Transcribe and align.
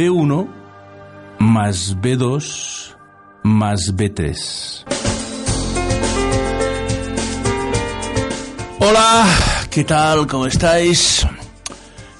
B1 0.00 0.48
más 1.40 1.94
B2 1.94 2.96
más 3.42 3.94
B3. 3.94 4.84
Hola, 8.78 9.26
¿qué 9.70 9.84
tal? 9.84 10.26
¿Cómo 10.26 10.46
estáis? 10.46 11.26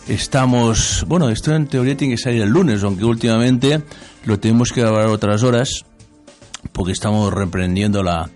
Estamos, 0.06 1.06
bueno, 1.08 1.30
esto 1.30 1.54
en 1.54 1.68
teoría 1.68 1.96
tiene 1.96 2.16
que 2.16 2.22
salir 2.22 2.42
el 2.42 2.50
lunes, 2.50 2.84
aunque 2.84 3.06
últimamente 3.06 3.82
lo 4.26 4.38
tenemos 4.38 4.72
que 4.72 4.82
grabar 4.82 5.06
otras 5.06 5.42
horas 5.42 5.86
porque 6.72 6.92
estamos 6.92 7.32
reprendiendo 7.32 8.02
la, 8.02 8.28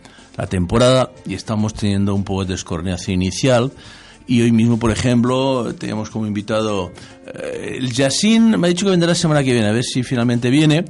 temporada 0.48 1.10
y 1.26 1.34
estamos 1.34 1.74
teniendo 1.74 2.14
un 2.14 2.24
poco 2.24 2.46
de 2.46 2.54
descoordinación 2.54 3.16
inicial. 3.16 3.72
Y 4.26 4.40
hoy 4.40 4.52
mismo, 4.52 4.78
por 4.78 4.90
ejemplo, 4.90 5.74
tenemos 5.74 6.08
como 6.08 6.26
invitado 6.26 6.92
eh, 7.26 7.76
el 7.78 7.92
Yacine, 7.92 8.56
me 8.56 8.66
ha 8.66 8.70
dicho 8.70 8.86
que 8.86 8.90
vendrá 8.90 9.08
la 9.08 9.14
semana 9.14 9.44
que 9.44 9.52
viene, 9.52 9.68
a 9.68 9.72
ver 9.72 9.84
si 9.84 10.02
finalmente 10.02 10.50
viene. 10.50 10.84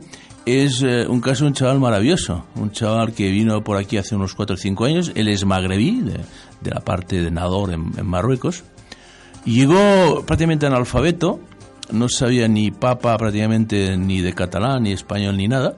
Es 0.46 0.82
eh, 0.82 1.06
un 1.08 1.20
caso 1.20 1.44
de 1.44 1.48
un 1.48 1.54
chaval 1.54 1.80
maravilloso, 1.80 2.44
un 2.56 2.70
chaval 2.70 3.14
que 3.14 3.30
vino 3.30 3.64
por 3.64 3.78
aquí 3.78 3.96
hace 3.96 4.14
unos 4.14 4.34
4 4.34 4.54
o 4.54 4.56
5 4.58 4.84
años, 4.84 5.12
él 5.14 5.28
es 5.28 5.44
magrebí, 5.46 6.02
de, 6.02 6.20
de 6.60 6.70
la 6.70 6.80
parte 6.80 7.22
de 7.22 7.30
Nador 7.30 7.72
en, 7.72 8.06
Marruecos, 8.06 8.62
llegó 9.46 10.22
prácticamente 10.26 10.66
analfabeto, 10.66 11.40
no 11.90 12.10
sabía 12.10 12.46
ni 12.46 12.70
papa 12.70 13.16
prácticamente 13.16 13.96
ni 13.96 14.20
de 14.20 14.34
catalán, 14.34 14.82
ni 14.82 14.92
español, 14.92 15.36
ni 15.36 15.48
nada. 15.48 15.76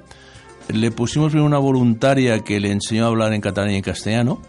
Le 0.69 0.91
pusimos 0.91 1.33
una 1.35 1.59
voluntaria 1.59 2.41
que 2.41 2.59
le 2.59 2.73
enseñó 2.73 3.05
a 3.05 3.09
hablar 3.09 3.33
en 3.35 3.41
catalán 3.41 3.71
y 3.71 3.77
en 3.77 3.83
castellano, 3.83 4.43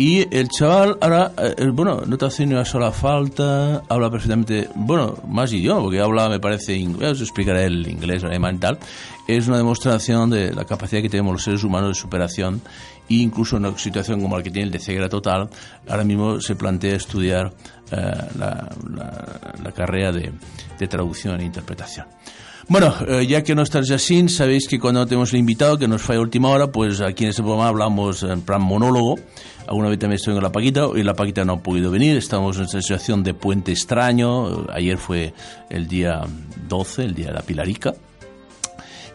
y 0.00 0.32
el 0.34 0.48
chaval 0.48 0.96
ahora, 1.00 1.32
eh, 1.36 1.66
bueno, 1.72 2.02
no 2.06 2.16
te 2.16 2.24
hace 2.24 2.46
ni 2.46 2.54
una 2.54 2.64
sola 2.64 2.92
falta, 2.92 3.82
habla 3.88 4.08
perfectamente, 4.08 4.68
bueno, 4.76 5.16
más 5.26 5.52
y 5.52 5.60
yo, 5.60 5.82
porque 5.82 5.98
habla, 5.98 6.28
me 6.28 6.38
parece, 6.38 6.76
inglés, 6.76 7.12
os 7.12 7.22
explicaré 7.22 7.64
el 7.64 7.84
inglés, 7.88 8.22
el 8.22 8.28
alemán 8.28 8.54
y 8.54 8.58
tal. 8.58 8.78
Es 9.26 9.48
una 9.48 9.56
demostración 9.56 10.30
de 10.30 10.54
la 10.54 10.64
capacidad 10.64 11.02
que 11.02 11.08
tenemos 11.08 11.32
los 11.32 11.42
seres 11.42 11.64
humanos 11.64 11.88
de 11.88 11.94
superación 11.96 12.62
e 13.10 13.14
incluso 13.14 13.56
en 13.56 13.66
una 13.66 13.76
situación 13.76 14.20
como 14.22 14.36
la 14.36 14.42
que 14.44 14.52
tiene 14.52 14.66
el 14.66 14.72
de 14.72 14.78
ceguera 14.78 15.08
total, 15.08 15.50
ahora 15.88 16.04
mismo 16.04 16.40
se 16.40 16.54
plantea 16.54 16.94
estudiar 16.94 17.52
eh, 17.90 17.96
la, 18.38 18.68
la, 18.88 19.50
la, 19.64 19.72
carrera 19.72 20.12
de, 20.12 20.32
de 20.78 20.86
traducción 20.86 21.40
e 21.40 21.44
interpretación. 21.44 22.06
Bueno, 22.66 22.94
eh, 23.06 23.26
ya 23.26 23.42
que 23.42 23.54
no 23.54 23.62
está 23.62 23.80
Jacín, 23.84 24.28
sabéis 24.28 24.68
que 24.68 24.78
cuando 24.78 25.06
tenemos 25.06 25.32
el 25.32 25.38
invitado 25.38 25.78
que 25.78 25.88
nos 25.88 26.02
falla 26.02 26.20
última 26.20 26.48
hora, 26.48 26.66
pues 26.72 27.00
aquí 27.00 27.24
en 27.24 27.30
este 27.30 27.42
programa 27.42 27.68
hablamos 27.68 28.22
en 28.22 28.42
plan 28.42 28.60
monólogo. 28.60 29.16
Alguna 29.66 29.88
vez 29.88 29.98
también 29.98 30.16
estoy 30.16 30.36
en 30.36 30.42
la 30.42 30.52
Paquita, 30.52 30.86
hoy 30.86 31.02
la 31.02 31.14
Paquita 31.14 31.44
no 31.44 31.54
ha 31.54 31.62
podido 31.62 31.90
venir, 31.90 32.16
estamos 32.16 32.56
en 32.56 32.64
esta 32.64 32.80
situación 32.80 33.22
de 33.22 33.34
puente 33.34 33.72
extraño. 33.72 34.66
Ayer 34.72 34.98
fue 34.98 35.34
el 35.70 35.86
día 35.86 36.22
12, 36.68 37.04
el 37.04 37.14
día 37.14 37.28
de 37.28 37.34
la 37.34 37.42
Pilarica. 37.42 37.94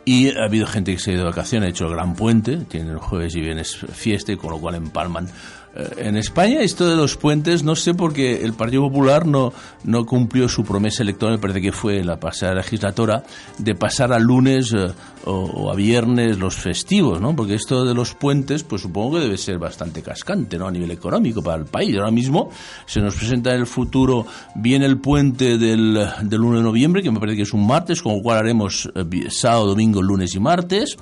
Y 0.05 0.29
ha 0.29 0.45
habido 0.45 0.67
gente 0.67 0.93
que 0.93 0.99
se 0.99 1.11
ha 1.11 1.13
ido 1.13 1.23
de 1.23 1.29
vacaciones, 1.29 1.67
ha 1.67 1.69
hecho 1.69 1.85
el 1.85 1.93
gran 1.93 2.15
puente, 2.15 2.57
tienen 2.57 2.97
jueves 2.97 3.35
y 3.35 3.41
viernes 3.41 3.75
fiesta, 3.75 4.33
y 4.33 4.37
con 4.37 4.51
lo 4.51 4.59
cual 4.59 4.75
empalman 4.75 5.27
en 5.75 6.17
España 6.17 6.61
esto 6.61 6.87
de 6.87 6.95
los 6.95 7.17
puentes, 7.17 7.63
no 7.63 7.75
sé 7.75 7.93
por 7.93 8.13
qué 8.13 8.43
el 8.43 8.53
Partido 8.53 8.83
Popular 8.83 9.25
no, 9.25 9.53
no 9.83 10.05
cumplió 10.05 10.47
su 10.47 10.63
promesa 10.63 11.01
electoral, 11.01 11.35
me 11.35 11.41
parece 11.41 11.61
que 11.61 11.71
fue 11.71 12.03
la 12.03 12.19
pasada 12.19 12.53
legislatura, 12.53 13.23
de 13.57 13.73
pasar 13.73 14.13
a 14.13 14.19
lunes 14.19 14.71
eh, 14.73 14.91
o, 15.25 15.31
o, 15.31 15.71
a 15.71 15.75
viernes 15.75 16.37
los 16.37 16.55
festivos, 16.55 17.19
¿no? 17.19 17.35
Porque 17.35 17.55
esto 17.55 17.85
de 17.85 17.95
los 17.95 18.13
puentes, 18.13 18.63
pues 18.63 18.83
supongo 18.83 19.15
que 19.15 19.23
debe 19.23 19.37
ser 19.37 19.57
bastante 19.57 20.03
cascante, 20.03 20.57
¿no? 20.57 20.67
A 20.67 20.71
nivel 20.71 20.91
económico 20.91 21.41
para 21.41 21.57
el 21.57 21.65
país. 21.65 21.95
Ahora 21.97 22.11
mismo 22.11 22.49
se 22.85 22.99
nos 22.99 23.15
presenta 23.15 23.53
en 23.53 23.61
el 23.61 23.67
futuro 23.67 24.27
bien 24.55 24.83
el 24.83 24.99
puente 24.99 25.57
del, 25.57 26.07
del 26.21 26.41
1 26.41 26.57
de 26.57 26.63
noviembre, 26.63 27.01
que 27.01 27.09
me 27.09 27.19
parece 27.19 27.37
que 27.37 27.43
es 27.43 27.53
un 27.53 27.65
martes, 27.65 28.01
con 28.01 28.17
lo 28.17 28.21
cual 28.21 28.37
haremos 28.37 28.91
eh, 28.93 29.29
sábado, 29.29 29.67
domingo, 29.67 30.01
lunes 30.01 30.35
y 30.35 30.39
martes. 30.39 30.97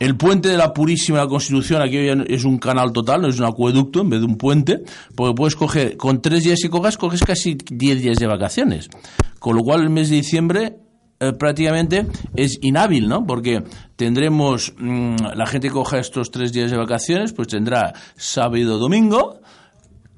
El 0.00 0.16
puente 0.16 0.48
de 0.48 0.56
la 0.56 0.72
Purísima 0.72 1.26
Constitución, 1.28 1.80
aquí 1.80 1.98
es 2.26 2.44
un 2.44 2.58
canal 2.58 2.92
total, 2.92 3.22
no 3.22 3.28
es 3.28 3.38
un 3.38 3.46
acueducto 3.46 4.00
en 4.00 4.10
vez 4.10 4.20
de 4.20 4.26
un 4.26 4.36
puente, 4.36 4.82
porque 5.14 5.34
puedes 5.34 5.54
coger, 5.54 5.96
con 5.96 6.20
tres 6.20 6.42
días 6.42 6.58
que 6.60 6.68
cojas, 6.68 6.96
coges 6.96 7.22
casi 7.22 7.56
diez 7.70 8.02
días 8.02 8.18
de 8.18 8.26
vacaciones. 8.26 8.88
Con 9.38 9.54
lo 9.56 9.62
cual 9.62 9.82
el 9.82 9.90
mes 9.90 10.10
de 10.10 10.16
diciembre 10.16 10.76
eh, 11.20 11.32
prácticamente 11.38 12.06
es 12.34 12.58
inhábil, 12.60 13.08
¿no? 13.08 13.24
Porque 13.24 13.62
tendremos, 13.94 14.74
mmm, 14.76 15.14
la 15.36 15.46
gente 15.46 15.68
que 15.68 15.74
coja 15.74 15.98
estos 15.98 16.32
tres 16.32 16.52
días 16.52 16.72
de 16.72 16.76
vacaciones, 16.76 17.32
pues 17.32 17.46
tendrá 17.46 17.92
sábado, 18.16 18.78
domingo, 18.78 19.38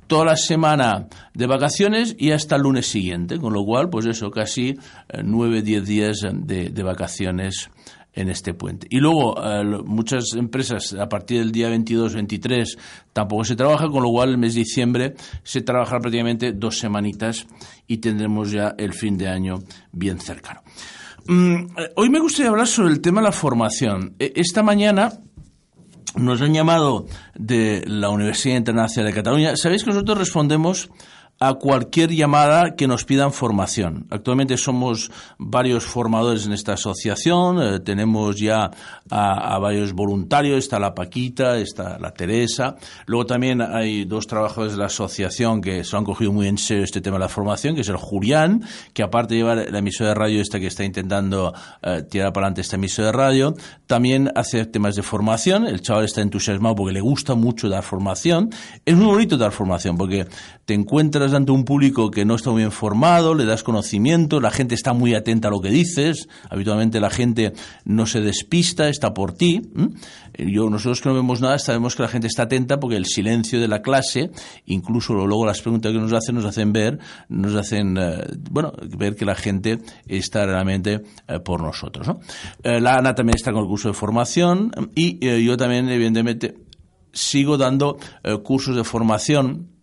toda 0.07 0.25
la 0.25 0.37
semana 0.37 1.07
de 1.35 1.47
vacaciones 1.47 2.17
y 2.19 2.31
hasta 2.31 2.57
el 2.57 2.63
lunes 2.63 2.87
siguiente, 2.87 3.39
con 3.39 3.53
lo 3.53 3.63
cual, 3.63 3.91
pues 3.91 4.07
eso, 4.07 4.31
casi 4.31 4.71
eh, 4.71 5.21
nueve, 5.23 5.61
diez 5.61 5.85
días 5.85 6.21
de 6.33 6.83
vacaciones 6.83 7.69
en 8.17 8.31
este 8.31 8.55
puente. 8.55 8.89
Y 8.91 8.99
luego, 8.99 9.37
eh, 9.41 9.63
muchas 9.85 10.33
empresas 10.35 10.95
a 10.99 11.09
partir 11.09 11.39
del 11.39 11.53
día 11.53 11.69
22-23 11.71 12.77
tampoco 13.13 13.45
se 13.45 13.55
trabaja, 13.55 13.89
con 13.89 14.03
lo 14.03 14.11
cual 14.11 14.31
el 14.31 14.39
mes 14.39 14.55
de 14.55 14.61
diciembre 14.61 15.15
se 15.45 15.61
trabajará 15.61 16.01
prácticamente 16.01 16.53
dos 16.53 16.79
semanitas 16.79 17.47
y 17.87 17.99
tendremos 17.99 18.51
ya 18.51 18.75
el 18.79 18.95
fin 18.95 19.17
de 19.17 19.29
año 19.29 19.59
bien 19.93 20.19
cercano. 20.19 20.63
Mm, 21.29 21.67
hoy 21.97 22.09
me 22.09 22.19
gustaría 22.19 22.51
hablar 22.51 22.67
sobre 22.67 22.91
el 22.91 23.01
tema 23.01 23.21
de 23.21 23.27
la 23.27 23.33
formación. 23.33 24.15
Esta 24.19 24.63
mañana 24.63 25.13
nos 26.17 26.41
han 26.41 26.55
llamado 26.55 27.07
de 27.35 27.85
la 27.87 28.09
Universidad 28.09 28.57
Internacional 28.57 29.13
de 29.13 29.17
Cataluña. 29.17 29.57
Sabéis 29.57 29.85
que 29.85 29.91
nosotros 29.91 30.17
respondemos 30.17 30.89
a 31.39 31.55
cualquier 31.55 32.11
llamada 32.13 32.75
que 32.77 32.87
nos 32.87 33.05
pidan 33.05 33.33
formación. 33.33 34.07
Actualmente 34.11 34.57
somos 34.57 35.11
varios 35.39 35.85
formadores 35.85 36.47
en 36.47 36.53
esta 36.53 36.75
asociación, 36.75 37.63
eh, 37.63 37.81
tenemos 37.81 38.37
ya 38.37 38.71
a, 39.11 39.55
a, 39.55 39.59
varios 39.59 39.93
voluntarios, 39.93 40.59
está 40.59 40.79
la 40.79 40.95
Paquita, 40.95 41.59
está 41.59 41.99
la 41.99 42.13
Teresa, 42.13 42.77
luego 43.07 43.27
también 43.27 43.61
hay 43.61 44.07
dos 44.07 44.27
trabajadores 44.27 44.73
de 44.73 44.79
la 44.79 44.87
asociación 44.87 45.61
que 45.61 45.85
se 45.85 45.97
han 45.97 46.05
cogido 46.05 46.33
muy 46.33 46.49
en 46.49 46.57
serio 46.57 46.85
este 46.85 47.03
tema 47.03 47.17
de 47.17 47.25
la 47.25 47.29
formación, 47.29 47.75
que 47.75 47.83
es 47.83 47.89
el 47.89 47.97
Julián, 47.97 48.63
que 48.95 49.03
aparte 49.03 49.35
de 49.35 49.41
llevar 49.41 49.71
la 49.71 49.79
emisora 49.79 50.11
de 50.11 50.15
radio 50.15 50.41
esta 50.41 50.59
que 50.59 50.69
está 50.69 50.85
intentando 50.85 51.53
eh, 51.83 52.03
tirar 52.09 52.33
para 52.33 52.47
adelante 52.47 52.63
esta 52.63 52.77
emisora 52.77 53.09
de 53.09 53.13
radio, 53.13 53.55
también 53.87 54.31
hace 54.35 54.65
temas 54.65 54.97
de 54.97 55.03
formación, 55.03 55.67
el 55.67 55.83
chaval 55.83 56.07
está 56.07 56.23
entusiasmado 56.23 56.77
porque 56.77 56.95
le 56.95 57.01
gusta 57.01 57.35
mucho 57.35 57.69
dar 57.69 57.83
formación, 57.83 58.51
es 58.87 58.97
muy 58.97 59.07
bonito 59.07 59.37
dar 59.37 59.53
formación 59.53 59.99
porque 59.99 60.27
te 60.65 60.75
encuentras 60.75 61.26
ante 61.35 61.53
un 61.53 61.65
público 61.65 62.11
que 62.11 62.25
no 62.25 62.35
está 62.35 62.51
muy 62.51 62.63
bien 62.63 62.73
formado, 62.73 63.35
le 63.35 63.45
das 63.45 63.63
conocimiento, 63.63 64.41
la 64.41 64.51
gente 64.51 64.75
está 64.75 64.93
muy 64.93 65.15
atenta 65.15 65.49
a 65.49 65.51
lo 65.51 65.61
que 65.61 65.71
dices, 65.71 66.29
habitualmente 66.51 67.01
la 67.01 67.11
gente 67.11 67.53
no 67.85 68.07
se 68.07 68.21
despista, 68.21 68.89
está 68.89 69.15
por 69.15 69.33
ti. 69.33 69.63
Yo, 70.39 70.69
nosotros 70.69 71.01
que 71.01 71.09
no 71.09 71.15
vemos 71.15 71.41
nada 71.41 71.59
sabemos 71.59 71.97
que 71.97 72.03
la 72.03 72.09
gente 72.09 72.27
está 72.27 72.45
atenta 72.45 72.79
porque 72.79 72.97
el 72.97 73.07
silencio 73.07 73.61
de 73.61 73.69
la 73.69 73.83
clase, 73.83 74.31
incluso 74.67 75.15
luego 75.15 75.47
las 75.47 75.63
preguntas 75.63 75.93
que 75.93 75.99
nos 75.99 76.13
hacen, 76.13 76.35
nos 76.35 76.45
hacen 76.45 76.73
ver, 76.73 76.99
nos 77.29 77.55
hacen, 77.55 77.97
eh, 77.99 78.25
bueno, 78.51 78.73
ver 78.97 79.17
que 79.17 79.25
la 79.25 79.35
gente 79.35 79.79
está 80.07 80.45
realmente 80.45 81.03
eh, 81.29 81.41
por 81.41 81.63
nosotros. 81.63 82.07
¿no? 82.07 82.21
Eh, 82.63 82.81
la 82.81 82.97
Ana 82.97 83.15
también 83.15 83.37
está 83.37 83.53
con 83.53 83.63
el 83.63 83.69
curso 83.69 83.89
de 83.89 83.95
formación 83.95 84.71
y 84.95 85.19
yo 85.45 85.57
también, 85.57 85.89
evidentemente, 85.89 86.57
sigo 87.13 87.57
dando 87.57 87.97
cursos 88.43 88.77
de 88.77 88.85
formación 88.85 89.76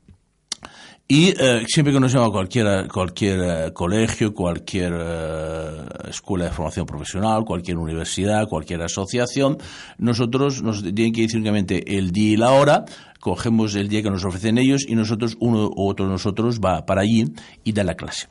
y 1.08 1.34
eh, 1.38 1.66
siempre 1.68 1.94
que 1.94 2.00
nos 2.00 2.14
llama 2.14 2.30
cualquier, 2.30 2.88
cualquier 2.88 3.40
eh, 3.44 3.74
colegio, 3.74 4.34
cualquier 4.34 4.94
eh, 4.97 5.86
escuela 6.09 6.46
de 6.46 6.52
formación 6.52 6.86
profesional, 6.86 7.44
cualquier 7.44 7.78
universidad, 7.78 8.47
cualquier 8.47 8.81
asociación, 8.81 9.58
nosotros 9.97 10.64
nos 10.64 10.81
tienen 10.81 11.12
que 11.12 11.24
decir 11.24 11.38
únicamente 11.38 11.97
el 11.97 12.12
día 12.12 12.31
y 12.31 12.38
la 12.38 12.52
hora, 12.52 12.86
cogemos 13.19 13.75
el 13.75 13.90
día 13.90 14.02
que 14.02 14.09
nos 14.09 14.24
ofrecen 14.24 14.58
ellos 14.58 14.86
y 14.88 14.96
nosotros, 14.96 15.36
uno 15.40 15.69
u 15.75 15.90
otro 15.90 16.06
de 16.06 16.12
nosotros 16.12 16.59
va 16.59 16.86
para 16.86 17.02
allí 17.02 17.25
y 17.66 17.74
da 17.74 17.84
la 17.84 17.96
clase. 17.96 18.28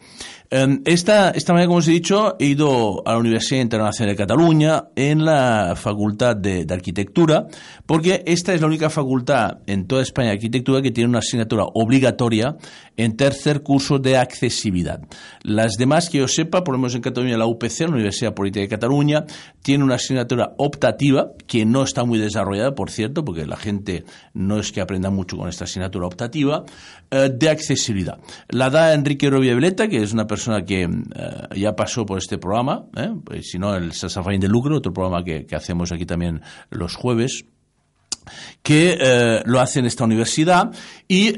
Esta, 0.52 1.30
esta 1.30 1.54
mañana, 1.54 1.68
como 1.68 1.78
os 1.78 1.88
he 1.88 1.92
dicho, 1.92 2.36
he 2.38 2.44
ido 2.44 3.02
a 3.08 3.12
la 3.12 3.18
Universidad 3.20 3.62
Internacional 3.62 4.14
de 4.14 4.18
Cataluña 4.18 4.84
en 4.96 5.24
la 5.24 5.72
Facultad 5.76 6.36
de, 6.36 6.66
de, 6.66 6.74
Arquitectura, 6.74 7.46
porque 7.86 8.22
esta 8.26 8.52
es 8.52 8.60
la 8.60 8.66
única 8.66 8.90
facultad 8.90 9.60
en 9.66 9.86
toda 9.86 10.02
España 10.02 10.28
de 10.28 10.34
arquitectura 10.34 10.82
que 10.82 10.90
tiene 10.90 11.08
una 11.08 11.20
asignatura 11.20 11.64
obligatoria 11.72 12.58
en 12.98 13.16
tercer 13.16 13.62
curso 13.62 13.98
de 13.98 14.18
accesibilidad. 14.18 15.00
Las 15.42 15.76
demás 15.78 16.10
que 16.10 16.18
yo 16.18 16.28
sepa, 16.28 16.62
por 16.62 16.74
lo 16.74 16.78
menos 16.80 16.94
en 16.94 17.00
Cataluña, 17.00 17.38
la 17.38 17.46
UPC, 17.46 17.80
la 17.80 17.94
Universidad 17.94 18.34
Política 18.34 18.60
de 18.60 18.68
Cataluña, 18.68 19.24
tiene 19.62 19.84
una 19.84 19.94
asignatura 19.94 20.52
optativa 20.58 21.30
que 21.46 21.64
no 21.64 21.82
está 21.82 22.04
muy 22.04 22.18
desarrollada, 22.18 22.74
por 22.74 22.90
cierto, 22.90 23.24
porque 23.24 23.46
la 23.46 23.56
gente 23.56 24.04
no 24.34 24.58
es 24.58 24.70
que 24.70 24.82
aprenda 24.82 25.08
mucho 25.08 25.38
con 25.38 25.48
esta 25.48 25.64
asignatura 25.64 26.06
optativa, 26.06 26.64
eh, 27.10 27.30
de 27.32 27.48
accesibilidad. 27.48 28.18
La 28.50 28.68
da 28.68 28.92
Enrique 28.92 29.30
Robiableta, 29.30 29.88
que 29.88 30.02
es 30.02 30.12
una 30.12 30.26
persona 30.26 30.41
que 30.66 30.82
eh, 30.82 30.88
ya 31.56 31.74
pasó 31.74 32.04
por 32.04 32.18
este 32.18 32.38
programa, 32.38 32.86
¿eh? 32.96 33.10
pues, 33.24 33.50
si 33.50 33.58
no, 33.58 33.74
el 33.74 33.92
Sassafrain 33.92 34.40
de 34.40 34.48
Lucro, 34.48 34.76
otro 34.76 34.92
programa 34.92 35.24
que, 35.24 35.46
hacemos 35.54 35.92
aquí 35.92 36.06
también 36.06 36.40
los 36.70 36.96
jueves 36.96 37.44
que 38.62 38.96
eh, 39.00 39.42
lo 39.44 39.60
hace 39.60 39.80
en 39.80 39.86
esta 39.86 40.04
universidad 40.04 40.70
y 41.08 41.34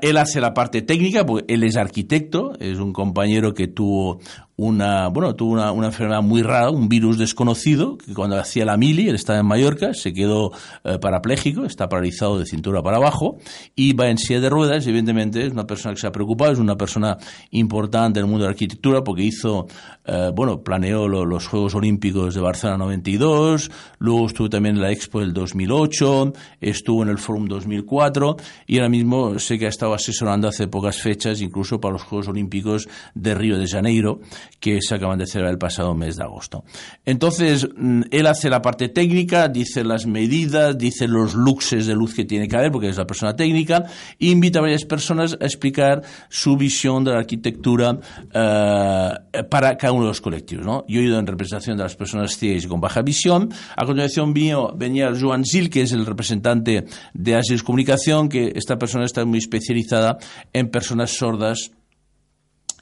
él 0.00 0.16
hace 0.16 0.40
la 0.40 0.54
parte 0.54 0.80
técnica, 0.80 1.26
porque 1.26 1.52
él 1.52 1.62
es 1.62 1.76
arquitecto, 1.76 2.52
es 2.58 2.78
un 2.78 2.92
compañero 2.92 3.52
que 3.52 3.68
tuvo 3.68 4.18
una, 4.66 5.08
bueno, 5.08 5.34
tuvo 5.34 5.52
una, 5.52 5.72
una, 5.72 5.88
enfermedad 5.88 6.22
muy 6.22 6.42
rara, 6.42 6.70
un 6.70 6.88
virus 6.88 7.18
desconocido, 7.18 7.98
que 7.98 8.14
cuando 8.14 8.38
hacía 8.38 8.64
la 8.64 8.76
mili, 8.76 9.08
él 9.08 9.16
estaba 9.16 9.40
en 9.40 9.46
Mallorca, 9.46 9.92
se 9.94 10.12
quedó 10.12 10.52
eh, 10.84 10.98
parapléjico, 11.00 11.64
está 11.64 11.88
paralizado 11.88 12.38
de 12.38 12.46
cintura 12.46 12.82
para 12.82 12.98
abajo, 12.98 13.38
y 13.74 13.92
va 13.94 14.08
en 14.08 14.18
silla 14.18 14.40
de 14.40 14.48
ruedas, 14.48 14.86
evidentemente 14.86 15.44
es 15.44 15.52
una 15.52 15.66
persona 15.66 15.94
que 15.94 16.00
se 16.00 16.06
ha 16.06 16.12
preocupado, 16.12 16.52
es 16.52 16.58
una 16.58 16.76
persona 16.76 17.18
importante 17.50 18.20
en 18.20 18.26
el 18.26 18.30
mundo 18.30 18.44
de 18.44 18.50
la 18.50 18.52
arquitectura, 18.52 19.02
porque 19.02 19.22
hizo, 19.24 19.66
eh, 20.04 20.30
bueno, 20.34 20.62
planeó 20.62 21.08
los 21.08 21.46
Juegos 21.48 21.74
Olímpicos 21.74 22.34
de 22.34 22.40
Barcelona 22.40 22.78
92, 22.78 23.70
luego 23.98 24.26
estuvo 24.26 24.48
también 24.48 24.76
en 24.76 24.82
la 24.82 24.92
Expo 24.92 25.20
del 25.20 25.32
2008, 25.32 26.32
estuvo 26.60 27.02
en 27.02 27.08
el 27.08 27.18
Forum 27.18 27.46
2004, 27.46 28.36
y 28.66 28.78
ahora 28.78 28.88
mismo 28.88 29.38
sé 29.38 29.58
que 29.58 29.66
ha 29.66 29.70
estado 29.70 29.94
asesorando 29.94 30.46
hace 30.46 30.68
pocas 30.68 31.00
fechas, 31.00 31.40
incluso 31.40 31.80
para 31.80 31.94
los 31.94 32.02
Juegos 32.02 32.28
Olímpicos 32.28 32.88
de 33.14 33.34
Río 33.34 33.58
de 33.58 33.66
Janeiro, 33.66 34.20
que 34.60 34.80
se 34.80 34.94
acaban 34.94 35.18
de 35.18 35.26
celebrar 35.26 35.52
el 35.52 35.58
pasado 35.58 35.94
mes 35.94 36.16
de 36.16 36.24
agosto. 36.24 36.64
Entonces, 37.04 37.68
mm, 37.76 38.02
él 38.10 38.26
hace 38.26 38.48
la 38.48 38.62
parte 38.62 38.88
técnica, 38.88 39.48
dice 39.48 39.84
las 39.84 40.06
medidas, 40.06 40.78
dice 40.78 41.08
los 41.08 41.34
luxes 41.34 41.86
de 41.86 41.94
luz 41.94 42.14
que 42.14 42.24
tiene 42.24 42.48
que 42.48 42.56
haber, 42.56 42.70
porque 42.70 42.88
es 42.88 42.96
la 42.96 43.06
persona 43.06 43.34
técnica, 43.34 43.84
e 44.18 44.26
invita 44.26 44.60
a 44.60 44.62
varias 44.62 44.84
personas 44.84 45.36
a 45.40 45.44
explicar 45.44 46.02
su 46.28 46.56
visión 46.56 47.04
de 47.04 47.12
la 47.12 47.18
arquitectura 47.18 47.98
eh, 48.32 49.10
para 49.50 49.76
cada 49.76 49.92
uno 49.92 50.04
de 50.04 50.08
los 50.08 50.20
colectivos. 50.20 50.64
¿no? 50.64 50.84
Yo 50.88 51.00
he 51.00 51.04
ido 51.04 51.18
en 51.18 51.26
representación 51.26 51.76
de 51.76 51.82
las 51.82 51.96
personas 51.96 52.36
ciegas 52.36 52.64
y 52.64 52.68
con 52.68 52.80
baja 52.80 53.02
visión. 53.02 53.50
A 53.76 53.84
continuación 53.84 54.32
mío 54.32 54.72
venía 54.76 55.10
Joan 55.18 55.44
Gil, 55.44 55.70
que 55.70 55.82
es 55.82 55.92
el 55.92 56.06
representante 56.06 56.84
de 57.14 57.34
Asios 57.34 57.62
Comunicación, 57.62 58.28
que 58.28 58.52
esta 58.54 58.78
persona 58.78 59.04
está 59.04 59.24
muy 59.24 59.38
especializada 59.38 60.18
en 60.52 60.70
personas 60.70 61.10
sordas 61.10 61.72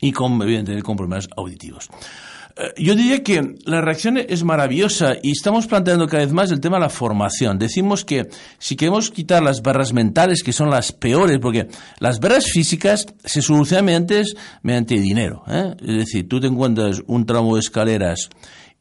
y 0.00 0.12
con, 0.12 0.40
evidentemente, 0.42 0.82
con 0.82 0.96
problemas 0.96 1.28
auditivos. 1.36 1.88
Eh, 2.56 2.74
yo 2.76 2.94
diría 2.94 3.22
que 3.22 3.56
la 3.64 3.80
reacción 3.80 4.18
es 4.18 4.44
maravillosa 4.44 5.14
y 5.22 5.32
estamos 5.32 5.66
planteando 5.66 6.06
cada 6.06 6.24
vez 6.24 6.32
más 6.32 6.50
el 6.50 6.60
tema 6.60 6.76
de 6.76 6.82
la 6.82 6.88
formación. 6.88 7.58
Decimos 7.58 8.04
que 8.04 8.28
si 8.58 8.76
queremos 8.76 9.10
quitar 9.10 9.42
las 9.42 9.62
barras 9.62 9.92
mentales, 9.92 10.42
que 10.42 10.52
son 10.52 10.70
las 10.70 10.92
peores, 10.92 11.38
porque 11.38 11.68
las 11.98 12.20
barras 12.20 12.46
físicas 12.46 13.06
se 13.24 13.42
solucionan 13.42 14.06
mediante, 14.62 14.94
dinero. 14.96 15.42
¿eh? 15.48 15.74
Es 15.80 15.96
decir, 15.96 16.28
tú 16.28 16.40
te 16.40 16.48
encuentras 16.48 17.02
un 17.06 17.24
tramo 17.24 17.54
de 17.54 17.60
escaleras 17.60 18.28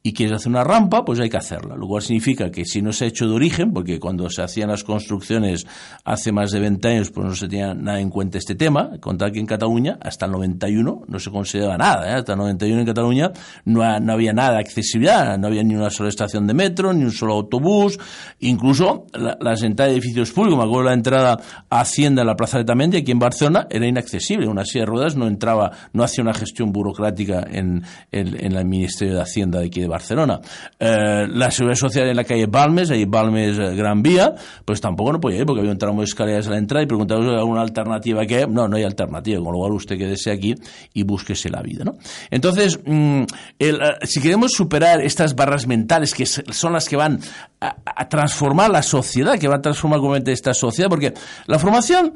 y 0.02 0.14
quieres 0.14 0.36
hacer 0.36 0.48
una 0.48 0.64
rampa, 0.64 1.04
pues 1.04 1.20
hay 1.20 1.28
que 1.28 1.36
hacerla. 1.36 1.76
Lo 1.76 1.86
cual 1.86 2.02
significa 2.02 2.50
que 2.50 2.64
si 2.64 2.80
no 2.80 2.92
se 2.92 3.04
ha 3.04 3.08
hecho 3.08 3.28
de 3.28 3.34
origen, 3.34 3.72
porque 3.72 4.00
cuando 4.00 4.30
se 4.30 4.42
hacían 4.42 4.70
las 4.70 4.82
construcciones 4.82 5.66
hace 6.04 6.32
más 6.32 6.52
de 6.52 6.60
20 6.60 6.88
años, 6.88 7.10
pues 7.10 7.26
no 7.26 7.34
se 7.34 7.48
tenía 7.48 7.74
nada 7.74 8.00
en 8.00 8.08
cuenta 8.08 8.38
este 8.38 8.54
tema. 8.54 8.92
Contar 8.98 9.30
que 9.30 9.40
en 9.40 9.46
Cataluña, 9.46 9.98
hasta 10.00 10.24
el 10.24 10.32
91, 10.32 11.02
no 11.06 11.18
se 11.18 11.30
consideraba 11.30 11.76
nada. 11.76 12.10
¿eh? 12.10 12.14
Hasta 12.14 12.32
el 12.32 12.38
91 12.38 12.80
en 12.80 12.86
Cataluña 12.86 13.32
no, 13.66 14.00
no, 14.00 14.12
había 14.12 14.32
nada 14.32 14.52
de 14.52 14.60
accesibilidad. 14.60 15.36
No 15.36 15.48
había 15.48 15.62
ni 15.62 15.74
una 15.74 15.90
sola 15.90 16.08
estación 16.08 16.46
de 16.46 16.54
metro, 16.54 16.94
ni 16.94 17.04
un 17.04 17.12
solo 17.12 17.34
autobús. 17.34 17.98
Incluso 18.38 19.06
las 19.12 19.62
entradas 19.62 19.92
de 19.92 19.98
edificios 19.98 20.32
públicos, 20.32 20.58
me 20.58 20.64
acuerdo 20.64 20.84
la 20.84 20.94
entrada 20.94 21.38
a 21.68 21.80
Hacienda 21.80 22.22
en 22.22 22.26
la 22.26 22.36
Plaza 22.36 22.56
de 22.56 22.64
Tamendi, 22.64 22.96
aquí 22.98 23.10
en 23.10 23.18
Barcelona, 23.18 23.66
era 23.68 23.86
inaccesible. 23.86 24.48
Una 24.48 24.64
silla 24.64 24.84
de 24.84 24.86
ruedas 24.86 25.14
no 25.14 25.26
entraba, 25.26 25.72
no 25.92 26.02
hacía 26.02 26.22
una 26.22 26.32
gestión 26.32 26.72
burocrática 26.72 27.46
en, 27.50 27.82
en, 28.10 28.56
el 28.56 28.64
Ministerio 28.64 29.14
de 29.16 29.20
Hacienda 29.20 29.60
de 29.60 29.66
aquí 29.66 29.80
de 29.82 29.89
Barcelona. 29.90 30.40
Eh, 30.78 31.26
la 31.28 31.50
Seguridad 31.50 31.78
Social 31.78 32.08
en 32.08 32.16
la 32.16 32.24
calle 32.24 32.46
Balmes, 32.46 32.90
ahí 32.90 33.04
Balmes 33.04 33.58
eh, 33.58 33.74
Gran 33.74 34.02
Vía, 34.02 34.34
pues 34.64 34.80
tampoco 34.80 35.12
no 35.12 35.20
podía 35.20 35.40
ir 35.40 35.46
porque 35.46 35.60
había 35.60 35.72
un 35.72 35.78
tramo 35.78 36.00
de 36.00 36.06
escaleras 36.06 36.46
a 36.46 36.50
la 36.50 36.58
entrada 36.58 36.82
y 36.82 36.86
preguntaba 36.86 37.20
alguna 37.20 37.60
alternativa 37.60 38.24
que 38.24 38.46
no, 38.46 38.68
no 38.68 38.76
hay 38.76 38.84
alternativa, 38.84 39.42
con 39.42 39.52
lo 39.52 39.58
cual 39.58 39.72
usted 39.72 39.98
quédese 39.98 40.30
aquí 40.30 40.54
y 40.94 41.02
búsquese 41.02 41.50
la 41.50 41.60
vida. 41.60 41.84
¿no? 41.84 41.94
Entonces, 42.30 42.80
mm, 42.84 43.22
eh, 43.58 43.78
si 44.04 44.20
queremos 44.20 44.52
superar 44.52 45.02
estas 45.02 45.34
barras 45.34 45.66
mentales 45.66 46.14
que 46.14 46.24
son 46.26 46.72
las 46.72 46.88
que 46.88 46.96
van 46.96 47.20
a, 47.60 48.08
transformar 48.08 48.70
la 48.70 48.82
sociedad, 48.82 49.38
que 49.38 49.46
van 49.46 49.58
a 49.58 49.62
transformar 49.62 50.00
completamente 50.00 50.32
esta 50.32 50.54
sociedad, 50.54 50.88
porque 50.88 51.12
la 51.46 51.58
formación 51.58 52.12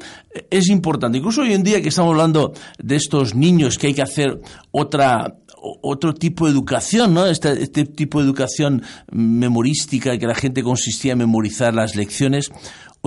es 0.49 0.69
importante. 0.69 1.17
Incluso 1.17 1.41
hoy 1.41 1.53
en 1.53 1.63
día 1.63 1.81
que 1.81 1.89
estamos 1.89 2.11
hablando 2.11 2.53
de 2.79 2.95
estos 2.95 3.35
niños 3.35 3.77
que 3.77 3.87
hay 3.87 3.93
que 3.93 4.01
hacer 4.01 4.41
otra 4.71 5.35
otro 5.81 6.13
tipo 6.13 6.45
de 6.45 6.51
educación, 6.51 7.13
¿no? 7.13 7.25
Este, 7.25 7.63
este, 7.63 7.85
tipo 7.85 8.19
de 8.19 8.25
educación 8.25 8.83
memorística 9.11 10.17
que 10.17 10.27
la 10.27 10.35
gente 10.35 10.63
consistía 10.63 11.13
en 11.13 11.19
memorizar 11.19 11.73
las 11.73 11.95
lecciones. 11.95 12.51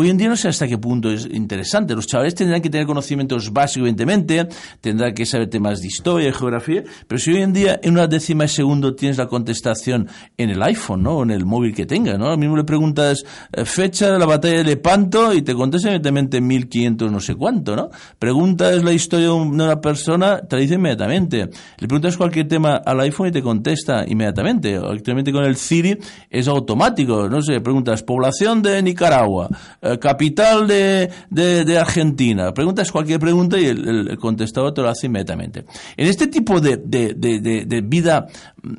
Hoy 0.00 0.10
en 0.10 0.16
día 0.16 0.28
no 0.28 0.36
sé 0.36 0.46
hasta 0.46 0.68
qué 0.68 0.78
punto 0.78 1.10
es 1.10 1.26
interesante. 1.28 1.92
Los 1.92 2.06
chavales 2.06 2.32
tendrán 2.36 2.62
que 2.62 2.70
tener 2.70 2.86
conocimientos 2.86 3.52
básicos, 3.52 3.88
evidentemente, 3.88 4.46
tendrán 4.80 5.12
que 5.12 5.26
saber 5.26 5.50
temas 5.50 5.80
de 5.80 5.88
historia, 5.88 6.28
de 6.28 6.32
geografía, 6.32 6.84
pero 7.08 7.18
si 7.18 7.32
hoy 7.32 7.42
en 7.42 7.52
día 7.52 7.80
en 7.82 7.94
una 7.94 8.06
décima 8.06 8.44
de 8.44 8.48
segundo 8.48 8.94
tienes 8.94 9.18
la 9.18 9.26
contestación 9.26 10.08
en 10.36 10.50
el 10.50 10.62
iPhone, 10.62 11.02
¿no? 11.02 11.16
O 11.16 11.22
en 11.24 11.32
el 11.32 11.44
móvil 11.44 11.74
que 11.74 11.84
tengas, 11.84 12.16
¿no? 12.16 12.30
A 12.30 12.36
mismo 12.36 12.56
le 12.56 12.62
preguntas 12.62 13.24
eh, 13.52 13.64
fecha 13.64 14.12
de 14.12 14.20
la 14.20 14.26
batalla 14.26 14.58
de 14.58 14.62
Lepanto 14.62 15.34
y 15.34 15.42
te 15.42 15.52
contesta 15.52 15.88
inmediatamente 15.88 16.40
1500 16.40 17.10
no 17.10 17.18
sé 17.18 17.34
cuánto, 17.34 17.74
¿no? 17.74 17.90
Preguntas 18.20 18.84
la 18.84 18.92
historia 18.92 19.26
de 19.26 19.32
una 19.32 19.80
persona, 19.80 20.42
te 20.42 20.54
la 20.54 20.62
dice 20.62 20.74
inmediatamente. 20.74 21.50
Le 21.76 21.88
preguntas 21.88 22.16
cualquier 22.16 22.46
tema 22.46 22.76
al 22.76 23.00
iPhone 23.00 23.30
y 23.30 23.32
te 23.32 23.42
contesta 23.42 24.04
inmediatamente. 24.06 24.76
Actualmente 24.76 25.32
con 25.32 25.42
el 25.42 25.56
Siri 25.56 25.98
es 26.30 26.46
automático, 26.46 27.28
no 27.28 27.42
sé, 27.42 27.60
preguntas 27.60 28.04
población 28.04 28.62
de 28.62 28.80
Nicaragua, 28.80 29.48
eh, 29.92 29.98
capital 29.98 30.66
de, 30.66 31.10
de, 31.30 31.78
Argentina. 31.78 32.52
Preguntas 32.52 32.90
cualquier 32.90 33.20
pregunta 33.20 33.58
y 33.58 33.66
el, 33.66 34.18
contestador 34.18 34.72
te 34.74 34.82
lo 34.82 34.88
hace 34.88 35.06
inmediatamente. 35.06 35.64
En 35.96 36.08
este 36.08 36.26
tipo 36.26 36.60
de, 36.60 36.76
de 36.76 37.80
vida 37.84 38.26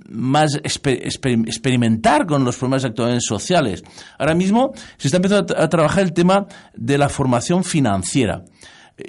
más 0.10 0.60
experimentar 0.64 2.26
con 2.26 2.44
los 2.44 2.58
problemas 2.58 2.86
actuales 2.86 3.24
sociales, 3.26 3.84
ahora 4.18 4.36
mismo 4.36 4.74
se 4.98 5.08
está 5.08 5.18
empezando 5.18 5.56
a 5.58 5.70
trabajar 5.70 6.04
el 6.04 6.14
tema 6.14 6.48
de 6.76 6.98
la 6.98 7.10
formación 7.10 7.64
financiera 7.64 8.44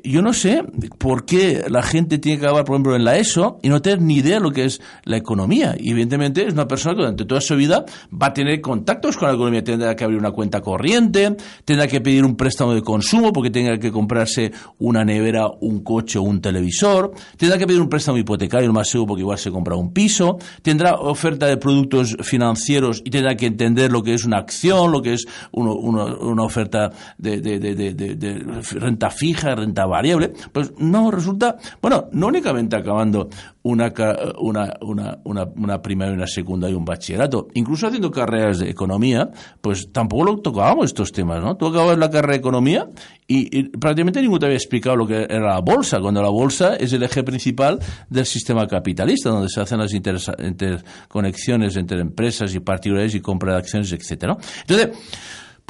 yo 0.04 0.22
no 0.22 0.32
sé 0.32 0.62
por 0.98 1.24
qué 1.24 1.64
la 1.68 1.82
gente 1.82 2.18
tiene 2.18 2.38
que 2.38 2.46
acabar, 2.46 2.64
por 2.64 2.74
ejemplo, 2.74 2.96
en 2.96 3.04
la 3.04 3.18
ESO 3.18 3.58
y 3.62 3.68
no 3.68 3.82
tener 3.82 4.00
ni 4.00 4.16
idea 4.16 4.36
de 4.36 4.40
lo 4.40 4.50
que 4.50 4.64
es 4.64 4.80
la 5.04 5.16
economía. 5.16 5.74
Y 5.78 5.90
evidentemente 5.90 6.46
es 6.46 6.52
una 6.52 6.68
persona 6.68 6.94
que 6.94 7.00
durante 7.00 7.24
toda 7.24 7.40
su 7.40 7.56
vida 7.56 7.84
va 8.10 8.28
a 8.28 8.32
tener 8.32 8.60
contactos 8.60 9.16
con 9.16 9.28
la 9.28 9.34
economía. 9.34 9.64
Tendrá 9.64 9.96
que 9.96 10.04
abrir 10.04 10.18
una 10.18 10.30
cuenta 10.32 10.60
corriente, 10.60 11.36
tendrá 11.64 11.86
que 11.86 12.00
pedir 12.00 12.24
un 12.24 12.36
préstamo 12.36 12.74
de 12.74 12.82
consumo 12.82 13.32
porque 13.32 13.50
tenga 13.50 13.78
que 13.78 13.90
comprarse 13.90 14.52
una 14.78 15.04
nevera, 15.04 15.46
un 15.60 15.82
coche 15.82 16.18
o 16.18 16.22
un 16.22 16.40
televisor, 16.40 17.12
tendrá 17.36 17.58
que 17.58 17.66
pedir 17.66 17.80
un 17.80 17.88
préstamo 17.88 18.18
hipotecario, 18.18 18.72
más 18.72 18.88
seguro 18.88 19.08
porque 19.08 19.22
igual 19.22 19.38
se 19.38 19.50
compra 19.50 19.76
un 19.76 19.92
piso, 19.92 20.38
tendrá 20.62 20.94
oferta 20.94 21.46
de 21.46 21.56
productos 21.56 22.16
financieros 22.22 23.02
y 23.04 23.10
tendrá 23.10 23.36
que 23.36 23.46
entender 23.46 23.90
lo 23.90 24.02
que 24.02 24.14
es 24.14 24.24
una 24.24 24.38
acción, 24.38 24.92
lo 24.92 25.02
que 25.02 25.14
es 25.14 25.26
una 25.52 26.42
oferta 26.42 26.90
de, 27.18 27.40
de 27.40 28.44
renta 28.78 29.10
fija, 29.10 29.54
renta 29.54 29.79
variable, 29.86 30.32
pues 30.52 30.72
no 30.78 31.10
resulta, 31.10 31.56
bueno, 31.80 32.08
no 32.12 32.28
únicamente 32.28 32.76
acabando 32.76 33.28
una, 33.62 33.92
una, 34.38 34.74
una, 34.80 35.18
una, 35.24 35.48
una 35.54 35.82
primaria, 35.82 36.14
una 36.14 36.26
secundaria 36.26 36.74
y 36.74 36.76
un 36.76 36.84
bachillerato, 36.84 37.48
incluso 37.54 37.86
haciendo 37.86 38.10
carreras 38.10 38.58
de 38.58 38.70
economía, 38.70 39.30
pues 39.60 39.92
tampoco 39.92 40.24
lo 40.24 40.38
tocábamos 40.38 40.86
estos 40.86 41.12
temas, 41.12 41.42
¿no? 41.42 41.56
Tú 41.56 41.66
acabas 41.66 41.98
la 41.98 42.10
carrera 42.10 42.32
de 42.32 42.38
economía 42.38 42.88
y, 43.26 43.68
prácticamente 43.68 44.20
ninguno 44.20 44.40
te 44.40 44.46
había 44.46 44.56
explicado 44.56 44.96
lo 44.96 45.06
que 45.06 45.26
era 45.28 45.54
la 45.54 45.60
bolsa, 45.60 46.00
cuando 46.00 46.22
la 46.22 46.30
bolsa 46.30 46.76
es 46.76 46.92
el 46.92 47.02
eje 47.02 47.22
principal 47.22 47.78
del 48.08 48.26
sistema 48.26 48.66
capitalista, 48.66 49.30
donde 49.30 49.48
se 49.48 49.60
hacen 49.60 49.78
las 49.78 49.92
interconexiones 49.92 51.76
entre 51.76 52.00
empresas 52.00 52.54
y 52.54 52.60
particulares 52.60 53.14
y 53.14 53.20
compra 53.20 53.52
de 53.52 53.58
acciones, 53.58 53.92
etcétera, 53.92 54.36
Entonces, 54.62 54.90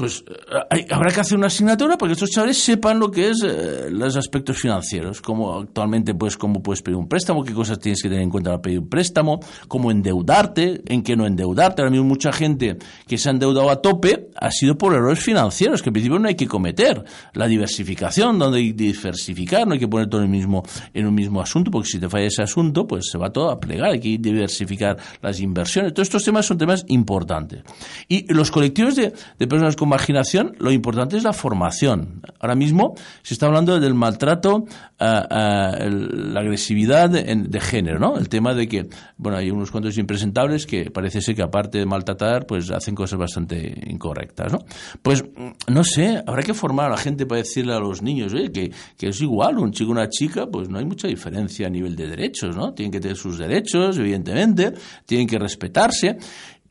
pues 0.01 0.25
eh, 0.71 0.87
habrá 0.91 1.13
que 1.13 1.21
hacer 1.21 1.37
una 1.37 1.49
asignatura 1.49 1.99
para 1.99 2.09
que 2.09 2.15
estos 2.15 2.31
chavales 2.31 2.57
sepan 2.57 2.99
lo 2.99 3.11
que 3.11 3.29
es 3.29 3.43
eh, 3.45 3.91
los 3.91 4.17
aspectos 4.17 4.57
financieros, 4.57 5.21
como 5.21 5.59
actualmente 5.59 6.15
pues 6.15 6.39
cómo 6.39 6.63
puedes 6.63 6.81
pedir 6.81 6.97
un 6.97 7.07
préstamo, 7.07 7.45
qué 7.45 7.53
cosas 7.53 7.79
tienes 7.79 8.03
que 8.03 8.09
tener 8.09 8.25
en 8.25 8.31
cuenta 8.31 8.49
para 8.49 8.63
pedir 8.63 8.79
un 8.79 8.89
préstamo, 8.89 9.41
cómo 9.69 9.91
endeudarte, 9.91 10.81
en 10.87 11.03
qué 11.03 11.17
no 11.17 11.27
endeudarte. 11.27 11.83
Ahora 11.83 11.91
mismo 11.91 12.07
mucha 12.07 12.33
gente 12.33 12.79
que 13.07 13.19
se 13.19 13.29
ha 13.29 13.33
endeudado 13.33 13.69
a 13.69 13.83
tope 13.83 14.31
ha 14.37 14.51
sido 14.51 14.79
por 14.79 14.95
errores 14.95 15.19
financieros 15.19 15.83
que 15.83 15.91
en 15.91 15.93
principio 15.93 16.19
no 16.19 16.29
hay 16.29 16.35
que 16.35 16.47
cometer. 16.47 17.05
La 17.35 17.47
diversificación, 17.47 18.39
donde 18.39 18.57
hay 18.57 18.69
que 18.69 18.85
diversificar, 18.85 19.67
no 19.67 19.75
hay 19.75 19.81
que 19.81 19.89
poner 19.89 20.09
todo 20.09 20.23
en, 20.23 20.29
el 20.29 20.33
mismo, 20.33 20.63
en 20.95 21.07
un 21.07 21.15
mismo 21.15 21.43
asunto, 21.43 21.71
porque 21.71 21.91
si 21.91 21.99
te 21.99 22.09
falla 22.09 22.25
ese 22.25 22.43
asunto, 22.43 22.87
pues 22.87 23.11
se 23.11 23.19
va 23.19 23.31
todo 23.31 23.51
a 23.51 23.61
plegar, 23.61 23.91
hay 23.91 24.01
que 24.01 24.17
diversificar 24.17 24.97
las 25.21 25.41
inversiones. 25.41 25.93
Todos 25.93 26.09
estos 26.09 26.25
temas 26.25 26.47
son 26.47 26.57
temas 26.57 26.87
importantes. 26.89 27.65
Y 28.09 28.33
los 28.33 28.51
colectivos 28.51 28.97
de, 28.97 29.13
de 29.39 29.47
personas 29.47 29.77
con 29.77 29.90
imaginación, 29.91 30.55
lo 30.59 30.71
importante 30.71 31.17
es 31.17 31.25
la 31.25 31.33
formación. 31.33 32.23
Ahora 32.39 32.55
mismo 32.55 32.95
se 33.23 33.35
está 33.35 33.47
hablando 33.47 33.79
del 33.81 33.95
maltrato, 33.95 34.65
la 34.99 36.41
agresividad 36.41 37.11
de, 37.11 37.61
género, 37.61 37.99
¿no? 37.99 38.17
El 38.17 38.29
tema 38.29 38.55
de 38.55 38.69
que, 38.69 38.89
bueno, 39.17 39.37
hay 39.39 39.51
unos 39.51 39.71
cuantos 39.71 39.99
impresentables 39.99 40.67
que 40.67 40.91
parece 40.91 41.21
ser 41.21 41.35
que 41.35 41.43
aparte 41.43 41.79
de 41.79 41.87
maltratar, 41.87 42.47
pues 42.47 42.71
hacen 42.71 42.95
cosas 42.95 43.19
bastante 43.19 43.75
incorrectas, 43.87 44.53
¿no? 44.53 44.61
Pues, 45.03 45.25
no 45.67 45.83
sé, 45.85 46.23
habrá 46.25 46.43
que 46.43 46.55
formar 46.55 46.87
a 46.87 46.91
la 46.91 46.97
gente 46.97 47.27
para 47.27 47.41
decirle 47.41 47.75
a 47.75 47.81
los 47.81 48.01
niños, 48.01 48.33
que, 48.33 48.71
que 48.97 49.09
es 49.09 49.21
igual, 49.21 49.59
un 49.59 49.73
chico 49.73 49.91
o 49.91 49.93
una 49.93 50.09
chica, 50.09 50.47
pues 50.47 50.69
no 50.69 50.79
hay 50.79 50.85
mucha 50.85 51.09
diferencia 51.09 51.67
a 51.67 51.71
nivel 51.71 51.97
de 51.97 52.07
derechos, 52.07 52.57
¿no? 52.57 52.73
Tienen 52.73 52.93
que 52.93 53.01
tener 53.01 53.17
sus 53.17 53.39
derechos, 53.39 53.99
evidentemente, 53.99 54.73
tienen 55.05 55.27
que 55.27 55.39
respetarse. 55.39 56.17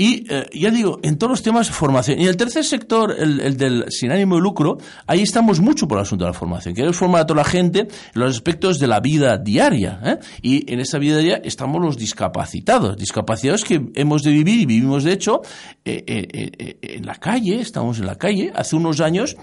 Y 0.01 0.23
eh, 0.33 0.49
ya 0.53 0.71
digo, 0.71 0.97
en 1.03 1.17
todos 1.17 1.31
los 1.31 1.43
temas 1.43 1.67
de 1.67 1.73
formación. 1.73 2.21
Y 2.21 2.27
el 2.27 2.37
tercer 2.37 2.63
sector, 2.63 3.13
el, 3.19 3.57
del 3.57 3.83
sin 3.89 4.13
ánimo 4.13 4.35
de 4.35 4.41
lucro, 4.41 4.77
ahí 5.05 5.21
estamos 5.21 5.59
mucho 5.59 5.89
por 5.89 5.97
el 5.97 6.03
asunto 6.03 6.23
de 6.23 6.31
la 6.31 6.33
formación. 6.33 6.73
Queremos 6.73 6.95
formar 6.95 7.23
a 7.23 7.27
toda 7.27 7.43
la 7.43 7.43
gente 7.43 7.81
en 7.81 7.87
los 8.13 8.33
aspectos 8.33 8.79
de 8.79 8.87
la 8.87 9.01
vida 9.01 9.37
diaria. 9.37 9.99
¿eh? 10.05 10.19
Y 10.41 10.71
en 10.71 10.79
esa 10.79 10.99
vida 10.99 11.17
diaria 11.17 11.41
estamos 11.43 11.81
los 11.81 11.97
discapacitados. 11.97 12.95
Discapacitados 12.95 13.65
que 13.65 13.91
hemos 13.93 14.23
de 14.23 14.31
vivir 14.31 14.61
y 14.61 14.65
vivimos, 14.65 15.03
de 15.03 15.11
hecho, 15.11 15.41
eh, 15.83 16.77
en 16.81 17.05
la 17.05 17.15
calle, 17.15 17.59
estamos 17.59 17.99
en 17.99 18.05
la 18.05 18.15
calle. 18.15 18.53
Hace 18.55 18.77
unos 18.77 19.01
años 19.01 19.35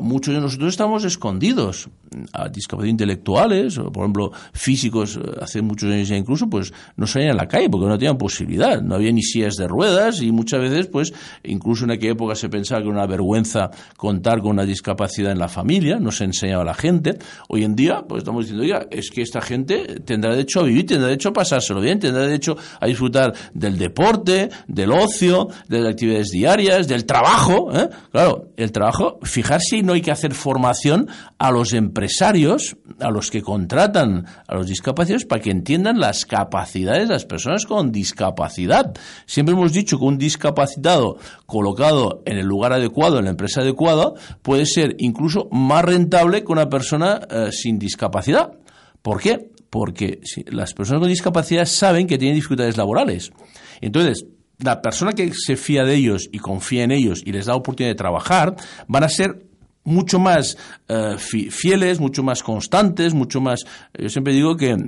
muchos 0.00 0.34
de 0.34 0.40
nosotros 0.40 0.70
estamos 0.70 1.04
escondidos 1.04 1.88
a 2.32 2.48
discapacidad 2.48 2.90
intelectuales, 2.90 3.78
o 3.78 3.90
por 3.90 4.04
ejemplo 4.04 4.32
físicos, 4.52 5.16
eh, 5.16 5.20
hace 5.40 5.62
muchos 5.62 5.90
años 5.90 6.08
ya 6.08 6.16
incluso, 6.16 6.48
pues 6.48 6.72
no 6.96 7.06
salían 7.06 7.32
a 7.32 7.34
la 7.34 7.48
calle 7.48 7.68
porque 7.68 7.86
no 7.86 7.98
tenían 7.98 8.18
posibilidad, 8.18 8.80
no 8.80 8.94
había 8.94 9.12
ni 9.12 9.22
sillas 9.22 9.56
de 9.56 9.66
ruedas 9.66 10.20
y 10.22 10.32
muchas 10.32 10.60
veces, 10.60 10.86
pues 10.86 11.12
incluso 11.42 11.84
en 11.84 11.92
aquella 11.92 12.12
época 12.12 12.34
se 12.34 12.48
pensaba 12.48 12.80
que 12.80 12.88
era 12.88 12.96
una 12.96 13.06
vergüenza 13.06 13.70
contar 13.96 14.40
con 14.40 14.52
una 14.52 14.64
discapacidad 14.64 15.32
en 15.32 15.38
la 15.38 15.48
familia, 15.48 15.98
no 15.98 16.10
se 16.10 16.24
enseñaba 16.24 16.62
a 16.62 16.66
la 16.66 16.74
gente. 16.74 17.18
Hoy 17.48 17.64
en 17.64 17.74
día, 17.74 18.04
pues 18.08 18.20
estamos 18.20 18.44
diciendo, 18.44 18.64
ya, 18.64 18.86
es 18.90 19.10
que 19.10 19.22
esta 19.22 19.40
gente 19.40 20.00
tendrá 20.04 20.32
derecho 20.32 20.60
a 20.60 20.62
vivir, 20.64 20.86
tendrá 20.86 21.06
derecho 21.08 21.30
a 21.30 21.32
pasárselo 21.32 21.80
bien, 21.80 21.98
tendrá 21.98 22.22
derecho 22.22 22.56
a 22.80 22.86
disfrutar 22.86 23.34
del 23.52 23.78
deporte, 23.78 24.50
del 24.68 24.92
ocio, 24.92 25.48
de 25.68 25.80
las 25.80 25.92
actividades 25.92 26.30
diarias, 26.30 26.88
del 26.88 27.04
trabajo. 27.04 27.70
¿eh? 27.74 27.88
Claro, 28.10 28.48
el 28.56 28.72
trabajo, 28.72 29.18
fijarse, 29.22 29.82
no 29.82 29.94
hay 29.94 30.00
que 30.00 30.10
hacer 30.10 30.34
formación 30.34 31.08
a 31.38 31.50
los 31.50 31.72
empresarios 31.72 32.03
empresarios 32.04 32.76
a 33.00 33.10
los 33.10 33.30
que 33.30 33.40
contratan 33.40 34.26
a 34.46 34.54
los 34.54 34.66
discapacitados 34.66 35.24
para 35.24 35.40
que 35.40 35.50
entiendan 35.50 35.98
las 35.98 36.26
capacidades 36.26 37.08
de 37.08 37.14
las 37.14 37.24
personas 37.24 37.64
con 37.64 37.90
discapacidad. 37.90 38.92
Siempre 39.26 39.54
hemos 39.54 39.72
dicho 39.72 39.98
que 39.98 40.04
un 40.04 40.18
discapacitado 40.18 41.16
colocado 41.46 42.22
en 42.26 42.36
el 42.36 42.46
lugar 42.46 42.74
adecuado, 42.74 43.18
en 43.18 43.24
la 43.24 43.30
empresa 43.30 43.62
adecuada, 43.62 44.12
puede 44.42 44.66
ser 44.66 44.96
incluso 44.98 45.48
más 45.50 45.84
rentable 45.84 46.44
que 46.44 46.52
una 46.52 46.68
persona 46.68 47.20
eh, 47.30 47.48
sin 47.52 47.78
discapacidad. 47.78 48.52
¿Por 49.00 49.20
qué? 49.20 49.50
Porque 49.70 50.20
las 50.46 50.74
personas 50.74 51.00
con 51.00 51.08
discapacidad 51.08 51.64
saben 51.64 52.06
que 52.06 52.18
tienen 52.18 52.36
dificultades 52.36 52.76
laborales. 52.76 53.32
Entonces, 53.80 54.26
la 54.58 54.82
persona 54.82 55.12
que 55.12 55.32
se 55.32 55.56
fía 55.56 55.84
de 55.84 55.94
ellos 55.94 56.28
y 56.30 56.38
confía 56.38 56.84
en 56.84 56.92
ellos 56.92 57.22
y 57.24 57.32
les 57.32 57.46
da 57.46 57.56
oportunidad 57.56 57.92
de 57.92 57.96
trabajar, 57.96 58.54
van 58.86 59.04
a 59.04 59.08
ser 59.08 59.46
mucho 59.84 60.18
más 60.18 60.56
eh, 60.88 61.16
fieles, 61.18 62.00
mucho 62.00 62.22
más 62.22 62.42
constantes, 62.42 63.14
mucho 63.14 63.40
más... 63.40 63.64
Yo 63.96 64.08
siempre 64.08 64.32
digo 64.32 64.56
que 64.56 64.70
eh, 64.70 64.78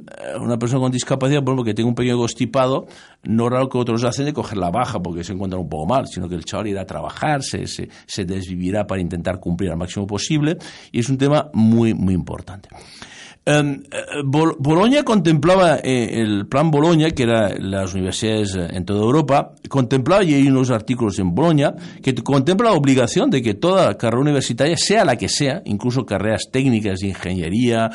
una 0.41 0.59
persona 0.59 0.81
con 0.81 0.93
discapacidad, 0.93 1.41
por 1.43 1.53
ejemplo, 1.53 1.65
que 1.65 1.75
tenga 1.75 1.89
un 1.89 1.95
pequeño 1.95 2.17
constipado, 2.17 2.87
no 3.23 3.49
raro 3.49 3.69
que 3.69 3.79
otros 3.79 4.05
hacen 4.05 4.25
de 4.25 4.33
coger 4.33 4.59
la 4.59 4.71
baja 4.71 5.01
porque 5.01 5.23
se 5.23 5.33
encuentran 5.33 5.63
un 5.63 5.69
poco 5.69 5.87
mal, 5.87 6.07
sino 6.07 6.29
que 6.29 6.35
el 6.35 6.45
chaval 6.45 6.69
irá 6.69 6.83
a 6.83 6.87
trabajar, 6.87 7.43
se, 7.43 7.67
se, 7.67 7.89
se 8.07 8.25
desvivirá 8.25 8.87
para 8.87 9.01
intentar 9.01 9.39
cumplir 9.39 9.71
al 9.71 9.77
máximo 9.77 10.07
posible 10.07 10.57
y 10.91 11.01
es 11.01 11.09
un 11.09 11.19
tema 11.19 11.51
muy, 11.53 11.95
muy 11.95 12.15
importante. 12.15 12.69
Um, 13.49 13.85
Bolonia 14.59 15.05
contemplaba 15.05 15.77
eh, 15.77 16.21
el 16.21 16.49
plan 16.49 16.69
Bolonia, 16.69 17.13
que 17.13 17.23
era 17.23 17.51
las 17.57 17.95
universidades 17.95 18.57
eh, 18.57 18.67
en 18.73 18.85
toda 18.85 19.05
Europa, 19.05 19.53
contemplaba, 19.69 20.25
y 20.25 20.35
hay 20.35 20.49
unos 20.49 20.71
artículos 20.71 21.17
en 21.21 21.33
Bolonia, 21.33 21.73
que 22.03 22.13
contempla 22.15 22.71
la 22.71 22.77
obligación 22.77 23.31
de 23.31 23.43
que 23.43 23.55
toda 23.55 23.97
carrera 23.97 24.23
universitaria, 24.23 24.77
sea 24.77 25.05
la 25.05 25.15
que 25.15 25.29
sea, 25.29 25.63
incluso 25.65 26.05
carreras 26.05 26.49
técnicas 26.51 27.05
ingeniería, 27.05 27.89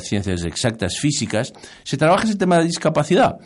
ciencias 0.00 0.44
exactas, 0.44 0.98
físicas, 0.98 1.52
se 1.84 1.96
trabaje 1.96 2.26
ese 2.26 2.36
tema 2.36 2.58
de 2.58 2.64
discapacidad. 2.64 3.38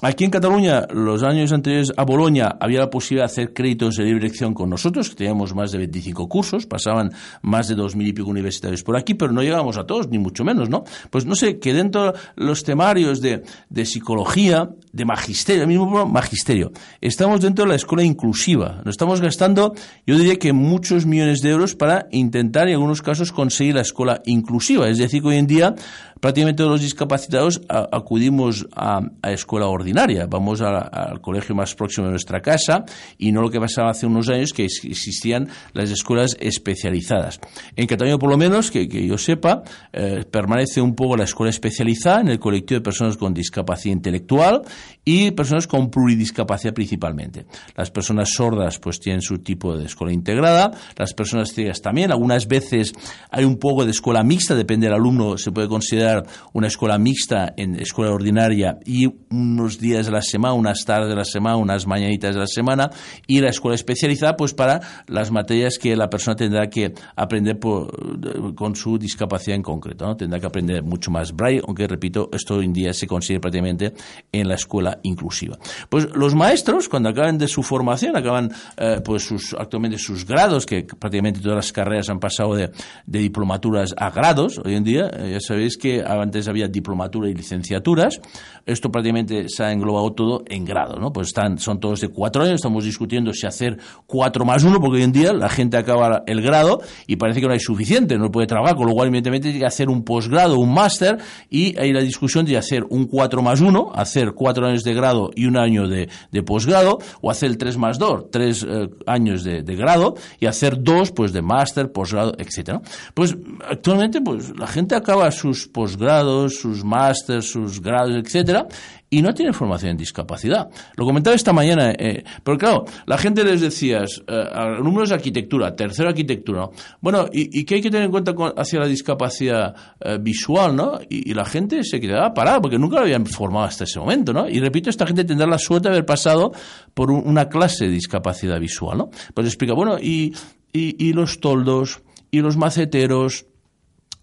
Aquí 0.00 0.22
en 0.22 0.30
Cataluña, 0.30 0.86
los 0.92 1.24
años 1.24 1.50
anteriores 1.50 1.92
a 1.96 2.04
Bolonia, 2.04 2.56
había 2.60 2.78
la 2.78 2.88
posibilidad 2.88 3.26
de 3.26 3.32
hacer 3.32 3.52
créditos 3.52 3.96
de 3.96 4.04
libre 4.04 4.26
elección 4.26 4.54
con 4.54 4.70
nosotros, 4.70 5.08
que 5.08 5.16
teníamos 5.16 5.56
más 5.56 5.72
de 5.72 5.78
25 5.78 6.28
cursos, 6.28 6.66
pasaban 6.66 7.10
más 7.42 7.66
de 7.66 7.74
dos 7.74 7.96
mil 7.96 8.06
y 8.06 8.12
pico 8.12 8.30
universitarios 8.30 8.84
por 8.84 8.96
aquí, 8.96 9.14
pero 9.14 9.32
no 9.32 9.42
llegábamos 9.42 9.76
a 9.76 9.86
todos, 9.86 10.08
ni 10.08 10.18
mucho 10.18 10.44
menos, 10.44 10.68
¿no? 10.68 10.84
Pues 11.10 11.26
no 11.26 11.34
sé, 11.34 11.58
que 11.58 11.74
dentro 11.74 12.12
de 12.12 12.18
los 12.36 12.62
temarios 12.62 13.20
de, 13.20 13.42
de 13.70 13.84
psicología, 13.84 14.70
de 14.92 15.04
magisterio, 15.04 15.62
el 15.62 15.68
mismo 15.68 16.06
magisterio, 16.06 16.70
estamos 17.00 17.40
dentro 17.40 17.64
de 17.64 17.70
la 17.70 17.76
escuela 17.76 18.04
inclusiva. 18.04 18.80
Nos 18.84 18.92
estamos 18.92 19.20
gastando, 19.20 19.74
yo 20.06 20.16
diría 20.16 20.36
que 20.36 20.52
muchos 20.52 21.06
millones 21.06 21.40
de 21.40 21.50
euros 21.50 21.74
para 21.74 22.06
intentar, 22.12 22.68
en 22.68 22.74
algunos 22.74 23.02
casos, 23.02 23.32
conseguir 23.32 23.74
la 23.74 23.80
escuela 23.80 24.22
inclusiva. 24.26 24.88
Es 24.88 24.98
decir, 24.98 25.22
que 25.22 25.28
hoy 25.28 25.38
en 25.38 25.48
día 25.48 25.74
prácticamente 26.20 26.58
todos 26.58 26.72
los 26.72 26.80
discapacitados 26.80 27.60
acudimos 27.68 28.66
a, 28.74 29.00
a, 29.22 29.32
escuela 29.32 29.66
ordinaria, 29.66 30.26
vamos 30.26 30.60
al 30.60 31.20
colegio 31.20 31.54
más 31.54 31.74
próximo 31.74 32.06
de 32.06 32.12
nuestra 32.12 32.40
casa 32.40 32.84
y 33.18 33.32
no 33.32 33.42
lo 33.42 33.50
que 33.50 33.60
pasaba 33.60 33.90
hace 33.90 34.06
unos 34.06 34.28
años 34.28 34.52
que 34.52 34.64
existían 34.64 35.48
las 35.72 35.90
escuelas 35.90 36.36
especializadas. 36.40 37.40
En 37.76 37.86
Cataluña, 37.86 38.18
por 38.18 38.30
lo 38.30 38.36
menos, 38.36 38.70
que, 38.70 38.88
yo 38.88 39.18
sepa, 39.18 39.62
eh, 39.92 40.24
permanece 40.30 40.80
un 40.80 40.94
poco 40.94 41.16
la 41.16 41.24
escuela 41.24 41.50
especializada 41.50 42.20
en 42.20 42.28
el 42.28 42.38
colectivo 42.38 42.78
de 42.78 42.84
personas 42.84 43.16
con 43.16 43.34
discapacidad 43.34 43.94
intelectual 43.94 44.62
y 45.04 45.30
personas 45.30 45.66
con 45.66 45.90
pluridiscapacidad 45.90 46.74
principalmente. 46.74 47.46
Las 47.76 47.90
personas 47.90 48.30
sordas 48.30 48.78
pues 48.78 49.00
tienen 49.00 49.22
su 49.22 49.38
tipo 49.38 49.76
de 49.76 49.86
escuela 49.86 50.12
integrada, 50.12 50.70
las 50.96 51.14
personas 51.14 51.52
ciegas 51.52 51.80
también, 51.80 52.10
algunas 52.10 52.46
veces 52.46 52.92
hay 53.30 53.44
un 53.44 53.56
poco 53.56 53.84
de 53.84 53.90
escuela 53.90 54.22
mixta, 54.22 54.54
depende 54.54 54.86
del 54.86 54.94
alumno, 54.94 55.38
se 55.38 55.52
puede 55.52 55.68
considerar 55.68 56.07
una 56.52 56.66
escuela 56.66 56.98
mixta 56.98 57.54
en 57.56 57.78
escuela 57.80 58.12
ordinaria 58.12 58.78
y 58.84 59.06
unos 59.30 59.78
días 59.78 60.06
de 60.06 60.12
la 60.12 60.22
semana, 60.22 60.54
unas 60.54 60.84
tardes 60.84 61.08
de 61.08 61.16
la 61.16 61.24
semana, 61.24 61.56
unas 61.56 61.86
mañanitas 61.86 62.34
de 62.34 62.40
la 62.40 62.46
semana 62.46 62.90
y 63.26 63.40
la 63.40 63.50
escuela 63.50 63.74
especializada 63.74 64.36
pues 64.36 64.54
para 64.54 64.80
las 65.06 65.30
materias 65.30 65.78
que 65.78 65.96
la 65.96 66.08
persona 66.08 66.36
tendrá 66.36 66.68
que 66.68 66.94
aprender 67.16 67.58
con 67.58 68.76
su 68.76 68.98
discapacidad 68.98 69.56
en 69.56 69.62
concreto. 69.62 70.06
¿no? 70.06 70.16
Tendrá 70.16 70.40
que 70.40 70.46
aprender 70.46 70.82
mucho 70.82 71.10
más 71.10 71.34
braille, 71.34 71.62
aunque 71.66 71.86
repito, 71.86 72.28
esto 72.32 72.56
hoy 72.56 72.66
en 72.66 72.72
día 72.72 72.92
se 72.92 73.06
consigue 73.06 73.40
prácticamente 73.40 73.92
en 74.32 74.48
la 74.48 74.54
escuela 74.54 74.98
inclusiva. 75.02 75.58
Pues 75.88 76.08
los 76.14 76.34
maestros, 76.34 76.88
cuando 76.88 77.08
acaban 77.08 77.38
de 77.38 77.48
su 77.48 77.62
formación, 77.62 78.16
acaban 78.16 78.50
eh, 78.76 79.00
pues 79.04 79.24
sus, 79.24 79.54
actualmente 79.58 79.98
sus 79.98 80.26
grados, 80.26 80.66
que 80.66 80.84
prácticamente 80.84 81.40
todas 81.40 81.56
las 81.56 81.72
carreras 81.72 82.08
han 82.08 82.20
pasado 82.20 82.54
de, 82.54 82.70
de 83.06 83.18
diplomaturas 83.18 83.94
a 83.96 84.10
grados, 84.10 84.60
hoy 84.64 84.74
en 84.74 84.84
día, 84.84 85.10
eh, 85.12 85.32
ya 85.32 85.40
sabéis 85.40 85.76
que 85.76 85.97
antes 86.06 86.48
había 86.48 86.68
diplomatura 86.68 87.28
y 87.28 87.34
licenciaturas, 87.34 88.20
esto 88.66 88.90
prácticamente 88.90 89.48
se 89.48 89.64
ha 89.64 89.72
englobado 89.72 90.12
todo 90.12 90.42
en 90.46 90.64
grado, 90.64 90.98
¿no? 90.98 91.12
Pues 91.12 91.28
están, 91.28 91.58
son 91.58 91.80
todos 91.80 92.00
de 92.00 92.08
cuatro 92.08 92.42
años, 92.42 92.56
estamos 92.56 92.84
discutiendo 92.84 93.32
si 93.32 93.46
hacer 93.46 93.78
cuatro 94.06 94.44
más 94.44 94.64
uno, 94.64 94.80
porque 94.80 94.98
hoy 94.98 95.04
en 95.04 95.12
día 95.12 95.32
la 95.32 95.48
gente 95.48 95.76
acaba 95.76 96.22
el 96.26 96.42
grado 96.42 96.80
y 97.06 97.16
parece 97.16 97.40
que 97.40 97.46
no 97.46 97.52
hay 97.52 97.60
suficiente, 97.60 98.18
no 98.18 98.30
puede 98.30 98.46
trabajar, 98.46 98.76
con 98.76 98.86
lo 98.86 98.92
cual 98.94 99.08
evidentemente 99.08 99.48
tiene 99.48 99.60
que 99.60 99.66
hacer 99.66 99.88
un 99.88 100.04
posgrado, 100.04 100.58
un 100.58 100.72
máster, 100.72 101.18
y 101.50 101.78
hay 101.78 101.92
la 101.92 102.00
discusión 102.00 102.44
de 102.44 102.56
hacer 102.56 102.84
un 102.90 103.06
cuatro 103.06 103.42
más 103.42 103.60
uno, 103.60 103.90
hacer 103.94 104.32
cuatro 104.34 104.66
años 104.66 104.84
de 104.84 104.94
grado 104.94 105.30
y 105.34 105.46
un 105.46 105.56
año 105.56 105.88
de, 105.88 106.08
posgrado, 106.44 106.98
o 107.20 107.30
hacer 107.30 107.50
el 107.50 107.58
tres 107.58 107.76
más 107.76 107.98
dos, 107.98 108.30
tres 108.30 108.64
eh, 108.68 108.88
años 109.06 109.44
de, 109.44 109.62
de, 109.62 109.76
grado, 109.76 110.14
y 110.40 110.46
hacer 110.46 110.82
dos, 110.82 111.10
pues 111.12 111.32
de 111.32 111.42
máster, 111.42 111.90
posgrado, 111.90 112.34
etcétera. 112.38 112.80
Pues 113.14 113.36
actualmente, 113.68 114.20
pues 114.20 114.56
la 114.58 114.66
gente 114.66 114.94
acaba 114.94 115.30
sus 115.30 115.66
posgrados, 115.66 115.87
sus 115.96 116.84
másters, 116.84 117.50
sus 117.50 117.80
grados, 117.80 118.14
etcétera, 118.16 118.66
y 119.10 119.22
no 119.22 119.32
tienen 119.32 119.54
formación 119.54 119.92
en 119.92 119.96
discapacidad. 119.96 120.68
Lo 120.96 121.04
comentaba 121.04 121.34
esta 121.34 121.52
mañana, 121.52 121.92
eh, 121.92 122.24
pero 122.42 122.58
claro, 122.58 122.84
la 123.06 123.16
gente 123.16 123.42
les 123.44 123.60
decía, 123.60 124.04
eh, 124.04 124.08
de 124.26 125.14
arquitectura, 125.14 125.74
tercera 125.74 126.10
arquitectura, 126.10 126.68
bueno, 127.00 127.26
¿y, 127.32 127.64
qué 127.64 127.76
hay 127.76 127.80
que 127.80 127.90
tener 127.90 128.06
en 128.06 128.10
cuenta 128.10 128.34
hacia 128.56 128.80
la 128.80 128.86
discapacidad 128.86 129.74
eh, 130.00 130.18
visual, 130.20 130.76
no? 130.76 130.98
Y, 131.08 131.32
la 131.38 131.44
gente 131.44 131.84
se 131.84 132.00
quedaba 132.00 132.34
parada 132.34 132.60
porque 132.60 132.78
nunca 132.78 132.96
lo 132.96 133.02
habían 133.02 133.24
formado 133.24 133.66
hasta 133.66 133.84
ese 133.84 134.00
momento, 134.00 134.32
¿no? 134.32 134.48
Y 134.48 134.58
repito, 134.58 134.90
esta 134.90 135.06
gente 135.06 135.24
tendrá 135.24 135.46
la 135.46 135.58
suerte 135.58 135.88
de 135.88 135.94
haber 135.94 136.06
pasado 136.06 136.52
por 136.94 137.10
una 137.10 137.48
clase 137.48 137.84
de 137.84 137.92
discapacidad 137.92 138.58
visual, 138.58 138.98
¿no? 138.98 139.10
Pues 139.34 139.46
explica, 139.46 139.74
bueno, 139.74 139.98
y, 139.98 140.34
y 140.72 141.12
los 141.12 141.40
toldos, 141.40 142.02
y 142.30 142.40
los 142.40 142.56
maceteros, 142.56 143.46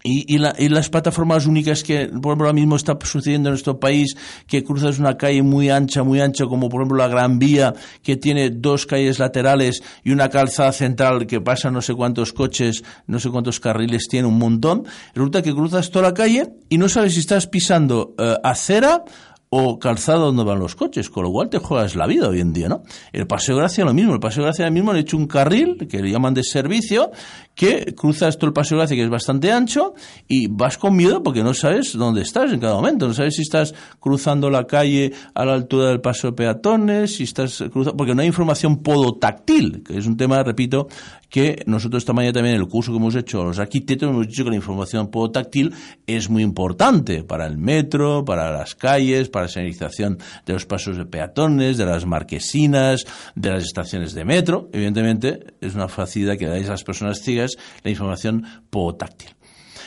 y, 0.02 0.38
las 0.38 0.88
plataformas 0.88 1.46
únicas 1.46 1.82
que, 1.82 2.06
por 2.06 2.30
ejemplo, 2.30 2.46
ahora 2.46 2.52
mismo 2.52 2.76
está 2.76 2.96
sucediendo 3.02 3.48
en 3.48 3.52
nuestro 3.52 3.80
país, 3.80 4.16
que 4.46 4.62
cruzas 4.62 4.98
una 4.98 5.16
calle 5.16 5.42
muy 5.42 5.68
ancha, 5.68 6.02
muy 6.02 6.20
ancha, 6.20 6.44
como 6.44 6.68
por 6.68 6.80
ejemplo 6.80 6.98
la 6.98 7.08
Gran 7.08 7.38
Vía, 7.38 7.74
que 8.02 8.16
tiene 8.16 8.50
dos 8.50 8.86
calles 8.86 9.18
laterales 9.18 9.82
y 10.04 10.12
una 10.12 10.28
calzada 10.28 10.72
central 10.72 11.26
que 11.26 11.40
pasa 11.40 11.70
no 11.70 11.82
sé 11.82 11.94
cuántos 11.94 12.32
coches, 12.32 12.84
no 13.06 13.18
sé 13.18 13.30
cuántos 13.30 13.58
carriles 13.58 14.06
tiene, 14.08 14.28
un 14.28 14.38
montón. 14.38 14.84
Resulta 15.14 15.42
que 15.42 15.52
cruzas 15.52 15.90
toda 15.90 16.08
la 16.08 16.14
calle 16.14 16.52
y 16.68 16.78
no 16.78 16.88
sabes 16.88 17.14
si 17.14 17.20
estás 17.20 17.46
pisando 17.46 18.14
eh, 18.18 18.36
acera 18.44 19.04
o 19.48 19.78
calzado 19.78 20.26
donde 20.26 20.44
van 20.44 20.58
los 20.58 20.74
coches, 20.74 21.08
con 21.08 21.24
lo 21.24 21.30
cual 21.30 21.48
te 21.48 21.58
juegas 21.58 21.94
la 21.94 22.06
vida 22.06 22.28
hoy 22.28 22.40
en 22.40 22.52
día, 22.52 22.68
¿no? 22.68 22.82
El 23.12 23.26
Paseo 23.26 23.56
Gracia 23.56 23.84
lo 23.84 23.94
mismo, 23.94 24.12
el 24.12 24.20
Paseo 24.20 24.42
Gracia 24.42 24.68
mismo 24.70 24.90
han 24.90 24.96
hecho 24.96 25.16
un 25.16 25.26
carril 25.26 25.86
que 25.88 26.02
le 26.02 26.10
llaman 26.10 26.34
de 26.34 26.42
servicio 26.42 27.10
que 27.56 27.94
cruzas 27.96 28.36
todo 28.36 28.48
el 28.48 28.52
Paseo 28.52 28.78
Gracia 28.78 28.96
que 28.96 29.02
es 29.02 29.10
bastante 29.10 29.50
ancho 29.50 29.94
y 30.28 30.46
vas 30.46 30.78
con 30.78 30.94
miedo 30.94 31.22
porque 31.22 31.42
no 31.42 31.54
sabes 31.54 31.94
dónde 31.94 32.20
estás 32.20 32.52
en 32.52 32.60
cada 32.60 32.74
momento, 32.74 33.08
no 33.08 33.14
sabes 33.14 33.34
si 33.34 33.42
estás 33.42 33.74
cruzando 33.98 34.50
la 34.50 34.66
calle 34.66 35.12
a 35.34 35.44
la 35.44 35.54
altura 35.54 35.88
del 35.88 36.00
paso 36.00 36.28
de 36.28 36.34
peatones, 36.34 37.16
si 37.16 37.24
estás 37.24 37.64
cruzando, 37.72 37.96
porque 37.96 38.14
no 38.14 38.20
hay 38.20 38.28
información 38.28 38.82
podotáctil, 38.82 39.82
que 39.82 39.96
es 39.96 40.06
un 40.06 40.18
tema, 40.18 40.42
repito, 40.42 40.86
que 41.30 41.62
nosotros 41.66 42.02
esta 42.02 42.12
mañana 42.12 42.34
también 42.34 42.56
en 42.56 42.60
el 42.60 42.68
curso 42.68 42.92
que 42.92 42.98
hemos 42.98 43.14
hecho 43.16 43.42
los 43.42 43.58
arquitectos 43.58 44.08
hemos 44.08 44.28
dicho 44.28 44.44
que 44.44 44.50
la 44.50 44.56
información 44.56 45.10
podotáctil 45.10 45.74
es 46.06 46.28
muy 46.28 46.42
importante 46.42 47.24
para 47.24 47.46
el 47.46 47.56
metro, 47.56 48.24
para 48.24 48.52
las 48.52 48.74
calles, 48.74 49.28
para 49.28 49.46
la 49.46 49.48
señalización 49.48 50.18
de 50.44 50.52
los 50.52 50.66
pasos 50.66 50.96
de 50.98 51.06
peatones, 51.06 51.78
de 51.78 51.86
las 51.86 52.04
marquesinas, 52.04 53.06
de 53.34 53.50
las 53.50 53.64
estaciones 53.64 54.14
de 54.14 54.24
metro. 54.24 54.68
Evidentemente, 54.72 55.54
es 55.60 55.74
una 55.74 55.88
facilidad 55.88 56.36
que 56.36 56.46
dais 56.46 56.68
a 56.68 56.72
las 56.72 56.84
personas 56.84 57.20
ciegas 57.20 57.45
la 57.82 57.90
información 57.90 58.44
podotáctil. 58.70 59.30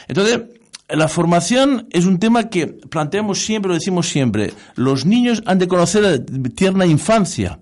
Entonces, 0.08 0.42
la 0.89 1.08
formación 1.08 1.88
es 1.92 2.06
un 2.06 2.20
tema 2.20 2.50
que 2.50 2.68
planteamos 2.68 3.39
siempre, 3.46 3.70
lo 3.70 3.75
decimos 3.75 4.10
siempre. 4.10 4.54
Los 4.75 5.06
niños 5.06 5.44
han 5.46 5.60
de 5.60 5.68
conocer 5.68 6.01
la 6.01 6.20
tierna 6.56 6.86
infancia. 6.86 7.60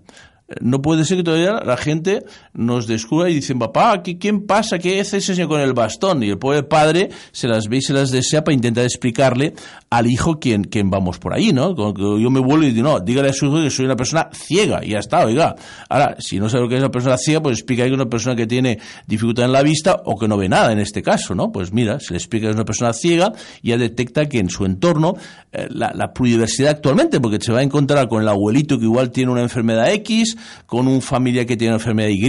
No 0.62 0.82
puede 0.82 1.04
ser 1.04 1.18
que 1.18 1.24
todavía 1.24 1.60
la 1.66 1.75
gente 1.75 2.24
nos 2.54 2.88
descubra 2.88 3.30
y 3.30 3.34
dicen, 3.34 3.60
papá, 3.60 4.01
¿quién 4.01 4.46
pasa? 4.46 4.80
¿Qué 4.80 5.01
hace 5.01 5.18
ese 5.18 5.36
señor 5.36 5.50
con 5.50 5.60
el 5.60 5.74
bastón? 5.74 6.24
Y 6.24 6.30
el 6.30 6.38
pobre 6.38 6.63
padre 6.63 7.10
se 7.34 7.50
las 7.50 7.68
ve 7.68 7.77
y 7.77 7.82
se 7.82 7.92
las 7.92 8.12
desea 8.12 8.46
para 8.46 8.56
intentar 8.56 8.86
explicarle 8.86 9.54
al 9.89 10.08
hijo 10.08 10.39
quién, 10.39 10.63
quién 10.63 10.89
vamos 10.89 11.20
por 11.20 11.34
ahí, 11.34 11.51
¿no? 11.51 11.75
Yo 11.75 12.30
me 12.30 12.39
vuelvo 12.39 12.63
y 12.63 12.72
digo, 12.72 12.88
no, 12.88 13.00
dígale 13.01 13.30
a 13.30 13.34
su 13.34 13.48
hijo 13.48 13.62
que 13.62 13.70
soy 13.70 13.86
una 13.86 13.98
persona 13.98 14.30
ciega 14.32 14.80
y 14.86 14.92
ya 14.92 15.00
está, 15.00 15.25
oiga. 15.25 15.54
Ahora, 15.89 16.16
si 16.20 16.39
no 16.39 16.50
sabe 16.50 16.63
lo 16.63 16.70
que 16.70 16.75
es 16.75 16.82
una 16.82 16.92
persona 16.92 17.18
ciega, 17.18 17.42
pues 17.42 17.58
explica 17.58 17.84
que 17.84 17.89
es 17.89 17.96
una 17.96 18.06
persona 18.06 18.38
que 18.38 18.48
tiene 18.48 18.80
dificultad 19.06 19.46
en 19.46 19.51
la 19.51 19.63
vista 19.63 20.01
o 20.06 20.18
que 20.18 20.30
no 20.30 20.38
ve 20.38 20.48
nada 20.48 20.72
en 20.72 20.80
este 20.80 21.01
caso, 21.01 21.36
¿no? 21.36 21.51
Pues 21.51 21.74
mira, 21.74 22.00
se 22.00 22.13
le 22.13 22.20
explica 22.20 22.46
que 22.46 22.51
es 22.51 22.56
una 22.56 22.66
persona 22.66 22.94
ciega 22.94 23.34
y 23.62 23.70
ya 23.70 23.77
detecta 23.77 24.27
que 24.27 24.39
en 24.39 24.50
su 24.50 24.63
entorno 24.63 25.16
eh, 25.51 25.68
la, 25.70 25.92
la 25.94 26.13
pluriversidad 26.13 26.72
actualmente, 26.72 27.20
porque 27.20 27.39
se 27.42 27.51
va 27.51 27.60
a 27.60 27.63
encontrar 27.63 28.08
con 28.08 28.22
el 28.22 28.30
abuelito 28.30 28.80
que 28.80 28.86
igual 28.86 29.12
tiene 29.12 29.34
una 29.34 29.42
enfermedad 29.42 29.92
X, 29.92 30.37
con 30.65 30.88
un 30.88 31.01
familia 31.01 31.46
que 31.46 31.58
tiene 31.58 31.74
enfermedad 31.75 32.10
Y, 32.10 32.20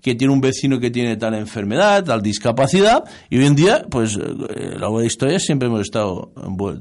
que 0.00 0.14
tiene 0.14 0.32
un 0.32 0.40
vecino 0.40 0.78
que 0.78 0.90
tiene 0.90 1.16
tal 1.16 1.34
enfermedad, 1.34 2.04
tal 2.04 2.22
discapacidad, 2.22 3.04
y 3.30 3.38
hoy 3.38 3.46
en 3.46 3.54
día, 3.54 3.86
pues, 3.90 4.16
eh, 4.16 4.76
la 4.78 5.04
historia 5.04 5.38
siempre 5.38 5.68
hemos 5.68 5.82
estado 5.82 6.32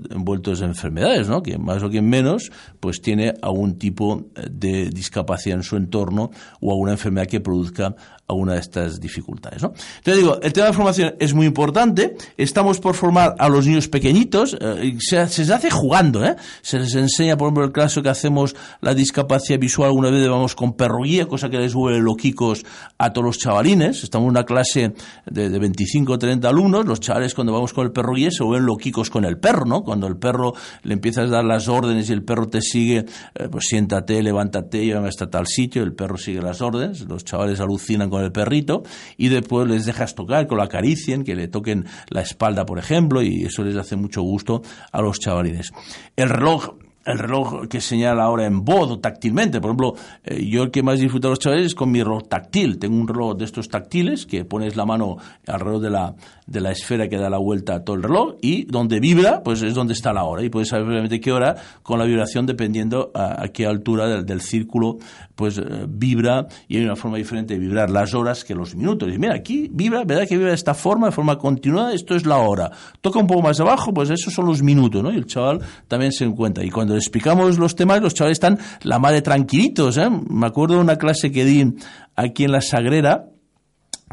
envueltos 0.10 0.62
en 0.62 0.70
enfermedades, 0.70 1.28
¿no? 1.28 1.42
Quien 1.42 1.64
más 1.64 1.84
o 1.84 1.90
quien 1.90 2.08
menos, 2.08 2.52
pues 2.80 3.02
tiene 3.02 3.34
algún 3.42 3.78
tipo 3.78 4.26
de 4.50 4.90
discapacidad 4.90 5.58
en 5.58 5.64
su 5.64 5.76
entorno 5.76 6.32
o 6.62 6.72
alguna 6.72 6.94
enfermedad 6.94 7.28
que 7.28 7.40
produzca 7.40 7.96
alguna 8.28 8.54
de 8.54 8.60
estas 8.60 9.00
dificultades, 9.00 9.62
¿no? 9.62 9.74
Entonces 9.98 10.18
digo, 10.18 10.40
el 10.42 10.52
tema 10.52 10.68
de 10.68 10.74
formación 10.74 11.16
es 11.20 11.34
muy 11.34 11.46
importante, 11.46 12.16
estamos 12.38 12.80
por 12.80 12.96
formar 12.96 13.36
a 13.38 13.50
los 13.50 13.68
niños 13.68 13.88
pequeñitos, 13.88 14.58
eh, 14.60 14.98
se, 15.00 15.18
les 15.18 15.50
hace 15.50 15.70
jugando, 15.70 16.26
¿eh? 16.26 16.36
Se 16.62 16.80
les 16.80 16.96
enseña, 16.96 17.38
por 17.38 17.48
ejemplo, 17.48 17.66
el 17.66 17.72
caso 17.72 18.02
que 18.02 18.10
hacemos 18.10 18.56
la 18.82 18.96
discapacidad 18.96 19.60
visual, 19.60 19.90
alguna 19.90 20.10
vez 20.10 20.28
vamos 20.28 20.56
con 20.56 20.74
perro 20.74 21.04
guía, 21.04 21.28
cosa 21.28 21.50
que 21.50 21.60
les 21.60 21.74
vuelve 21.76 22.00
loquicos 22.00 22.66
a 22.98 23.14
todos 23.14 23.26
los 23.26 23.38
chavalines, 23.38 24.04
estamos 24.04 24.26
en 24.26 24.32
una 24.32 24.44
clase 24.44 24.94
de, 25.28 25.50
de 25.50 25.60
25 25.60 26.14
o 26.14 26.18
30 26.18 26.50
alumnos, 26.50 26.86
los 26.86 27.00
chavales 27.00 27.36
cuando 27.36 27.54
vamos 27.54 27.74
con 27.74 27.86
el 27.86 27.92
perro 27.92 28.14
guía 28.14 28.32
se 28.32 28.44
vuelven 28.44 28.66
loquicos 28.66 29.12
con 29.12 29.26
el 29.26 29.38
perro, 29.38 29.66
¿no? 29.66 29.84
Cuando 29.84 30.08
el 30.08 30.18
perro 30.18 30.54
le 30.82 30.94
empiezas 30.94 31.28
a 31.28 31.32
dar 31.32 31.46
las 31.46 31.68
órdenes 31.68 32.10
y 32.10 32.14
el 32.14 32.24
perro 32.24 32.48
te 32.48 32.62
sigue, 32.62 33.06
eh, 33.36 33.48
pues 33.52 33.66
siéntate, 33.66 34.24
levántate, 34.24 34.84
llévame 34.84 35.10
hasta 35.10 35.30
tal 35.30 35.46
sitio, 35.46 35.84
el 35.84 35.94
perro 35.94 36.18
sigue 36.18 36.42
las 36.42 36.62
órdenes, 36.62 37.02
los 37.02 37.24
chavales 37.24 37.60
alucinan 37.60 38.10
con 38.10 38.15
el 38.24 38.32
perrito 38.32 38.84
y 39.18 39.30
después 39.30 39.68
les 39.68 39.86
dejas 39.86 40.16
tocar, 40.16 40.48
que 40.48 40.56
lo 40.56 40.64
acaricien, 40.64 41.24
que 41.24 41.36
le 41.36 41.48
toquen 41.48 41.86
la 42.10 42.22
espalda, 42.22 42.66
por 42.66 42.80
ejemplo, 42.80 43.22
y 43.22 43.44
eso 43.44 43.64
les 43.64 43.76
hace 43.76 43.96
mucho 43.96 44.22
gusto 44.22 44.62
a 44.92 45.02
los 45.02 45.20
chavalines. 45.20 45.72
El 46.16 46.30
reloj 46.30 46.76
el 47.06 47.20
reloj 47.20 47.68
que 47.70 47.82
señala 47.82 48.24
ahora 48.24 48.46
en 48.46 48.66
voz 48.66 48.90
o 48.90 49.00
táctilmente. 49.00 49.62
Por 49.62 49.70
ejemplo, 49.70 49.94
eh, 50.24 50.44
yo 50.50 50.64
el 50.64 50.72
que 50.72 50.82
más 50.82 51.00
disfruto 51.00 51.28
de 51.28 51.34
los 51.34 51.40
chavales 51.40 51.68
es 51.68 51.76
con 51.76 51.92
mi 51.92 52.02
reloj 52.02 52.24
táctil. 52.28 52.80
Tengo 52.80 52.96
un 52.96 53.08
reloj 53.08 53.38
de 53.38 53.46
estos 53.46 53.70
táctiles 53.70 54.26
que 54.26 54.44
pones 54.44 54.76
la 54.76 54.86
mano 54.86 55.18
alrededor 55.48 55.82
de 55.82 55.90
la, 55.92 56.16
de 56.48 56.62
la 56.62 56.72
esfera 56.72 57.08
que 57.08 57.18
da 57.18 57.30
la 57.30 57.38
vuelta 57.38 57.76
a 57.76 57.84
todo 57.84 57.96
el 57.96 58.04
reloj 58.04 58.36
y 58.42 58.66
donde 58.66 59.00
vibra, 59.00 59.42
pues 59.44 59.64
es 59.64 59.74
donde 59.74 59.94
está 59.94 60.14
la 60.14 60.24
hora. 60.24 60.44
Y 60.44 60.50
puedes 60.50 60.70
saber 60.70 60.88
realmente 60.88 61.20
qué 61.20 61.32
hora 61.32 61.56
con 61.82 61.98
la 62.00 62.06
vibración 62.06 62.46
dependiendo 62.46 63.12
a, 63.14 63.48
qué 63.50 63.66
altura 63.66 64.22
del, 64.22 64.42
círculo 64.42 64.98
pues 65.34 65.58
eh, 65.58 65.64
vibra 65.88 66.48
y 66.68 66.78
hay 66.78 66.84
una 66.84 66.96
forma 66.96 67.18
diferente 67.18 67.56
de 67.56 67.60
vibrar 67.60 67.90
las 67.90 68.14
horas 68.14 68.44
que 68.44 68.54
los 68.54 68.76
minutos. 68.76 69.10
Y 69.14 69.18
mira, 69.18 69.34
aquí 69.34 69.70
vibra, 69.72 70.04
¿verdad 70.04 70.28
que 70.28 70.36
vibra 70.36 70.50
de 70.50 70.56
esta 70.56 70.74
forma, 70.74 71.08
de 71.08 71.14
forma 71.14 71.38
continuada? 71.38 71.94
Esto 71.94 72.16
es 72.16 72.26
la 72.26 72.38
hora. 72.38 72.72
Toca 73.02 73.20
un 73.20 73.28
poco 73.28 73.42
más 73.42 73.60
abajo, 73.60 73.94
pues 73.94 74.10
esos 74.10 74.34
son 74.34 74.46
los 74.46 74.62
minutos, 74.62 75.02
¿no? 75.02 75.12
Y 75.12 75.18
el 75.18 75.26
chaval 75.26 75.62
también 75.88 76.12
se 76.12 76.26
encuentra. 76.26 76.64
Y 76.64 76.70
cuando 76.70 76.96
explicamos 76.96 77.58
los 77.58 77.76
temas, 77.76 78.02
los 78.02 78.14
chavales 78.14 78.36
están 78.36 78.60
la 78.84 79.00
madre 79.00 79.22
tranquilitos, 79.22 79.98
¿eh? 79.98 80.10
Me 80.30 80.48
acuerdo 80.48 80.76
de 80.76 80.82
una 80.82 80.98
clase 80.98 81.32
que 81.32 81.44
di 81.44 81.74
aquí 82.16 82.44
en 82.44 82.52
la 82.52 82.62
Sagrera, 82.62 83.30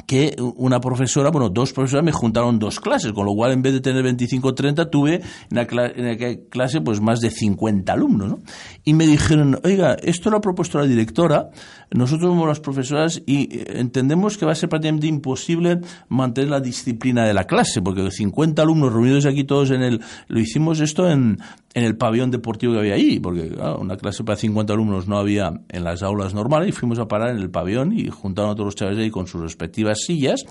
que 0.07 0.35
una 0.57 0.81
profesora, 0.81 1.31
bueno, 1.31 1.50
dos 1.50 1.72
profesoras 1.72 2.05
me 2.05 2.12
juntaron 2.12 2.59
dos 2.59 2.81
clases, 2.81 3.12
con 3.12 3.26
lo 3.26 3.35
cual 3.35 3.52
en 3.52 3.61
vez 3.61 3.74
de 3.74 3.81
tener 3.81 4.02
25 4.02 4.48
o 4.48 4.55
30 4.55 4.90
tuve 4.90 5.20
en 5.50 5.59
aquella 5.59 6.40
clase 6.48 6.81
pues 6.81 7.00
más 7.00 7.20
de 7.20 7.31
50 7.31 7.92
alumnos, 7.92 8.28
¿no? 8.28 8.38
Y 8.85 8.94
me 8.94 9.07
dijeron, 9.07 9.61
oiga, 9.64 9.94
esto 10.02 10.31
lo 10.31 10.38
ha 10.38 10.40
propuesto 10.40 10.78
la 10.78 10.87
directora, 10.87 11.50
nosotros 11.90 12.31
somos 12.31 12.48
las 12.48 12.61
profesoras 12.61 13.22
y 13.26 13.48
entendemos 13.68 14.38
que 14.38 14.46
va 14.46 14.52
a 14.52 14.55
ser 14.55 14.70
prácticamente 14.70 15.09
imposible 15.09 15.81
mantener 16.09 16.50
la 16.50 16.61
disciplina 16.61 17.26
de 17.26 17.35
la 17.35 17.44
clase, 17.44 17.83
porque 17.83 18.11
50 18.11 18.62
alumnos 18.62 18.92
reunidos 18.94 19.26
aquí 19.26 19.44
todos 19.44 19.70
en 19.70 19.83
el, 19.83 20.00
lo 20.28 20.40
hicimos 20.40 20.81
esto 20.81 21.11
en, 21.11 21.38
en 21.74 21.85
el 21.85 21.96
pabellón 21.96 22.31
deportivo 22.31 22.74
que 22.74 22.81
había 22.81 22.94
ahí, 22.94 23.20
porque 23.20 23.55
una 23.78 23.96
clase 23.96 24.24
para 24.24 24.37
50 24.37 24.72
alumnos 24.72 25.09
no 25.09 25.18
había 25.18 25.52
en 25.68 25.85
las 25.85 26.02
aulas 26.02 26.35
normales 26.35 26.70
y 26.70 26.72
fuimos 26.72 26.98
a 26.98 27.09
parar 27.09 27.31
en 27.31 27.38
el 27.38 27.50
pabellón 27.50 27.92
y 27.92 28.09
juntaron 28.09 28.50
a 28.50 28.55
todos 28.55 28.66
los 28.66 28.74
chavales 28.74 28.98
ahí 28.98 29.11
con 29.11 29.26
sus 29.26 29.42
respectivas 29.83 30.01
sillas 30.01 30.45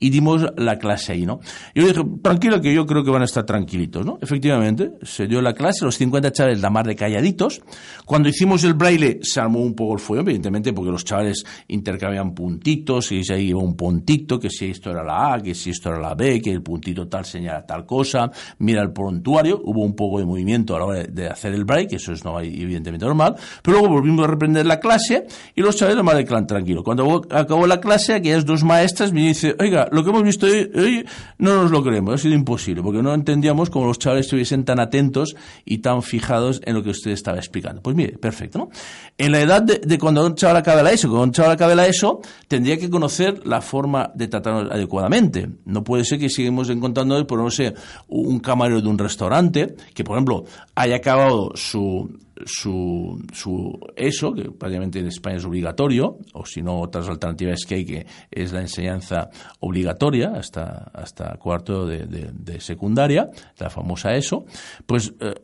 y 0.00 0.10
dimos 0.10 0.46
la 0.56 0.78
clase 0.78 1.12
ahí, 1.12 1.26
¿no? 1.26 1.40
Yo 1.74 1.86
dije, 1.86 2.00
tranquilo 2.22 2.60
que 2.60 2.72
yo 2.72 2.86
creo 2.86 3.02
que 3.02 3.10
van 3.10 3.22
a 3.22 3.24
estar 3.24 3.44
tranquilitos, 3.44 4.06
¿no? 4.06 4.18
Efectivamente, 4.22 4.92
se 5.02 5.26
dio 5.26 5.42
la 5.42 5.54
clase, 5.54 5.84
los 5.84 5.96
50 5.96 6.32
chavales 6.32 6.60
la 6.60 6.70
mar 6.70 6.86
de 6.86 6.94
calladitos. 6.94 7.60
Cuando 8.04 8.28
hicimos 8.28 8.62
el 8.64 8.74
braille 8.74 9.20
se 9.22 9.40
armó 9.40 9.60
un 9.60 9.74
poco 9.74 9.94
el 9.94 10.00
fuego, 10.00 10.22
evidentemente, 10.22 10.72
porque 10.72 10.92
los 10.92 11.04
chavales 11.04 11.44
intercambiaban 11.66 12.34
puntitos 12.34 13.10
y 13.12 13.24
se 13.24 13.40
iba 13.40 13.60
un 13.60 13.76
puntito, 13.76 14.38
que 14.38 14.50
si 14.50 14.66
esto 14.66 14.90
era 14.90 15.02
la 15.02 15.34
A, 15.34 15.42
que 15.42 15.54
si 15.54 15.70
esto 15.70 15.88
era 15.88 15.98
la 15.98 16.14
B, 16.14 16.40
que 16.40 16.52
el 16.52 16.62
puntito 16.62 17.08
tal 17.08 17.24
señala 17.24 17.66
tal 17.66 17.84
cosa, 17.84 18.30
mira 18.58 18.82
el 18.82 18.92
prontuario, 18.92 19.60
hubo 19.64 19.82
un 19.82 19.94
poco 19.94 20.20
de 20.20 20.26
movimiento 20.26 20.76
a 20.76 20.78
la 20.78 20.84
hora 20.84 21.02
de 21.04 21.26
hacer 21.26 21.54
el 21.54 21.64
break, 21.64 21.94
eso 21.94 22.12
es 22.12 22.24
no, 22.24 22.38
evidentemente 22.40 23.04
normal, 23.04 23.34
pero 23.62 23.78
luego 23.78 23.94
volvimos 23.94 24.24
a 24.24 24.28
reprender 24.28 24.66
la 24.66 24.78
clase 24.78 25.26
y 25.54 25.60
los 25.60 25.76
chavales 25.76 26.02
más 26.04 26.16
de 26.16 26.24
clan 26.24 26.46
tranquilo. 26.46 26.84
Cuando 26.84 27.22
acabó 27.30 27.66
la 27.66 27.80
clase, 27.80 28.14
aquellas 28.14 28.44
dos 28.44 28.62
maestras 28.62 28.77
me 29.12 29.20
dicen, 29.28 29.56
oiga, 29.60 29.88
lo 29.92 30.02
que 30.02 30.10
hemos 30.10 30.22
visto 30.22 30.46
hoy, 30.46 31.04
no 31.38 31.62
nos 31.62 31.70
lo 31.70 31.82
creemos, 31.82 32.14
ha 32.14 32.18
sido 32.18 32.34
imposible, 32.34 32.82
porque 32.82 33.02
no 33.02 33.12
entendíamos 33.14 33.70
cómo 33.70 33.86
los 33.86 33.98
chavales 33.98 34.26
estuviesen 34.26 34.64
tan 34.64 34.80
atentos 34.80 35.36
y 35.64 35.78
tan 35.78 36.02
fijados 36.02 36.60
en 36.64 36.74
lo 36.74 36.82
que 36.82 36.90
usted 36.90 37.10
estaba 37.10 37.38
explicando. 37.38 37.82
Pues 37.82 37.96
mire, 37.96 38.18
perfecto. 38.18 38.68
En 39.16 39.32
la 39.32 39.40
edad 39.40 39.62
de, 39.62 39.98
cuando 39.98 40.24
un 40.24 40.34
chaval 40.34 40.58
acabe 40.58 40.82
la 40.82 40.92
ESO, 40.92 41.08
cuando 41.08 41.24
un 41.24 41.32
chaval 41.32 41.52
acabe 41.52 41.74
la 41.74 41.86
ESO, 41.86 42.20
tendría 42.46 42.78
que 42.78 42.90
conocer 42.90 43.46
la 43.46 43.60
forma 43.60 44.10
de 44.14 44.28
tratarnos 44.28 44.70
adecuadamente. 44.70 45.48
No 45.64 45.84
puede 45.84 46.04
ser 46.04 46.18
que 46.18 46.28
sigamos 46.28 46.70
encontrando, 46.70 47.26
por 47.26 47.40
no 47.40 47.50
sé, 47.50 47.74
un 48.08 48.40
camarero 48.40 48.80
de 48.80 48.88
un 48.88 48.98
restaurante, 48.98 49.74
que 49.94 50.04
por 50.04 50.16
ejemplo 50.16 50.44
haya 50.74 50.96
acabado 50.96 51.52
su, 51.54 52.18
su, 52.46 53.20
su 53.32 53.78
ESO, 53.96 54.32
que 54.32 54.50
prácticamente 54.50 54.98
en 54.98 55.06
España 55.06 55.36
es 55.36 55.44
obligatorio, 55.44 56.18
o 56.34 56.44
si 56.44 56.62
no, 56.62 56.80
otras 56.80 57.08
alternativas 57.08 57.64
que 57.66 57.74
hay, 57.76 57.84
que 57.84 58.06
es 58.30 58.52
la 58.52 58.60
enseñanza 58.60 59.30
obligatoria 59.60 60.32
hasta, 60.34 60.90
hasta 60.94 61.36
cuarto 61.36 61.86
de, 61.86 62.06
de, 62.06 62.60
secundaria, 62.60 63.30
la 63.58 63.70
famosa 63.70 64.14
ESO, 64.14 64.44
pues, 64.86 65.12
eh, 65.20 65.34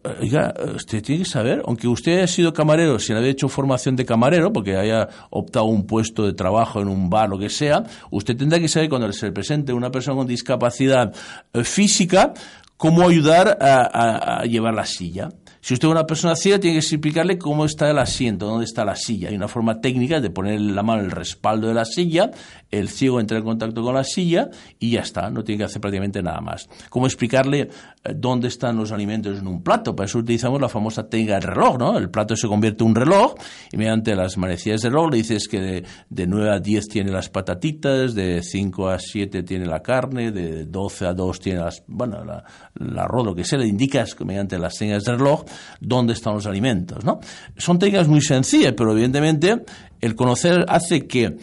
usted 0.75 1.03
tiene 1.03 1.25
que 1.25 1.29
saber, 1.29 1.63
aunque 1.67 1.87
usted 1.87 2.19
haya 2.19 2.27
sido 2.27 2.53
camarero, 2.53 2.99
si 2.99 3.13
había 3.13 3.31
hecho 3.31 3.49
formación 3.49 3.97
de 3.97 4.05
camarero, 4.05 4.53
porque 4.53 4.77
haya 4.77 5.09
optado 5.31 5.67
un 5.67 5.87
puesto 5.87 6.25
de 6.27 6.33
trabajo 6.33 6.81
en 6.81 6.89
un 6.89 7.09
bar, 7.09 7.29
lo 7.29 7.39
que 7.39 7.51
sea, 7.51 7.85
usted 8.11 8.37
tendrá 8.37 8.59
que 8.59 8.69
saber 8.69 8.89
cuando 8.89 9.11
se 9.13 9.27
le 9.27 9.33
presente 9.33 9.73
una 9.73 9.91
persona 9.91 10.17
con 10.17 10.27
discapacidad 10.27 11.15
eh, 11.53 11.65
física, 11.65 12.35
cómo 12.77 13.07
ayudar 13.09 13.57
a, 13.61 14.41
a 14.41 14.45
llevar 14.45 14.75
la 14.75 14.85
silla. 14.85 15.29
Si 15.65 15.73
usted 15.73 15.89
es 15.89 15.93
una 15.93 16.05
persona 16.05 16.37
ciega, 16.37 16.61
tiene 16.61 16.75
que 16.75 16.81
explicarle 16.81 17.39
cómo 17.39 17.65
está 17.65 17.89
el 17.89 17.97
asiento, 17.97 18.45
dónde 18.45 18.67
está 18.67 18.85
la 18.85 18.97
silla. 18.97 19.31
Hay 19.31 19.35
una 19.35 19.49
forma 19.49 19.81
técnica 19.81 20.21
de 20.21 20.29
poner 20.29 20.61
la 20.61 20.83
mano 20.83 21.01
en 21.01 21.07
el 21.07 21.11
respaldo 21.11 21.69
de 21.69 21.73
la 21.73 21.87
silla, 21.87 22.31
el 22.71 22.91
ciego 22.91 23.19
entra 23.19 23.39
en 23.39 23.45
contacto 23.45 23.83
con 23.83 23.95
la 23.95 24.05
silla 24.05 24.51
y 24.79 24.91
ya 24.91 25.01
está, 25.01 25.31
no 25.31 25.43
tiene 25.43 25.61
que 25.61 25.65
hacer 25.65 25.81
prácticamente 25.81 26.23
nada 26.23 26.43
más. 26.43 26.69
Cómo 26.91 27.07
explicarle 27.07 27.61
eh, 27.61 27.69
dónde 28.15 28.49
están 28.49 28.77
los 28.77 28.93
alimentos 28.93 29.39
en 29.39 29.47
un 29.47 29.63
plato. 29.63 29.97
Para 29.97 30.05
eso 30.05 30.19
utilizamos 30.19 30.61
la 30.61 30.69
famosa 30.69 31.09
técnica 31.09 31.35
del 31.35 31.45
reloj, 31.45 31.79
¿no? 31.79 31.97
El 31.97 32.11
plato 32.11 32.37
se 32.37 32.47
convierte 32.47 32.85
en 32.85 32.91
un 32.91 32.97
reloj 32.97 33.35
y 33.73 33.79
mediante 33.79 34.15
las 34.15 34.37
manecillas 34.37 34.83
del 34.83 34.93
reloj 34.93 35.13
le 35.13 35.17
dices 35.17 35.49
que 35.49 35.61
de, 35.63 35.85
de 36.11 36.27
9 36.27 36.51
a 36.51 36.59
10 36.59 36.89
tiene 36.89 37.11
las 37.11 37.31
patatitas, 37.31 38.15
de 38.15 38.43
5 38.43 38.89
a 38.89 38.99
7 38.99 39.43
tiene 39.45 39.65
la 39.65 39.81
carne, 39.81 40.31
de 40.31 40.67
12 40.67 41.07
a 41.07 41.15
2 41.15 41.41
tiene 41.41 41.61
las, 41.61 41.83
bueno, 41.87 42.23
la, 42.23 42.45
la 42.75 43.05
arroz, 43.05 43.25
lo 43.25 43.35
que 43.35 43.45
sea, 43.45 43.59
le 43.59 43.67
indicas 43.67 44.15
mediante 44.21 44.59
las 44.59 44.77
señas 44.77 45.05
del 45.05 45.21
reloj 45.21 45.47
dónde 45.81 46.13
están 46.13 46.35
los 46.35 46.47
alimentos. 46.47 47.05
¿no? 47.05 47.21
Son 47.57 47.79
técnicas 47.79 48.09
muy 48.09 48.21
sencillas, 48.21 48.75
pero 48.77 48.93
evidentemente 48.93 49.65
el 50.01 50.15
conocer 50.15 50.65
hace 50.69 51.07
que 51.07 51.37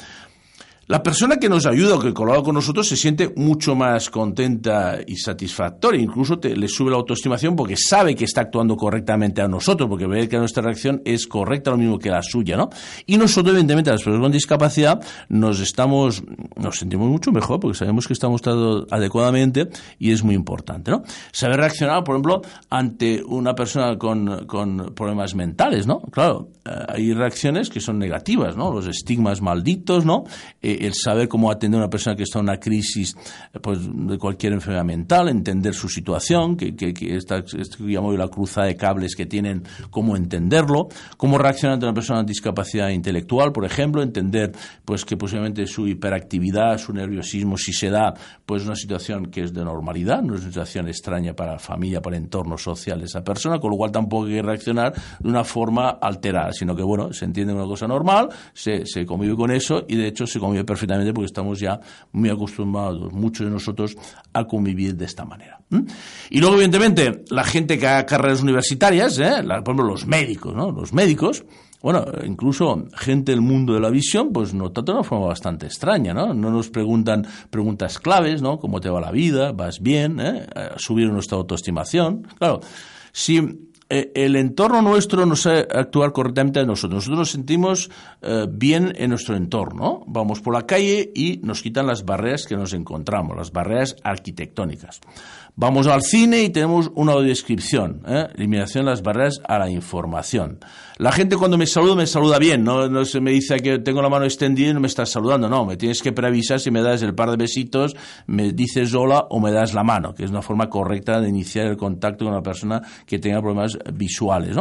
la 0.91 1.01
persona 1.01 1.37
que 1.37 1.47
nos 1.47 1.65
ayuda 1.65 1.95
o 1.95 1.99
que 1.99 2.13
colabora 2.13 2.43
con 2.43 2.53
nosotros 2.53 2.85
se 2.85 2.97
siente 2.97 3.31
mucho 3.37 3.75
más 3.75 4.09
contenta 4.09 4.99
y 5.07 5.15
satisfactoria, 5.15 6.01
incluso 6.01 6.37
le 6.43 6.67
sube 6.67 6.91
la 6.91 6.97
autoestimación 6.97 7.55
porque 7.55 7.77
sabe 7.77 8.13
que 8.13 8.25
está 8.25 8.41
actuando 8.41 8.75
correctamente 8.75 9.41
a 9.41 9.47
nosotros, 9.47 9.87
porque 9.87 10.05
ve 10.05 10.27
que 10.27 10.37
nuestra 10.37 10.61
reacción 10.61 11.01
es 11.05 11.27
correcta, 11.27 11.71
lo 11.71 11.77
mismo 11.77 11.97
que 11.97 12.09
la 12.09 12.21
suya, 12.21 12.57
¿no? 12.57 12.69
Y 13.05 13.15
nosotros, 13.15 13.53
evidentemente, 13.53 13.89
las 13.89 14.01
personas 14.01 14.21
con 14.21 14.33
discapacidad, 14.33 15.01
nos 15.29 15.61
estamos, 15.61 16.23
nos 16.57 16.79
sentimos 16.79 17.07
mucho 17.07 17.31
mejor 17.31 17.61
porque 17.61 17.77
sabemos 17.77 18.05
que 18.05 18.11
estamos 18.11 18.41
tratando 18.41 18.85
adecuadamente 18.91 19.69
y 19.97 20.11
es 20.11 20.25
muy 20.25 20.35
importante, 20.35 20.91
¿no? 20.91 21.03
Saber 21.31 21.55
reaccionar, 21.55 22.03
por 22.03 22.15
ejemplo, 22.15 22.41
ante 22.69 23.23
una 23.23 23.55
persona 23.55 23.97
con, 23.97 24.45
con 24.45 24.91
problemas 24.93 25.35
mentales, 25.35 25.87
¿no? 25.87 26.01
Claro, 26.01 26.49
eh, 26.65 26.69
hay 26.89 27.13
reacciones 27.13 27.69
que 27.69 27.79
son 27.79 27.97
negativas, 27.97 28.57
¿no? 28.57 28.73
Los 28.73 28.87
estigmas 28.87 29.41
malditos, 29.41 30.03
¿no? 30.03 30.25
Eh, 30.61 30.79
el 30.85 30.93
saber 30.93 31.27
cómo 31.27 31.51
atender 31.51 31.79
a 31.79 31.83
una 31.83 31.89
persona 31.89 32.15
que 32.15 32.23
está 32.23 32.39
en 32.39 32.45
una 32.45 32.59
crisis 32.59 33.15
pues, 33.61 33.79
de 33.83 34.17
cualquier 34.17 34.53
enfermedad 34.53 34.85
mental, 34.85 35.29
entender 35.29 35.73
su 35.73 35.89
situación, 35.89 36.55
que, 36.57 36.75
que, 36.75 36.93
que 36.93 37.15
esto 37.15 37.35
que 37.41 37.83
llamo 37.83 38.11
la 38.13 38.27
cruzada 38.27 38.67
de 38.67 38.75
cables 38.75 39.15
que 39.15 39.25
tienen, 39.25 39.63
cómo 39.89 40.15
entenderlo, 40.15 40.89
cómo 41.17 41.37
reaccionar 41.37 41.75
ante 41.75 41.85
una 41.85 41.93
persona 41.93 42.19
con 42.19 42.25
discapacidad 42.25 42.89
intelectual, 42.89 43.51
por 43.51 43.65
ejemplo, 43.65 44.01
entender 44.01 44.51
pues 44.85 45.05
que 45.05 45.17
posiblemente 45.17 45.65
su 45.67 45.87
hiperactividad, 45.87 46.77
su 46.77 46.93
nerviosismo, 46.93 47.57
si 47.57 47.73
se 47.73 47.89
da, 47.89 48.13
pues 48.45 48.65
una 48.65 48.75
situación 48.75 49.27
que 49.27 49.43
es 49.43 49.53
de 49.53 49.63
normalidad, 49.63 50.21
no 50.21 50.35
es 50.35 50.41
una 50.41 50.49
situación 50.49 50.87
extraña 50.87 51.33
para 51.33 51.53
la 51.53 51.59
familia, 51.59 52.01
para 52.01 52.17
el 52.17 52.23
entorno 52.23 52.57
social 52.57 52.99
de 52.99 53.05
esa 53.05 53.23
persona, 53.23 53.59
con 53.59 53.71
lo 53.71 53.77
cual 53.77 53.91
tampoco 53.91 54.25
hay 54.25 54.35
que 54.35 54.41
reaccionar 54.41 54.93
de 55.19 55.29
una 55.29 55.43
forma 55.43 55.89
alterada, 56.01 56.51
sino 56.51 56.75
que, 56.75 56.83
bueno, 56.83 57.13
se 57.13 57.25
entiende 57.25 57.53
una 57.53 57.65
cosa 57.65 57.87
normal, 57.87 58.29
se, 58.53 58.85
se 58.85 59.05
convive 59.05 59.35
con 59.35 59.51
eso 59.51 59.85
y 59.87 59.95
de 59.95 60.07
hecho 60.07 60.25
se 60.25 60.39
convive 60.39 60.63
perfectamente 60.71 61.13
porque 61.13 61.25
estamos 61.25 61.59
ya 61.59 61.81
muy 62.13 62.29
acostumbrados, 62.29 63.11
muchos 63.11 63.45
de 63.45 63.51
nosotros, 63.51 63.97
a 64.31 64.45
convivir 64.45 64.95
de 64.95 65.03
esta 65.03 65.25
manera. 65.25 65.59
Y 66.29 66.39
luego, 66.39 66.55
evidentemente, 66.55 67.25
la 67.29 67.43
gente 67.43 67.77
que 67.77 67.87
haga 67.87 68.05
carreras 68.05 68.41
universitarias, 68.41 69.19
¿eh? 69.19 69.43
por 69.43 69.61
ejemplo, 69.63 69.83
los 69.83 70.07
médicos, 70.07 70.55
¿no? 70.55 70.71
Los 70.71 70.93
médicos, 70.93 71.43
bueno, 71.81 72.05
incluso 72.25 72.85
gente 72.93 73.33
del 73.33 73.41
mundo 73.41 73.73
de 73.73 73.81
la 73.81 73.89
visión, 73.89 74.31
pues 74.31 74.53
nos 74.53 74.71
trata 74.71 74.93
de 74.93 74.99
una 74.99 75.03
forma 75.03 75.27
bastante 75.27 75.65
extraña, 75.65 76.13
¿no? 76.13 76.33
No 76.33 76.51
nos 76.51 76.69
preguntan 76.69 77.27
preguntas 77.49 77.99
claves, 77.99 78.41
¿no? 78.41 78.57
¿Cómo 78.57 78.79
te 78.79 78.89
va 78.89 79.01
la 79.01 79.11
vida? 79.11 79.51
¿Vas 79.51 79.81
bien? 79.81 80.21
¿Eh? 80.21 80.47
Subir 80.77 81.09
nuestra 81.11 81.37
autoestimación. 81.37 82.27
Claro, 82.37 82.61
si 83.11 83.70
el 83.91 84.35
entorno 84.37 84.81
nuestro 84.81 85.25
nos 85.25 85.45
hace 85.45 85.67
actuar 85.69 86.13
correctamente 86.13 86.59
a 86.59 86.65
nosotros. 86.65 86.99
Nosotros 86.99 87.19
nos 87.19 87.31
sentimos 87.31 87.89
eh, 88.21 88.47
bien 88.49 88.93
en 88.95 89.09
nuestro 89.09 89.35
entorno. 89.35 90.03
Vamos 90.07 90.39
por 90.39 90.53
la 90.53 90.65
calle 90.65 91.11
y 91.13 91.41
nos 91.43 91.61
quitan 91.61 91.87
las 91.87 92.05
barreras 92.05 92.45
que 92.45 92.55
nos 92.55 92.73
encontramos, 92.73 93.35
las 93.35 93.51
barreras 93.51 93.97
arquitectónicas. 94.03 95.01
Vamos 95.55 95.87
al 95.87 96.01
cine 96.01 96.43
y 96.43 96.49
tenemos 96.49 96.91
una 96.95 97.11
audiodescripción, 97.11 98.01
¿eh? 98.07 98.27
eliminación 98.35 98.85
de 98.85 98.91
las 98.91 99.01
barreras 99.01 99.41
a 99.45 99.59
la 99.59 99.69
información. 99.69 100.59
La 100.97 101.11
gente 101.11 101.35
cuando 101.35 101.57
me 101.57 101.65
saluda 101.65 101.95
me 101.95 102.07
saluda 102.07 102.39
bien, 102.39 102.63
no, 102.63 103.03
se 103.05 103.19
me 103.19 103.31
dice 103.31 103.57
que 103.57 103.79
tengo 103.79 104.01
la 104.01 104.09
mano 104.09 104.23
extendida 104.23 104.69
y 104.69 104.73
no 104.73 104.79
me 104.79 104.87
estás 104.87 105.09
saludando, 105.09 105.49
no, 105.49 105.65
me 105.65 105.75
tienes 105.75 106.01
que 106.01 106.13
preavisar 106.13 106.59
si 106.59 106.71
me 106.71 106.81
das 106.81 107.01
el 107.01 107.13
par 107.13 107.31
de 107.31 107.37
besitos, 107.37 107.95
me 108.27 108.53
dices 108.53 108.93
hola 108.93 109.25
o 109.29 109.39
me 109.39 109.51
das 109.51 109.73
la 109.73 109.83
mano, 109.83 110.13
que 110.13 110.23
es 110.23 110.29
una 110.29 110.41
forma 110.41 110.69
correcta 110.69 111.19
de 111.19 111.27
iniciar 111.27 111.67
el 111.67 111.75
contacto 111.75 112.23
con 112.23 112.33
una 112.33 112.43
persona 112.43 112.81
que 113.05 113.19
tenga 113.19 113.41
problemas 113.41 113.77
visuales. 113.93 114.55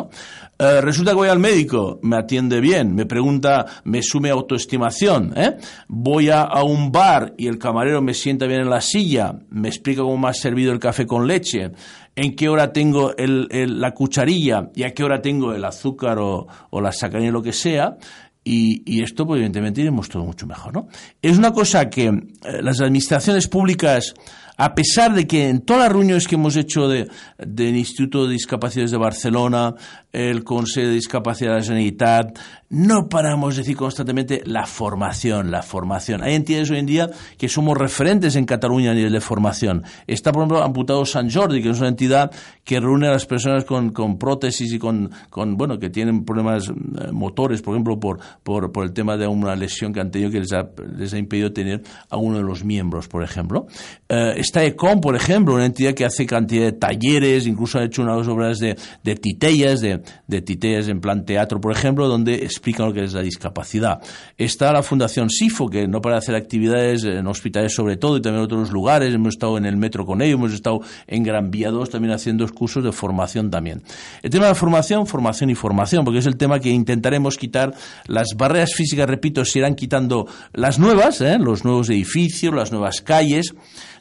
Eh, 0.58 0.80
resulta 0.80 1.12
que 1.12 1.16
voy 1.16 1.28
al 1.28 1.38
médico, 1.38 2.00
me 2.02 2.16
atiende 2.16 2.60
bien, 2.60 2.94
me 2.94 3.06
pregunta, 3.06 3.66
me 3.84 4.02
sume 4.02 4.30
autoestimación, 4.30 5.34
¿eh? 5.36 5.56
voy 5.88 6.30
a, 6.30 6.40
a 6.42 6.64
un 6.64 6.90
bar 6.90 7.34
y 7.38 7.46
el 7.46 7.58
camarero 7.58 8.02
me 8.02 8.14
sienta 8.14 8.46
bien 8.46 8.62
en 8.62 8.70
la 8.70 8.80
silla, 8.80 9.34
me 9.50 9.68
explica 9.68 10.02
cómo 10.02 10.18
me 10.18 10.28
ha 10.28 10.34
servido 10.34 10.72
el 10.72 10.79
café 10.80 11.06
con 11.06 11.26
leche, 11.26 11.70
en 12.16 12.34
qué 12.34 12.48
hora 12.48 12.72
tengo 12.72 13.12
la 13.16 13.92
cucharilla 13.92 14.70
y 14.74 14.82
a 14.82 14.92
qué 14.92 15.04
hora 15.04 15.22
tengo 15.22 15.52
el 15.52 15.64
azúcar 15.64 16.18
o, 16.18 16.46
la 16.72 16.92
sacarina, 16.92 17.30
lo 17.30 17.42
que 17.42 17.52
sea, 17.52 17.96
y, 18.42 19.02
esto, 19.02 19.26
pues, 19.26 19.38
evidentemente, 19.38 19.82
iremos 19.82 20.08
todo 20.08 20.24
mucho 20.24 20.46
mejor, 20.46 20.74
¿no? 20.74 20.88
Es 21.20 21.38
una 21.38 21.52
cosa 21.52 21.88
que 21.90 22.06
eh, 22.06 22.62
las 22.62 22.80
administraciones 22.80 23.46
públicas, 23.46 24.14
a 24.60 24.74
pesar 24.74 25.14
de 25.14 25.26
que 25.26 25.48
en 25.48 25.62
todas 25.62 25.84
las 25.84 25.92
reuniones 25.92 26.28
que 26.28 26.34
hemos 26.34 26.54
hecho 26.54 26.86
de, 26.86 27.08
del 27.38 27.76
Instituto 27.76 28.26
de 28.26 28.34
Discapacidades 28.34 28.90
de 28.90 28.98
Barcelona, 28.98 29.74
el 30.12 30.44
Consejo 30.44 30.88
de 30.88 30.94
Discapacidad 30.94 31.52
de 31.52 31.56
la 31.56 31.62
Sanidad, 31.62 32.34
no 32.68 33.08
paramos 33.08 33.56
de 33.56 33.62
decir 33.62 33.76
constantemente 33.76 34.42
la 34.44 34.66
formación, 34.66 35.50
la 35.50 35.62
formación. 35.62 36.22
Hay 36.22 36.34
entidades 36.34 36.70
hoy 36.70 36.78
en 36.78 36.86
día 36.86 37.10
que 37.38 37.48
somos 37.48 37.76
referentes 37.76 38.36
en 38.36 38.44
Cataluña 38.44 38.90
a 38.90 38.94
nivel 38.94 39.12
de 39.12 39.20
formación. 39.20 39.82
Está, 40.06 40.30
por 40.30 40.42
ejemplo, 40.42 40.62
Amputado 40.62 41.04
San 41.06 41.30
Jordi, 41.30 41.62
que 41.62 41.70
es 41.70 41.78
una 41.78 41.88
entidad 41.88 42.30
que 42.62 42.78
reúne 42.78 43.08
a 43.08 43.12
las 43.12 43.26
personas 43.26 43.64
con, 43.64 43.90
con 43.90 44.18
prótesis 44.18 44.72
y 44.72 44.78
con, 44.78 45.10
con, 45.30 45.56
bueno, 45.56 45.78
que 45.78 45.90
tienen 45.90 46.24
problemas 46.24 46.68
eh, 46.68 47.10
motores, 47.12 47.62
por 47.62 47.74
ejemplo, 47.74 47.98
por, 47.98 48.20
por, 48.42 48.70
por, 48.70 48.84
el 48.84 48.92
tema 48.92 49.16
de 49.16 49.26
una 49.26 49.56
lesión 49.56 49.92
que 49.92 50.00
han 50.00 50.10
tenido 50.10 50.30
que 50.30 50.40
les 50.40 50.52
ha, 50.52 50.68
les 50.96 51.12
ha 51.12 51.18
impedido 51.18 51.52
tener 51.52 51.82
a 52.08 52.18
uno 52.18 52.36
de 52.36 52.44
los 52.44 52.64
miembros, 52.64 53.08
por 53.08 53.24
ejemplo. 53.24 53.66
Eh, 54.08 54.34
está 54.50 54.64
ECOM, 54.64 55.00
por 55.00 55.14
ejemplo, 55.14 55.54
una 55.54 55.66
entidad 55.66 55.94
que 55.94 56.04
hace 56.04 56.26
cantidad 56.26 56.64
de 56.64 56.72
talleres, 56.72 57.46
incluso 57.46 57.78
ha 57.78 57.84
hecho 57.84 58.02
unas 58.02 58.26
obras 58.26 58.58
de, 58.58 58.76
de 59.04 59.14
titellas, 59.14 59.80
de, 59.80 60.02
de 60.26 60.42
titellas 60.42 60.88
en 60.88 61.00
plan 61.00 61.24
teatro, 61.24 61.60
por 61.60 61.72
ejemplo, 61.72 62.08
donde 62.08 62.34
explican 62.34 62.86
lo 62.86 62.92
que 62.92 63.04
es 63.04 63.12
la 63.12 63.22
discapacidad. 63.22 64.00
Está 64.36 64.72
la 64.72 64.82
Fundación 64.82 65.30
SIFO, 65.30 65.68
que 65.68 65.86
no 65.86 66.00
para 66.00 66.16
hacer 66.16 66.34
actividades 66.34 67.04
en 67.04 67.26
hospitales 67.28 67.72
sobre 67.72 67.96
todo 67.96 68.16
y 68.16 68.22
también 68.22 68.40
en 68.40 68.44
otros 68.46 68.72
lugares. 68.72 69.14
Hemos 69.14 69.34
estado 69.34 69.56
en 69.56 69.66
el 69.66 69.76
metro 69.76 70.04
con 70.04 70.20
ellos, 70.20 70.34
hemos 70.34 70.52
estado 70.52 70.80
en 71.06 71.22
Gran 71.22 71.52
Vía 71.52 71.70
2 71.70 71.88
también 71.88 72.12
haciendo 72.12 72.46
cursos 72.52 72.82
de 72.82 72.90
formación 72.90 73.50
también. 73.50 73.82
El 74.22 74.30
tema 74.30 74.46
de 74.46 74.50
la 74.50 74.56
formación, 74.56 75.06
formación 75.06 75.50
y 75.50 75.54
formación, 75.54 76.04
porque 76.04 76.18
es 76.18 76.26
el 76.26 76.36
tema 76.36 76.58
que 76.58 76.70
intentaremos 76.70 77.36
quitar 77.36 77.72
las 78.06 78.34
barreras 78.36 78.74
físicas, 78.74 79.08
repito, 79.08 79.44
se 79.44 79.60
irán 79.60 79.76
quitando 79.76 80.26
las 80.52 80.80
nuevas, 80.80 81.20
¿eh? 81.20 81.38
los 81.38 81.64
nuevos 81.64 81.88
edificios, 81.88 82.52
las 82.52 82.72
nuevas 82.72 83.00
calles 83.00 83.54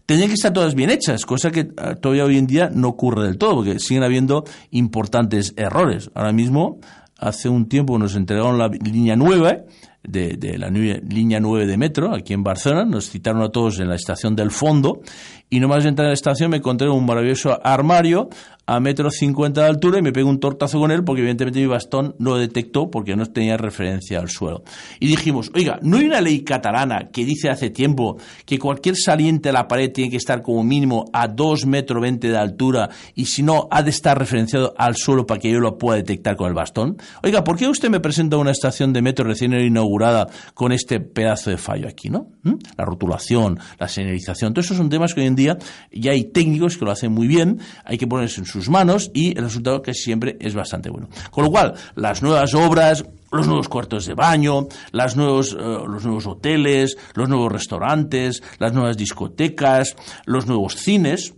tendrían 0.10 0.30
que 0.30 0.34
estar 0.34 0.52
todas 0.52 0.74
bien 0.74 0.89
hechas, 0.89 1.24
cosa 1.24 1.52
que 1.52 1.69
ah, 1.78 1.93
todavía 1.93 2.26
hoy 2.26 2.39
en 2.39 2.48
día 2.48 2.72
no 2.74 2.88
ocurre 2.88 3.28
del 3.28 3.38
todo, 3.38 3.58
porque 3.58 3.78
siguen 3.78 4.02
habiendo 4.02 4.43
importantes 4.72 5.54
errores. 5.56 6.10
Ahora 6.15 6.32
mismo 6.32 6.80
hace 7.19 7.48
un 7.48 7.69
tiempo 7.69 8.00
nos 8.00 8.15
entregaron 8.15 8.58
la 8.58 8.69
línea 8.69 9.15
nueva 9.15 9.58
de, 10.02 10.30
de 10.36 10.58
la 10.58 10.69
línea 10.72 11.39
9 11.39 11.67
de 11.67 11.78
metro, 11.78 12.12
aquí 12.15 12.34
en 12.34 12.41
Barcelona, 12.41 12.86
nos 12.86 13.12
citaron 13.12 13.43
a 13.43 13.50
todos 13.50 13.80
en 13.80 13.88
la 13.88 13.93
estación 13.93 14.36
del 14.36 14.50
fondo, 14.50 15.02
y 15.49 15.59
nomás 15.59 15.83
de 15.83 15.89
entrar 15.89 16.05
en 16.05 16.12
la 16.12 16.13
estación 16.13 16.51
me 16.51 16.57
encontré 16.57 16.89
un 16.89 17.05
maravilloso 17.05 17.59
armario 17.63 18.29
a 18.69 18.79
metro 18.79 19.09
cincuenta 19.09 19.62
de 19.62 19.67
altura 19.67 19.97
y 19.97 20.03
me 20.03 20.12
pegué 20.12 20.25
un 20.25 20.39
tortazo 20.39 20.79
con 20.79 20.91
él 20.91 21.03
porque 21.03 21.21
evidentemente 21.21 21.59
mi 21.59 21.65
bastón 21.65 22.13
no 22.19 22.35
detectó 22.35 22.91
porque 22.91 23.15
no 23.15 23.25
tenía 23.25 23.57
referencia 23.57 24.19
al 24.19 24.29
suelo. 24.29 24.63
Y 24.99 25.07
dijimos, 25.07 25.49
oiga, 25.55 25.79
¿no 25.81 25.97
hay 25.97 26.05
una 26.05 26.21
ley 26.21 26.43
catalana 26.43 27.09
que 27.12 27.25
dice 27.25 27.49
hace 27.49 27.71
tiempo 27.71 28.17
que 28.45 28.59
cualquier 28.59 28.95
saliente 28.95 29.49
de 29.49 29.53
la 29.53 29.67
pared 29.67 29.91
tiene 29.91 30.12
que 30.12 30.17
estar 30.17 30.43
como 30.43 30.63
mínimo 30.63 31.05
a 31.13 31.27
dos 31.27 31.65
metros 31.65 31.99
veinte 31.99 32.29
de 32.29 32.38
altura 32.38 32.89
y 33.15 33.25
si 33.25 33.41
no 33.41 33.67
ha 33.71 33.81
de 33.81 33.89
estar 33.89 34.19
referenciado 34.19 34.75
al 34.77 34.95
suelo 34.95 35.25
para 35.25 35.39
que 35.39 35.51
yo 35.51 35.59
lo 35.59 35.79
pueda 35.79 35.97
detectar 35.97 36.35
con 36.35 36.47
el 36.47 36.53
bastón? 36.53 36.97
Oiga, 37.23 37.43
¿por 37.43 37.57
qué 37.57 37.67
usted 37.67 37.89
me 37.89 37.99
presenta 37.99 38.38
una 38.38 38.51
estación 38.51 38.93
de 38.93 39.01
metro 39.01 39.25
recién 39.25 39.51
inaugurada 39.53 40.27
con 40.53 40.73
este 40.73 40.99
pedazo 40.99 41.49
de 41.49 41.57
fallo 41.57 41.88
aquí, 41.88 42.12
no? 42.12 42.27
¿Mm? 42.43 42.53
La 42.77 42.85
rotulación, 42.85 43.57
la 43.79 43.88
señalización, 43.88 44.53
todos 44.53 44.65
esos 44.65 44.77
son 44.77 44.89
temas 44.89 45.15
que 45.15 45.21
hoy 45.21 45.27
día 45.39 45.58
ya 45.91 46.12
hay 46.12 46.25
técnicos 46.25 46.78
que 46.78 46.86
lo 46.86 46.91
hacen 46.91 47.12
muy 47.12 47.28
bien, 47.28 47.60
hay 47.84 47.97
que 47.97 48.08
ponerse 48.08 48.41
en 48.41 48.45
su 48.45 48.60
manos 48.69 49.12
y 49.13 49.38
el 49.38 49.43
resultado 49.43 49.82
que 49.82 49.93
siempre 49.93 50.38
es 50.39 50.54
bastante 50.54 50.89
bueno. 50.89 51.10
Con 51.32 51.45
lo 51.45 51.52
cual, 51.52 51.73
las 51.95 52.21
nuevas 52.21 52.54
obras, 52.54 53.06
los 53.32 53.47
nuevos 53.47 53.69
cuartos 53.69 54.06
de 54.06 54.13
baño, 54.13 54.67
las 54.91 55.15
nuevos, 55.15 55.54
eh, 55.54 55.58
los 55.60 56.04
nuevos 56.04 56.28
hoteles, 56.28 56.97
los 57.13 57.30
nuevos 57.30 57.52
restaurantes, 57.52 58.43
las 58.60 58.73
nuevas 58.73 58.97
discotecas, 58.97 59.95
los 60.25 60.47
nuevos 60.47 60.75
cines, 60.75 61.34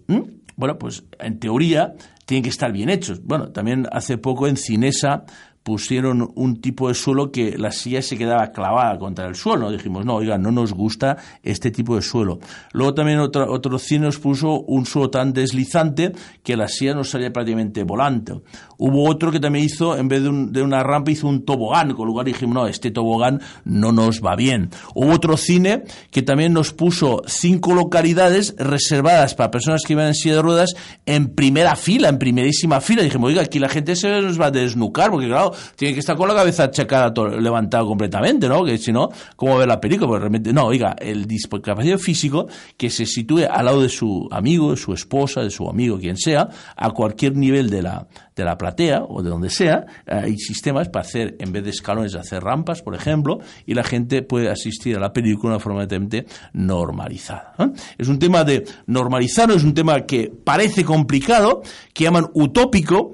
bueno, 0.56 0.78
pues 0.78 1.04
en 1.20 1.40
teoría 1.40 1.94
tienen 2.26 2.44
que 2.44 2.50
estar 2.50 2.72
bien 2.72 2.90
hechos. 2.90 3.22
Bueno, 3.24 3.52
también 3.52 3.88
hace 3.92 4.18
poco 4.18 4.48
en 4.48 4.58
Cinesa 4.58 5.26
pusieron 5.64 6.32
un 6.36 6.60
tipo 6.60 6.88
de 6.88 6.96
suelo 6.96 7.32
que 7.32 7.58
la 7.58 7.72
silla 7.72 8.02
se 8.02 8.18
quedaba 8.18 8.52
clavada 8.52 8.98
contra 8.98 9.28
el 9.28 9.36
suelo. 9.36 9.72
Dijimos, 9.72 10.06
no, 10.06 10.16
oiga, 10.16 10.38
no 10.38 10.52
nos 10.52 10.74
gusta 10.74 11.18
este 11.44 11.70
tipo 11.70 11.96
de 11.96 12.02
suelo. 12.02 12.40
Luego 12.74 12.94
también 12.94 13.20
otro, 13.20 13.52
otro 13.52 13.78
cine 13.78 14.06
nos 14.06 14.18
puso 14.18 14.62
un 14.62 14.86
suelo 14.86 15.10
tan 15.10 15.34
deslizante 15.34 16.14
que 16.44 16.58
la 16.58 16.68
silla 16.68 16.96
nos 16.96 17.10
salía 17.10 17.32
prácticamente 17.32 17.84
volante. 17.84 18.34
Hubo 18.78 19.08
otro 19.08 19.32
que 19.32 19.40
también 19.40 19.66
hizo, 19.66 19.96
en 19.96 20.08
vez 20.08 20.24
de, 20.24 20.30
una 20.64 20.82
rampa, 20.82 21.12
hizo 21.12 21.28
un 21.28 21.46
tobogán, 21.46 21.94
con 21.94 22.08
lo 22.08 22.14
cual 22.14 22.26
dijimos, 22.26 22.56
no, 22.56 22.68
este 22.68 22.90
tobogán 22.90 23.40
no 23.64 23.92
nos 23.92 24.22
va 24.22 24.36
bien. 24.36 24.72
Hubo 24.96 25.12
otro 25.12 25.38
cine 25.38 25.84
que 26.10 26.24
también 26.24 26.54
nos 26.54 26.74
puso 26.74 27.22
cinco 27.28 27.76
localidades 27.76 28.56
reservadas 28.58 29.36
para 29.36 29.52
personas 29.52 29.84
que 29.86 29.94
iban 29.94 30.08
en 30.08 30.16
silla 30.16 30.38
de 30.38 30.42
ruedas 30.42 30.74
en 31.06 31.36
primera 31.36 31.76
fila, 31.76 32.10
en 32.10 32.18
primerísima 32.18 32.82
fila. 32.82 33.04
Dijimos, 33.04 33.28
oiga, 33.28 33.44
aquí 33.44 33.60
la 33.60 33.70
gente 33.70 33.96
se 33.96 34.10
nos 34.22 34.42
va 34.42 34.48
a 34.48 34.52
desnucar, 34.52 35.12
porque 35.12 35.28
claro, 35.28 35.51
tiene 35.76 35.94
que 35.94 36.00
estar 36.00 36.16
con 36.16 36.28
la 36.28 36.36
cabeza 36.36 36.66
achacada, 36.66 37.14
levantada 37.40 37.84
completamente, 37.84 38.48
¿no? 38.48 38.64
Que 38.64 38.78
si 38.78 38.92
no, 38.92 39.10
¿cómo 39.36 39.58
ver 39.58 39.68
la 39.68 39.80
película? 39.80 40.08
Porque 40.08 40.22
realmente, 40.22 40.54
no, 40.54 40.66
oiga, 40.66 40.96
el 41.00 41.26
discapacidad 41.26 41.98
físico 41.98 42.48
que 42.78 42.90
se 42.90 43.06
sitúe 43.06 43.46
al 43.50 43.66
lado 43.66 43.82
de 43.82 43.90
su 43.90 44.28
amigo, 44.32 44.72
de 44.72 44.78
su 44.78 44.94
esposa, 44.94 45.42
de 45.42 45.50
su 45.50 45.68
amigo, 45.70 46.00
quien 46.00 46.18
sea, 46.18 46.50
a 46.76 46.92
cualquier 46.92 47.36
nivel 47.36 47.70
de 47.70 47.82
la, 47.82 48.08
de 48.36 48.44
la 48.44 48.58
platea 48.58 49.04
o 49.08 49.22
de 49.22 49.30
donde 49.30 49.50
sea, 49.50 49.86
hay 50.06 50.38
sistemas 50.38 50.90
para 50.90 51.06
hacer, 51.06 51.36
en 51.40 51.52
vez 51.52 51.64
de 51.64 51.70
escalones, 51.70 52.16
hacer 52.16 52.44
rampas, 52.44 52.82
por 52.82 52.96
ejemplo, 52.96 53.40
y 53.66 53.74
la 53.74 53.84
gente 53.84 54.22
puede 54.22 54.50
asistir 54.50 54.98
a 54.98 55.00
la 55.00 55.14
película 55.14 55.52
de 55.52 55.56
una 55.56 55.64
forma 55.64 55.82
totalmente 55.82 56.26
normalizada. 56.54 57.54
Es 57.98 58.08
un 58.08 58.20
tema 58.20 58.44
de 58.44 58.66
normalizar, 58.88 59.52
es 59.52 59.64
un 59.64 59.74
tema 59.74 60.02
que 60.02 60.32
parece 60.44 60.84
complicado, 60.84 61.62
que 61.94 62.06
llaman 62.06 62.28
utópico, 62.34 63.12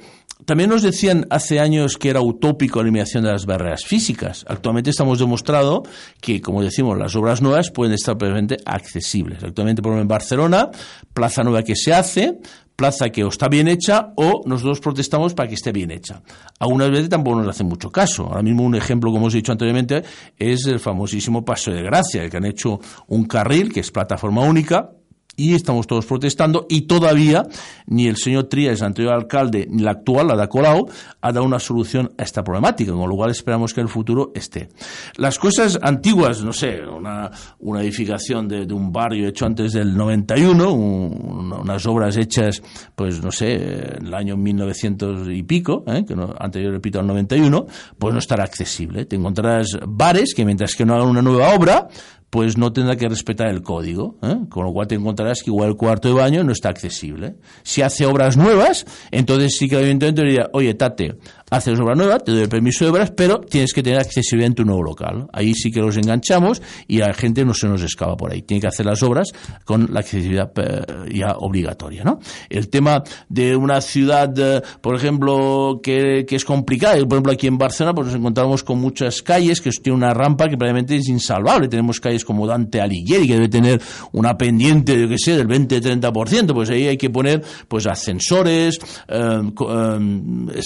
también 0.48 0.70
nos 0.70 0.82
decían 0.82 1.28
hace 1.30 1.60
años 1.60 1.98
que 1.98 2.10
era 2.10 2.22
utópico 2.22 2.80
la 2.80 2.84
eliminación 2.84 3.26
de 3.26 3.34
las 3.34 3.46
barreras 3.46 3.84
físicas. 3.84 4.46
Actualmente 4.48 4.92
estamos 4.92 5.20
demostrado 5.20 5.84
que, 6.22 6.42
como 6.42 6.64
decimos, 6.64 6.98
las 6.98 7.18
obras 7.18 7.42
nuevas 7.42 7.70
pueden 7.70 7.94
estar 7.94 8.18
perfectamente 8.18 8.56
accesibles. 8.66 9.44
Actualmente, 9.44 9.82
por 9.82 9.92
ejemplo, 9.92 10.04
en 10.04 10.08
Barcelona, 10.08 10.70
plaza 11.14 11.44
nueva 11.44 11.64
que 11.64 11.76
se 11.76 11.94
hace, 11.94 12.40
plaza 12.78 13.10
que 13.10 13.26
o 13.26 13.28
está 13.28 13.50
bien 13.50 13.68
hecha 13.68 14.14
o 14.16 14.44
nosotros 14.46 14.80
protestamos 14.80 15.34
para 15.34 15.50
que 15.50 15.56
esté 15.56 15.74
bien 15.74 15.92
hecha. 15.92 16.22
Algunas 16.60 16.92
veces 16.92 17.10
tampoco 17.10 17.42
nos 17.42 17.50
hacen 17.50 17.68
mucho 17.68 17.92
caso. 17.92 18.24
Ahora 18.28 18.42
mismo 18.42 18.64
un 18.64 18.76
ejemplo, 18.76 19.12
como 19.12 19.26
os 19.26 19.34
he 19.34 19.38
dicho 19.38 19.52
anteriormente, 19.52 20.02
es 20.38 20.66
el 20.66 20.80
famosísimo 20.80 21.44
Paso 21.44 21.72
de 21.72 21.84
Gracia, 21.84 22.30
que 22.30 22.38
han 22.38 22.46
hecho 22.46 22.80
un 23.08 23.26
carril 23.26 23.74
que 23.74 23.82
es 23.82 23.92
plataforma 23.92 24.44
única, 24.44 24.92
y 25.38 25.54
estamos 25.54 25.88
todos 25.88 26.06
protestando 26.06 26.66
y 26.68 26.82
todavía 26.82 27.48
ni 27.86 28.08
el 28.08 28.18
señor 28.18 28.46
Trías, 28.46 28.82
el 28.82 28.88
anterior 28.88 29.14
alcalde, 29.14 29.68
ni 29.70 29.84
la 29.84 29.92
actual, 29.92 30.28
la 30.28 30.36
de 30.36 30.50
Colau, 30.50 30.90
ha 31.22 31.32
dado 31.32 31.46
una 31.46 31.60
solución 31.60 32.12
a 32.18 32.24
esta 32.24 32.44
problemática, 32.44 32.92
con 32.92 33.08
lo 33.08 33.16
cual 33.16 33.32
esperamos 33.32 33.74
que 33.74 33.80
en 33.80 33.88
el 33.88 33.94
futuro 33.94 34.32
esté. 34.34 34.70
Las 35.16 35.38
cosas 35.38 35.80
antiguas, 35.82 36.44
no 36.44 36.52
sé, 36.52 36.82
una, 36.82 37.32
una 37.60 37.82
edificación 37.82 38.48
de, 38.48 38.68
un 38.74 38.92
barrio 38.92 39.28
hecho 39.28 39.46
antes 39.46 39.74
del 39.74 39.96
91, 39.96 40.74
unas 40.74 41.86
obras 41.86 42.18
hechas, 42.18 42.62
pues 42.96 43.24
no 43.24 43.32
sé, 43.32 43.54
en 43.98 44.08
el 44.08 44.14
año 44.16 44.36
1900 44.36 45.30
y 45.30 45.44
pico, 45.44 45.84
¿eh? 45.88 46.04
que 46.06 46.16
no, 46.16 46.34
anterior, 46.40 46.74
repito, 46.74 47.00
al 47.00 47.08
91, 47.08 47.68
pues 48.00 48.14
no 48.14 48.20
estará 48.20 48.44
accesible. 48.44 49.06
Te 49.06 49.16
encontrarás 49.16 49.78
bares 49.88 50.34
que 50.34 50.46
mientras 50.46 50.76
que 50.76 50.84
no 50.84 50.96
hagan 50.96 51.10
una 51.10 51.22
nueva 51.22 51.54
obra, 51.54 51.88
pues 52.30 52.58
no 52.58 52.74
tendrá 52.74 52.96
que 52.96 53.08
respetar 53.08 53.48
el 53.48 53.62
código, 53.62 54.18
¿eh? 54.22 54.36
con 54.50 54.66
lo 54.66 54.74
cual 54.74 54.88
te 54.88 54.96
encontrarás 54.96 55.42
que 55.42 55.50
igual 55.50 55.70
el 55.70 55.76
cuarto 55.76 56.10
de 56.10 56.14
baño 56.14 56.44
no 56.44 56.52
está 56.52 56.70
accesible. 56.70 57.36
Si 57.64 57.82
hace 57.82 58.06
obras 58.06 58.36
nuevas, 58.36 58.86
entonces 59.12 59.56
sí 59.58 59.70
que 59.70 59.76
el 59.76 59.86
ayuntamiento 59.86 60.24
diría, 60.24 60.50
oye, 60.52 60.74
Tate, 60.74 61.18
haces 61.50 61.80
obra 61.80 61.96
nueva, 61.96 62.20
te 62.20 62.32
doy 62.32 62.48
permiso 62.48 62.84
de 62.84 62.92
obras, 62.92 63.12
pero 63.12 63.40
tienes 63.40 63.74
que 63.74 63.82
tener 63.82 64.00
accesibilidad 64.00 64.48
en 64.48 64.56
tu 64.56 64.66
nuevo 64.66 64.84
local. 64.84 65.28
Ahí 65.32 65.54
sí 65.54 65.72
que 65.72 65.80
los 65.80 65.96
enganchamos 65.98 66.62
y 66.88 67.02
a 67.02 67.08
la 67.08 67.14
gente 67.14 67.46
no 67.46 67.54
se 67.54 67.68
nos 67.68 67.82
escapa 67.82 68.18
por 68.18 68.32
ahí. 68.32 68.42
Tiene 68.42 68.62
que 68.62 68.68
hacer 68.68 68.86
las 68.86 69.02
obras 69.04 69.30
con 69.64 69.88
la 69.94 70.02
accesibilidad 70.02 70.52
eh, 70.58 71.14
ya 71.14 71.36
obligatoria. 71.38 72.04
¿no? 72.04 72.20
El 72.50 72.70
tema 72.70 73.04
de 73.30 73.56
una 73.56 73.80
ciudad, 73.82 74.34
eh, 74.38 74.62
por 74.82 74.96
ejemplo, 74.96 75.80
que, 75.82 76.26
que, 76.28 76.36
es 76.36 76.44
complicada, 76.44 76.96
por 77.06 77.14
ejemplo 77.14 77.32
aquí 77.32 77.48
en 77.48 77.58
Barcelona 77.58 77.96
pues 77.96 78.08
nos 78.08 78.16
encontramos 78.16 78.64
con 78.64 78.80
muchas 78.80 79.22
calles 79.22 79.62
que 79.62 79.70
tienen 79.72 80.04
una 80.04 80.14
rampa 80.14 80.50
que 80.50 80.58
probablemente 80.58 80.98
es 80.98 81.08
insalvable. 81.08 81.68
Tenemos 81.68 82.00
calles 82.00 82.26
como 82.26 82.46
Dante 82.46 82.82
Alighieri 82.82 83.28
que 83.28 83.34
debe 83.34 83.50
tener 83.50 83.82
una 84.12 84.38
pendiente, 84.38 85.00
yo 85.00 85.08
qué 85.08 85.18
sé, 85.18 85.38
del 85.38 85.48
20-30%, 85.48 86.54
pues 86.54 86.70
ahí 86.70 86.88
hay 86.88 86.98
que 86.98 87.10
poner 87.10 87.42
pues 87.68 87.88
ascensores, 87.88 88.80
eh, 89.08 89.42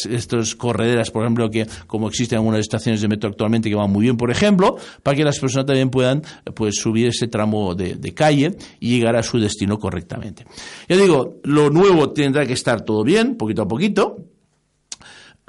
estos 0.09 0.55
correderas, 0.71 1.11
por 1.11 1.23
ejemplo, 1.23 1.49
que 1.49 1.67
como 1.87 2.07
existen 2.07 2.37
algunas 2.37 2.61
estaciones 2.61 3.01
de 3.01 3.07
metro 3.07 3.29
actualmente 3.29 3.69
que 3.69 3.75
van 3.75 3.91
muy 3.91 4.03
bien, 4.03 4.15
por 4.15 4.31
ejemplo, 4.31 4.77
para 5.03 5.17
que 5.17 5.23
las 5.23 5.37
personas 5.39 5.65
también 5.65 5.89
puedan 5.89 6.21
pues 6.55 6.75
subir 6.75 7.07
ese 7.07 7.27
tramo 7.27 7.75
de, 7.75 7.95
de 7.95 8.13
calle 8.13 8.55
y 8.79 8.97
llegar 8.97 9.15
a 9.15 9.23
su 9.23 9.39
destino 9.39 9.77
correctamente. 9.77 10.45
Ya 10.87 10.95
digo, 10.95 11.41
lo 11.43 11.69
nuevo 11.69 12.11
tendrá 12.11 12.45
que 12.45 12.53
estar 12.53 12.81
todo 12.81 13.03
bien, 13.03 13.35
poquito 13.35 13.63
a 13.63 13.67
poquito, 13.67 14.30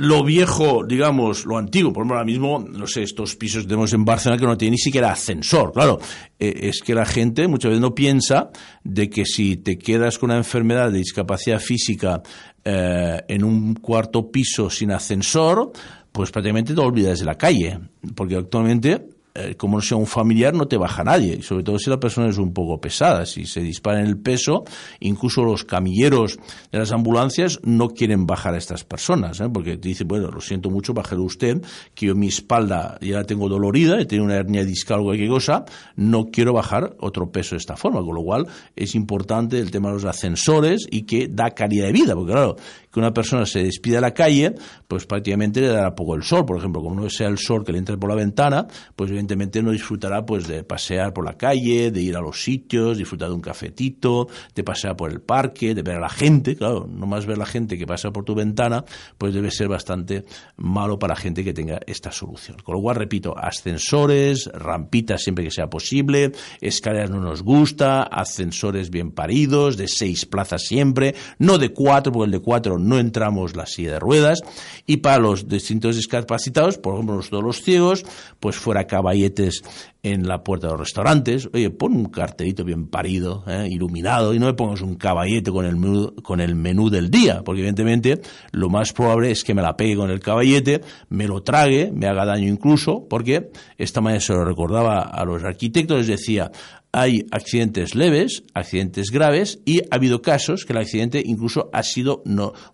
lo 0.02 0.24
viejo, 0.24 0.84
digamos, 0.84 1.46
lo 1.46 1.56
antiguo. 1.56 1.92
Por 1.92 2.00
ejemplo, 2.00 2.16
ahora 2.16 2.26
mismo, 2.26 2.58
no 2.58 2.88
sé, 2.88 3.04
estos 3.04 3.36
pisos 3.36 3.62
que 3.62 3.68
tenemos 3.68 3.92
en 3.92 4.04
Barcelona 4.04 4.40
que 4.40 4.46
no 4.46 4.58
tienen 4.58 4.72
ni 4.72 4.78
siquiera 4.78 5.12
ascensor. 5.12 5.72
Claro, 5.72 6.00
eh, 6.40 6.52
es 6.62 6.80
que 6.80 6.92
la 6.92 7.04
gente 7.04 7.46
muchas 7.46 7.70
veces 7.70 7.80
no 7.80 7.94
piensa 7.94 8.50
de 8.82 9.08
que 9.08 9.24
si 9.24 9.58
te 9.58 9.78
quedas 9.78 10.18
con 10.18 10.30
una 10.30 10.38
enfermedad 10.38 10.90
de 10.90 10.98
discapacidad 10.98 11.60
física 11.60 12.20
eh, 12.64 13.22
en 13.28 13.44
un 13.44 13.74
cuarto 13.74 14.28
piso 14.28 14.68
sin 14.70 14.90
ascensor, 14.90 15.70
pues 16.10 16.32
prácticamente 16.32 16.74
te 16.74 16.80
olvidas 16.80 17.20
de 17.20 17.24
la 17.24 17.38
calle, 17.38 17.78
porque 18.16 18.34
actualmente 18.34 19.06
eh, 19.34 19.54
como 19.56 19.78
no 19.78 19.82
sea 19.82 19.96
un 19.96 20.06
familiar, 20.06 20.52
no 20.52 20.68
te 20.68 20.76
baja 20.76 21.04
nadie, 21.04 21.42
sobre 21.42 21.64
todo 21.64 21.78
si 21.78 21.88
la 21.88 21.98
persona 21.98 22.28
es 22.28 22.36
un 22.36 22.52
poco 22.52 22.80
pesada. 22.80 23.24
Si 23.24 23.46
se 23.46 23.60
dispara 23.60 24.00
en 24.00 24.06
el 24.06 24.18
peso, 24.18 24.64
incluso 25.00 25.42
los 25.42 25.64
camilleros 25.64 26.38
de 26.70 26.78
las 26.78 26.92
ambulancias 26.92 27.58
no 27.62 27.88
quieren 27.88 28.26
bajar 28.26 28.54
a 28.54 28.58
estas 28.58 28.84
personas, 28.84 29.40
¿eh? 29.40 29.48
porque 29.52 29.78
te 29.78 29.88
dicen, 29.88 30.06
bueno, 30.06 30.28
lo 30.28 30.40
siento 30.40 30.68
mucho, 30.68 30.92
bájelo 30.92 31.22
usted, 31.22 31.62
que 31.94 32.06
yo 32.06 32.14
mi 32.14 32.28
espalda 32.28 32.98
ya 33.00 33.16
la 33.16 33.24
tengo 33.24 33.48
dolorida, 33.48 33.98
he 33.98 34.04
tenido 34.04 34.26
una 34.26 34.36
hernia 34.36 34.64
discal 34.64 35.00
o 35.00 35.04
cualquier 35.04 35.30
cosa, 35.30 35.64
no 35.96 36.26
quiero 36.26 36.52
bajar 36.52 36.94
otro 37.00 37.30
peso 37.30 37.54
de 37.54 37.60
esta 37.60 37.76
forma, 37.76 38.00
con 38.00 38.14
lo 38.14 38.22
cual 38.22 38.46
es 38.76 38.94
importante 38.94 39.58
el 39.58 39.70
tema 39.70 39.88
de 39.88 39.94
los 39.94 40.04
ascensores 40.04 40.86
y 40.90 41.04
que 41.04 41.28
da 41.30 41.50
calidad 41.52 41.86
de 41.86 41.92
vida, 41.92 42.14
porque 42.14 42.32
claro, 42.32 42.56
que 42.92 43.00
una 43.00 43.12
persona 43.12 43.46
se 43.46 43.64
despida 43.64 43.98
a 43.98 44.02
la 44.02 44.12
calle, 44.12 44.54
pues 44.86 45.06
prácticamente 45.06 45.62
le 45.62 45.68
dará 45.68 45.94
poco 45.94 46.14
el 46.14 46.22
sol, 46.22 46.44
por 46.44 46.58
ejemplo, 46.58 46.82
como 46.82 47.00
no 47.00 47.08
sea 47.08 47.28
el 47.28 47.38
sol 47.38 47.64
que 47.64 47.72
le 47.72 47.78
entre 47.78 47.96
por 47.96 48.10
la 48.10 48.16
ventana, 48.16 48.66
pues 48.94 49.10
evidentemente 49.22 49.62
no 49.62 49.70
disfrutará 49.70 50.26
pues 50.26 50.48
de 50.48 50.64
pasear 50.64 51.12
por 51.12 51.24
la 51.24 51.36
calle, 51.36 51.92
de 51.92 52.02
ir 52.02 52.16
a 52.16 52.20
los 52.20 52.42
sitios, 52.42 52.98
disfrutar 52.98 53.28
de 53.28 53.34
un 53.34 53.40
cafetito, 53.40 54.26
de 54.54 54.64
pasear 54.64 54.96
por 54.96 55.12
el 55.12 55.20
parque, 55.20 55.74
de 55.74 55.82
ver 55.82 55.96
a 55.96 56.00
la 56.00 56.08
gente, 56.08 56.56
claro, 56.56 56.88
no 56.90 57.06
más 57.06 57.24
ver 57.24 57.36
a 57.36 57.40
la 57.40 57.46
gente 57.46 57.78
que 57.78 57.86
pasa 57.86 58.10
por 58.10 58.24
tu 58.24 58.34
ventana, 58.34 58.84
pues 59.16 59.32
debe 59.32 59.50
ser 59.52 59.68
bastante 59.68 60.24
malo 60.56 60.98
para 60.98 61.14
la 61.14 61.20
gente 61.20 61.44
que 61.44 61.52
tenga 61.54 61.78
esta 61.86 62.10
solución. 62.10 62.56
Con 62.64 62.74
lo 62.74 62.82
cual, 62.82 62.96
repito, 62.96 63.36
ascensores, 63.38 64.50
rampitas 64.52 65.22
siempre 65.22 65.44
que 65.44 65.52
sea 65.52 65.70
posible, 65.70 66.32
escaleras 66.60 67.10
no 67.10 67.20
nos 67.20 67.42
gusta, 67.42 68.02
ascensores 68.02 68.90
bien 68.90 69.12
paridos, 69.12 69.76
de 69.76 69.86
seis 69.86 70.26
plazas 70.26 70.62
siempre, 70.62 71.14
no 71.38 71.58
de 71.58 71.72
cuatro, 71.72 72.12
porque 72.12 72.26
el 72.26 72.32
de 72.32 72.40
cuatro 72.40 72.78
no 72.78 72.98
entramos 72.98 73.54
la 73.54 73.66
silla 73.66 73.92
de 73.92 74.00
ruedas 74.00 74.40
y 74.84 74.96
para 74.96 75.18
los 75.18 75.48
distintos 75.48 75.94
discapacitados, 75.94 76.78
por 76.78 76.94
ejemplo, 76.94 77.20
todos 77.28 77.44
los 77.44 77.62
ciegos, 77.62 78.04
pues 78.40 78.56
fuera 78.56 78.86
caballero 78.86 79.11
caballetes 79.12 79.62
en 80.02 80.26
la 80.26 80.42
puerta 80.42 80.66
de 80.66 80.72
los 80.72 80.80
restaurantes. 80.80 81.48
Oye, 81.52 81.70
pon 81.70 81.94
un 81.94 82.06
cartelito 82.06 82.64
bien 82.64 82.88
parido, 82.88 83.44
¿eh? 83.46 83.68
iluminado, 83.70 84.34
y 84.34 84.38
no 84.38 84.46
me 84.46 84.54
pongas 84.54 84.80
un 84.80 84.96
caballete 84.96 85.50
con 85.50 85.66
el, 85.66 85.76
menú, 85.76 86.14
con 86.22 86.40
el 86.40 86.54
menú 86.54 86.88
del 86.88 87.10
día, 87.10 87.42
porque 87.44 87.60
evidentemente 87.60 88.20
lo 88.52 88.68
más 88.68 88.92
probable 88.92 89.30
es 89.30 89.44
que 89.44 89.54
me 89.54 89.62
la 89.62 89.76
pegue 89.76 89.96
con 89.96 90.10
el 90.10 90.18
caballete, 90.18 90.80
me 91.10 91.28
lo 91.28 91.42
trague, 91.42 91.92
me 91.94 92.06
haga 92.06 92.24
daño 92.24 92.48
incluso, 92.48 93.06
porque 93.08 93.50
esta 93.78 94.00
manera 94.00 94.20
se 94.20 94.32
lo 94.32 94.44
recordaba 94.44 95.02
a 95.02 95.24
los 95.24 95.44
arquitectos, 95.44 95.98
les 95.98 96.06
decía, 96.06 96.50
hay 96.92 97.24
accidentes 97.30 97.94
leves, 97.94 98.44
accidentes 98.52 99.10
graves 99.10 99.60
y 99.64 99.80
ha 99.80 99.96
habido 99.96 100.20
casos 100.20 100.66
que 100.66 100.74
el 100.74 100.78
accidente 100.78 101.22
incluso 101.24 101.70
ha 101.72 101.82
sido 101.82 102.22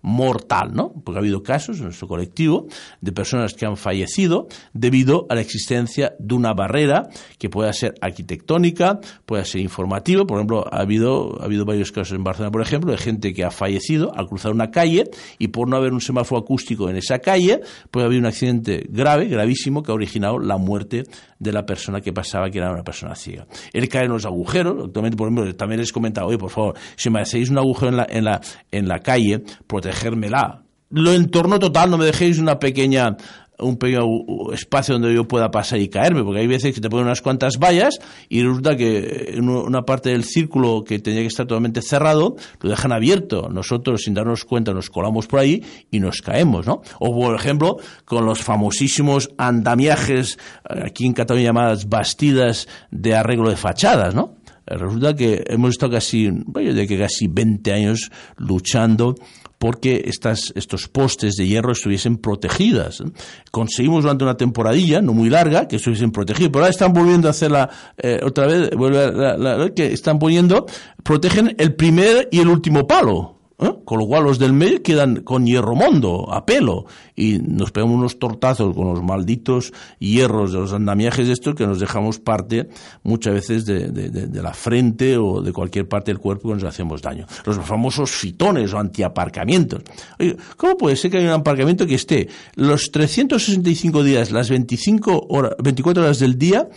mortal, 0.03 0.73
¿no? 0.75 0.93
Porque 1.05 1.19
ha 1.19 1.21
habido 1.21 1.45
casos 1.45 1.79
en 1.79 1.85
nuestro 1.85 2.09
colectivo 2.09 2.67
de 3.01 3.13
personas 3.13 3.55
que 3.55 3.65
han 3.65 3.77
fallecido 3.77 4.49
debido 4.73 5.27
a 5.31 5.37
la 5.37 5.41
existencia 5.41 6.15
de 6.19 6.35
una 6.35 6.53
barrera 6.53 7.09
que 7.39 7.49
pueda 7.49 7.73
ser 7.73 7.95
arquitectónica, 8.01 8.99
pueda 9.25 9.45
ser 9.45 9.61
informativa. 9.61 10.27
Por 10.27 10.39
ejemplo, 10.39 10.65
ha 10.69 10.81
habido, 10.81 11.41
ha 11.41 11.45
habido 11.45 11.65
varios 11.65 11.93
casos 11.93 12.17
en 12.17 12.25
Barcelona, 12.25 12.51
por 12.51 12.63
ejemplo, 12.63 12.91
de 12.91 12.99
gente 12.99 13.33
que 13.33 13.45
ha 13.45 13.53
fallecido 13.53 14.13
al 14.17 14.27
cruzar 14.27 14.51
una 14.51 14.73
calle 14.73 15.05
y 15.39 15.49
por 15.49 15.69
no 15.69 15.77
haber 15.77 15.93
un 15.93 16.01
semáforo 16.01 16.41
acústico 16.41 16.91
en 16.91 16.97
esa 16.97 17.21
calle, 17.21 17.61
puede 17.93 18.07
haber 18.07 18.19
un 18.19 18.27
accidente 18.27 18.85
grave, 18.89 19.27
gravísimo, 19.27 19.85
que 19.85 19.93
ha 19.93 19.95
originado 19.95 20.41
la 20.41 20.57
muerte 20.57 21.05
de 21.39 21.53
la 21.53 21.65
persona 21.65 22.01
que 22.01 22.13
pasaba, 22.13 22.51
que 22.51 22.59
era 22.59 22.73
una 22.73 22.83
persona 22.83 23.15
ciega. 23.15 23.47
El 23.73 23.89
caer 23.89 24.08
los 24.11 24.25
agujeros, 24.25 24.87
actualmente, 24.87 25.17
por 25.17 25.29
ejemplo, 25.29 25.55
también 25.57 25.81
les 25.81 25.91
he 25.91 25.93
comentado, 25.93 26.29
oye, 26.29 26.39
por 26.39 26.51
favor, 26.51 26.75
si 26.97 27.11
me 27.11 27.21
hacéis 27.21 27.51
un 27.51 27.59
agujero 27.59 27.91
en 27.91 27.97
la, 27.97 28.07
en 28.09 28.25
la, 28.25 28.41
en 28.71 28.89
la 28.89 28.99
calle, 29.01 29.43
protegérmela. 29.67 30.63
Lo 30.91 31.13
entorno 31.13 31.59
total, 31.59 31.91
no 31.91 31.99
me 31.99 32.07
dejéis 32.07 32.39
una 32.39 32.59
pequeña 32.59 33.17
un 33.59 33.77
pequeño 33.77 34.53
espacio 34.53 34.95
donde 34.95 35.15
yo 35.15 35.27
pueda 35.27 35.51
pasar 35.51 35.81
y 35.81 35.89
caerme, 35.89 36.23
porque 36.23 36.41
hay 36.41 36.47
veces 36.47 36.75
que 36.75 36.81
te 36.81 36.89
ponen 36.89 37.07
unas 37.07 37.23
cuantas 37.23 37.59
vallas 37.59 37.99
y 38.29 38.43
resulta 38.43 38.77
que 38.77 39.39
una 39.41 39.83
parte 39.83 40.11
del 40.11 40.25
círculo 40.25 40.85
que 40.85 40.99
tenía 40.99 41.21
que 41.21 41.27
estar 41.27 41.47
totalmente 41.47 41.83
cerrado, 41.83 42.37
lo 42.61 42.71
dejan 42.71 42.93
abierto. 42.93 43.49
Nosotros, 43.51 44.03
sin 44.05 44.15
darnos 44.15 44.45
cuenta, 44.45 44.73
nos 44.73 44.91
colamos 44.91 45.27
por 45.27 45.41
ahí 45.41 45.65
y 45.91 46.01
nos 46.01 46.23
caemos, 46.23 46.67
¿no? 46.67 46.83
O, 47.01 47.15
por 47.15 47.35
ejemplo, 47.35 47.79
con 48.05 48.25
los 48.25 48.43
famosísimos 48.43 49.31
andamiajes, 49.39 50.39
eh, 50.69 50.83
aquí 50.87 51.07
en 51.07 51.13
Cataluña 51.13 51.47
llamadas 51.47 51.89
bastidas 51.89 52.69
de 52.91 53.15
arreglo 53.15 53.51
de 53.51 53.57
fachadas, 53.57 54.15
¿no? 54.15 54.38
Resulta 54.71 55.15
que 55.15 55.45
hemos 55.49 55.71
estado 55.71 55.93
casi, 55.93 56.31
bueno, 56.47 56.75
de 56.75 56.87
que 56.87 56.99
casi 56.99 57.27
20 57.29 57.73
años 57.73 58.11
luchando 58.37 59.15
porque 59.59 60.05
estas, 60.07 60.53
estos 60.55 60.89
postes 60.89 61.35
de 61.35 61.47
hierro 61.47 61.73
estuviesen 61.73 62.17
protegidas. 62.17 63.03
Conseguimos 63.51 64.03
durante 64.03 64.25
una 64.25 64.37
temporadilla, 64.37 65.01
no 65.03 65.13
muy 65.13 65.29
larga, 65.29 65.67
que 65.67 65.77
estuviesen 65.77 66.13
protegidos, 66.13 66.51
pero 66.53 66.65
ahora 66.65 66.71
están 66.71 66.93
volviendo 66.93 67.29
a 67.29 67.33
hacerla 67.33 67.69
eh, 67.97 68.21
otra 68.23 68.47
vez, 68.47 68.71
vuelve 68.77 69.13
la, 69.13 69.71
que 69.75 69.93
están 69.93 70.19
poniendo, 70.19 70.67
protegen 71.03 71.55
el 71.59 71.75
primer 71.75 72.29
y 72.31 72.39
el 72.39 72.49
último 72.49 72.87
palo. 72.87 73.38
¿Eh? 73.61 73.75
Con 73.85 73.99
lo 73.99 74.07
cual 74.07 74.23
los 74.23 74.39
del 74.39 74.53
medio 74.53 74.83
quedan 74.83 75.23
con 75.23 75.45
hierro 75.45 75.75
mondo, 75.75 76.33
a 76.33 76.47
pelo, 76.47 76.85
y 77.17 77.41
nos 77.41 77.73
pegamos 77.73 77.97
unos 77.97 78.19
tortazos 78.21 78.73
con 78.73 78.95
los 78.95 79.03
malditos 79.03 79.73
hierros 79.99 80.53
de 80.53 80.61
los 80.61 80.73
andamiajes 80.73 81.29
estos 81.29 81.57
que 81.57 81.67
nos 81.67 81.81
dejamos 81.81 82.21
parte 82.21 82.69
muchas 83.03 83.35
veces 83.35 83.67
de, 83.67 83.91
de, 83.91 84.43
la 84.43 84.55
frente 84.55 85.17
o 85.17 85.43
de 85.43 85.53
cualquier 85.53 85.89
parte 85.89 86.13
del 86.13 86.21
cuerpo 86.21 86.51
que 86.51 86.55
nos 86.55 86.65
hacemos 86.65 87.03
daño. 87.03 87.27
Los 87.45 87.57
famosos 87.59 88.13
fitones 88.13 88.73
o 88.73 88.79
antiaparcamientos. 88.79 89.83
Oye, 90.21 90.37
¿cómo 90.57 90.77
puede 90.77 90.95
ser 90.95 91.11
que 91.11 91.19
haya 91.19 91.35
un 91.35 91.41
aparcamiento 91.41 91.85
que 91.85 91.97
esté 91.97 92.29
los 92.55 92.93
365 92.93 94.05
días, 94.05 94.31
las 94.31 94.51
25 94.51 95.27
horas, 95.31 95.55
24 95.59 96.05
horas 96.05 96.21
del 96.21 96.39
día, 96.39 96.69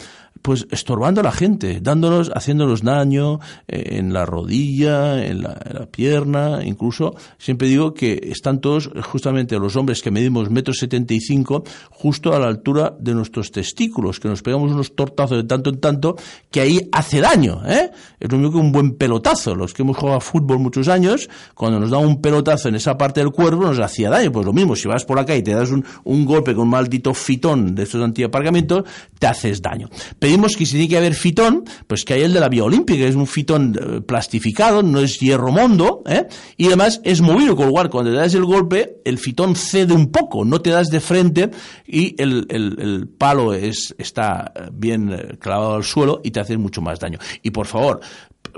pues 0.41 0.67
estorbando 0.71 1.21
a 1.21 1.23
la 1.23 1.31
gente, 1.31 1.79
dándonos, 1.81 2.31
haciéndonos 2.33 2.81
daño 2.83 3.39
eh, 3.67 3.97
en 3.97 4.13
la 4.13 4.25
rodilla, 4.25 5.23
en 5.23 5.43
la, 5.43 5.51
pierna, 5.91 6.63
incluso 6.63 7.15
siempre 7.37 7.67
digo 7.67 7.93
que 7.93 8.29
están 8.31 8.59
todos, 8.59 8.89
justamente 9.03 9.57
los 9.59 9.75
hombres 9.75 10.01
que 10.01 10.11
medimos 10.11 10.49
metro 10.49 10.73
setenta 10.73 11.13
y 11.13 11.19
cinco, 11.19 11.63
justo 11.89 12.33
a 12.33 12.39
la 12.39 12.47
altura 12.47 12.95
de 12.99 13.13
nuestros 13.13 13.51
testículos, 13.51 14.19
que 14.19 14.27
nos 14.27 14.41
pegamos 14.41 14.71
unos 14.71 14.95
tortazos 14.95 15.37
de 15.37 15.43
tanto 15.43 15.69
en 15.69 15.79
tanto, 15.79 16.15
que 16.49 16.61
ahí 16.61 16.89
hace 16.91 17.21
daño, 17.21 17.61
¿eh? 17.67 17.91
Es 18.19 18.31
lo 18.31 18.37
mismo 18.37 18.53
que 18.53 18.57
un 18.57 18.71
buen 18.71 18.95
pelotazo. 18.95 19.55
Los 19.55 19.73
que 19.73 19.81
hemos 19.81 19.97
jugado 19.97 20.17
a 20.17 20.21
fútbol 20.21 20.59
muchos 20.59 20.87
años, 20.87 21.29
cuando 21.55 21.79
nos 21.79 21.89
da 21.89 21.97
un 21.97 22.21
pelotazo 22.21 22.69
en 22.69 22.75
esa 22.75 22.97
parte 22.97 23.19
del 23.19 23.31
cuerpo, 23.31 23.63
nos 23.63 23.79
hacía 23.79 24.09
daño. 24.09 24.31
Pues 24.31 24.45
lo 24.45 24.53
mismo, 24.53 24.75
si 24.75 24.87
vas 24.87 25.05
por 25.05 25.19
acá 25.19 25.35
y 25.35 25.41
te 25.41 25.53
das 25.53 25.71
un, 25.71 25.83
un 26.03 26.25
golpe 26.25 26.53
con 26.53 26.63
un 26.63 26.69
maldito 26.69 27.13
fitón 27.13 27.75
de 27.75 27.83
estos 27.83 28.01
antiaparcamientos, 28.01 28.83
te 29.19 29.27
haces 29.27 29.61
daño 29.61 29.89
pedimos 30.21 30.55
que 30.55 30.67
si 30.67 30.73
tiene 30.73 30.87
que 30.87 30.97
haber 30.97 31.15
fitón, 31.15 31.65
pues 31.87 32.05
que 32.05 32.13
hay 32.13 32.21
el 32.21 32.31
de 32.31 32.39
la 32.39 32.47
vía 32.47 32.63
olímpica, 32.63 32.99
que 32.99 33.07
es 33.07 33.15
un 33.15 33.25
fitón 33.25 33.75
eh, 33.75 34.01
plastificado, 34.01 34.83
no 34.83 34.99
es 34.99 35.19
hierro 35.19 35.51
mondo, 35.51 36.03
¿eh? 36.05 36.27
y 36.57 36.67
además 36.67 37.01
es 37.03 37.21
movido, 37.21 37.55
con 37.55 37.65
lo 37.65 37.71
cual 37.71 37.89
cuando 37.89 38.11
te 38.11 38.17
das 38.17 38.35
el 38.35 38.45
golpe, 38.45 39.01
el 39.03 39.17
fitón 39.17 39.55
cede 39.55 39.95
un 39.95 40.11
poco, 40.11 40.45
no 40.45 40.61
te 40.61 40.69
das 40.69 40.89
de 40.89 40.99
frente 40.99 41.49
y 41.87 42.21
el, 42.21 42.45
el, 42.49 42.77
el 42.79 43.07
palo 43.07 43.55
es, 43.55 43.95
está 43.97 44.53
bien 44.71 45.11
eh, 45.11 45.37
clavado 45.39 45.73
al 45.73 45.83
suelo 45.83 46.21
y 46.23 46.29
te 46.29 46.39
hace 46.39 46.55
mucho 46.55 46.83
más 46.83 46.99
daño. 46.99 47.17
Y 47.41 47.49
por 47.49 47.65
favor, 47.65 48.01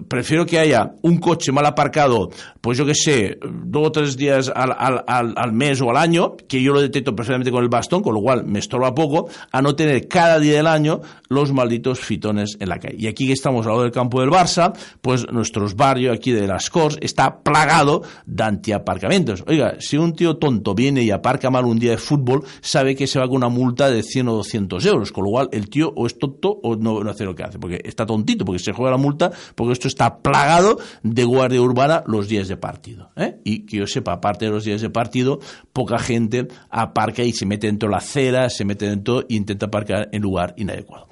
prefiero 0.08 0.46
que 0.46 0.60
haya 0.60 0.94
un 1.02 1.18
coche 1.18 1.52
mal 1.52 1.66
aparcado, 1.66 2.30
pues 2.62 2.78
yo 2.78 2.86
que 2.86 2.96
sé, 2.96 3.38
dos 3.66 3.88
o 3.88 3.92
tres 3.92 4.18
días 4.18 4.52
al, 4.54 4.74
al, 4.78 5.34
al, 5.36 5.54
mes 5.54 5.82
o 5.82 5.90
al 5.90 5.98
año, 5.98 6.36
que 6.48 6.62
yo 6.62 6.74
lo 6.74 6.82
detecto 6.82 7.16
perfectamente 7.16 7.52
con 7.52 7.64
el 7.64 7.70
bastón, 7.70 8.02
con 8.02 8.14
lo 8.14 8.22
cual 8.22 8.46
me 8.46 8.60
estorba 8.60 8.94
poco, 8.94 9.30
a 9.52 9.62
no 9.62 9.76
tener 9.76 10.08
cada 10.08 10.40
día 10.40 10.58
del 10.58 10.68
año 10.68 11.02
los 11.30 11.52
malditos 11.52 12.00
fitones 12.00 12.58
en 12.60 12.70
la 12.70 12.80
calle. 12.80 12.96
Y 13.00 13.08
aquí 13.08 13.28
que 13.28 13.34
estamos 13.34 13.66
al 13.66 13.74
lado 13.74 13.84
del 13.84 13.92
campo 13.92 14.22
del 14.22 14.30
Barça, 14.30 14.74
pues 15.02 15.26
nuestros 15.32 15.76
barrios 15.76 16.16
aquí 16.16 16.32
de 16.32 16.48
las 16.48 16.70
Cors 16.70 16.98
está 17.02 17.40
plagado 17.42 18.04
de 18.26 18.44
antiaparcamientos. 18.44 19.44
Oiga, 19.48 19.76
si 19.80 19.98
un 19.98 20.14
tío 20.14 20.38
tonto 20.38 20.74
viene 20.74 21.04
y 21.04 21.12
aparca 21.12 21.50
mal 21.50 21.66
un 21.66 21.80
día 21.80 21.92
de 21.92 21.98
fútbol, 21.98 22.44
sabe 22.62 22.96
que 22.96 23.08
se 23.08 23.20
va 23.20 23.28
con 23.28 23.38
una 23.38 23.50
multa 23.50 23.90
de 23.90 24.04
100 24.04 24.28
o 24.28 24.36
200 24.36 24.86
euros, 24.86 25.12
con 25.12 25.26
lo 25.26 25.32
cual 25.32 25.50
el 25.52 25.70
tío 25.70 25.92
o 25.96 26.08
es 26.08 26.18
tonto 26.18 26.60
o 26.64 26.76
no, 26.76 27.04
no 27.04 27.10
hace 27.10 27.26
lo 27.26 27.36
que 27.36 27.44
hace, 27.44 27.60
porque 27.60 27.82
está 27.84 28.06
tontito, 28.06 28.46
porque 28.46 28.60
se 28.60 28.72
juega 28.72 28.92
la 28.92 28.98
multa, 28.98 29.32
porque 29.56 29.73
esto 29.74 29.88
está 29.88 30.20
plagado 30.20 30.80
de 31.04 31.24
guardia 31.24 31.62
urbana 31.62 32.04
los 32.08 32.28
días 32.28 32.48
de 32.48 32.58
partido. 32.58 33.12
¿eh? 33.16 33.40
Y 33.44 33.66
que 33.66 33.78
yo 33.78 33.88
sepa, 33.88 34.14
aparte 34.14 34.46
de 34.46 34.52
los 34.52 34.64
días 34.64 34.82
de 34.82 34.90
partido, 34.90 35.40
poca 35.74 36.00
gente 36.00 36.48
aparca 36.70 37.24
y 37.24 37.34
se 37.34 37.46
mete 37.46 37.68
dentro 37.68 37.90
de 37.90 37.92
la 37.92 37.98
acera, 37.98 38.50
se 38.50 38.66
mete 38.66 38.90
dentro 38.90 39.22
e 39.22 39.36
intenta 39.36 39.66
aparcar 39.66 40.10
en 40.12 40.22
lugar 40.22 40.54
inadecuado. 40.58 41.08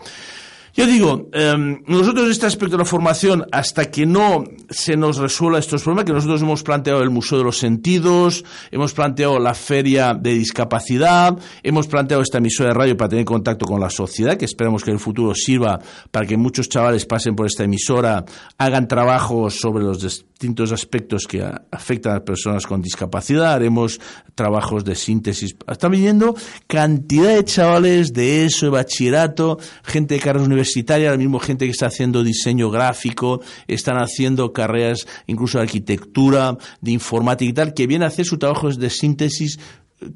Yo 0.73 0.85
digo, 0.85 1.29
em, 1.33 1.83
nosotros 1.85 2.29
este 2.29 2.45
aspecto 2.45 2.77
de 2.77 2.83
la 2.83 2.85
formación, 2.85 3.45
hasta 3.51 3.91
que 3.91 4.05
no 4.05 4.45
se 4.69 4.95
nos 4.95 5.17
resuelva 5.17 5.59
estos 5.59 5.83
problemas, 5.83 6.05
que 6.05 6.13
nosotros 6.13 6.41
hemos 6.41 6.63
planteado 6.63 7.01
el 7.01 7.09
Museo 7.09 7.39
de 7.39 7.43
los 7.43 7.57
Sentidos, 7.57 8.45
hemos 8.71 8.93
planteado 8.93 9.37
la 9.37 9.53
Feria 9.53 10.13
de 10.13 10.33
Discapacidad, 10.33 11.37
hemos 11.61 11.87
planteado 11.87 12.23
esta 12.23 12.37
emisora 12.37 12.69
de 12.69 12.75
radio 12.75 12.97
para 12.97 13.09
tener 13.09 13.25
contacto 13.25 13.65
con 13.65 13.81
la 13.81 13.89
sociedad, 13.89 14.37
que 14.37 14.45
esperamos 14.45 14.83
que 14.83 14.91
en 14.91 14.95
el 14.95 15.01
futuro 15.01 15.35
sirva 15.35 15.77
para 16.09 16.25
que 16.25 16.37
muchos 16.37 16.69
chavales 16.69 17.05
pasen 17.05 17.35
por 17.35 17.47
esta 17.47 17.65
emisora, 17.65 18.23
hagan 18.57 18.87
trabajos 18.87 19.59
sobre 19.59 19.83
los 19.83 19.99
distintos 20.41 20.71
aspectos 20.71 21.27
que 21.27 21.47
afectan 21.69 22.15
a 22.15 22.25
personas 22.25 22.65
con 22.65 22.81
discapacidad, 22.81 23.53
haremos 23.53 24.01
trabajos 24.33 24.83
de 24.83 24.95
síntesis. 24.95 25.55
Están 25.67 25.91
viniendo 25.91 26.35
cantidad 26.65 27.35
de 27.35 27.45
chavales 27.45 28.11
de 28.11 28.45
eso, 28.45 28.65
de 28.65 28.71
bachillerato, 28.71 29.59
gente 29.83 30.15
de 30.15 30.19
carreras 30.19 30.47
universitarias, 30.47 31.11
la 31.11 31.17
misma 31.17 31.39
gente 31.41 31.65
que 31.65 31.71
está 31.71 31.85
haciendo 31.85 32.23
diseño 32.23 32.71
gráfico, 32.71 33.41
están 33.67 33.97
haciendo 33.97 34.51
carreras 34.51 35.05
incluso 35.27 35.59
de 35.59 35.65
arquitectura, 35.65 36.57
de 36.81 36.91
informática 36.91 37.47
y 37.47 37.53
tal, 37.53 37.73
que 37.75 37.85
vienen 37.85 38.05
a 38.05 38.07
hacer 38.07 38.25
su 38.25 38.39
trabajo 38.39 38.71
de 38.71 38.89
síntesis 38.89 39.59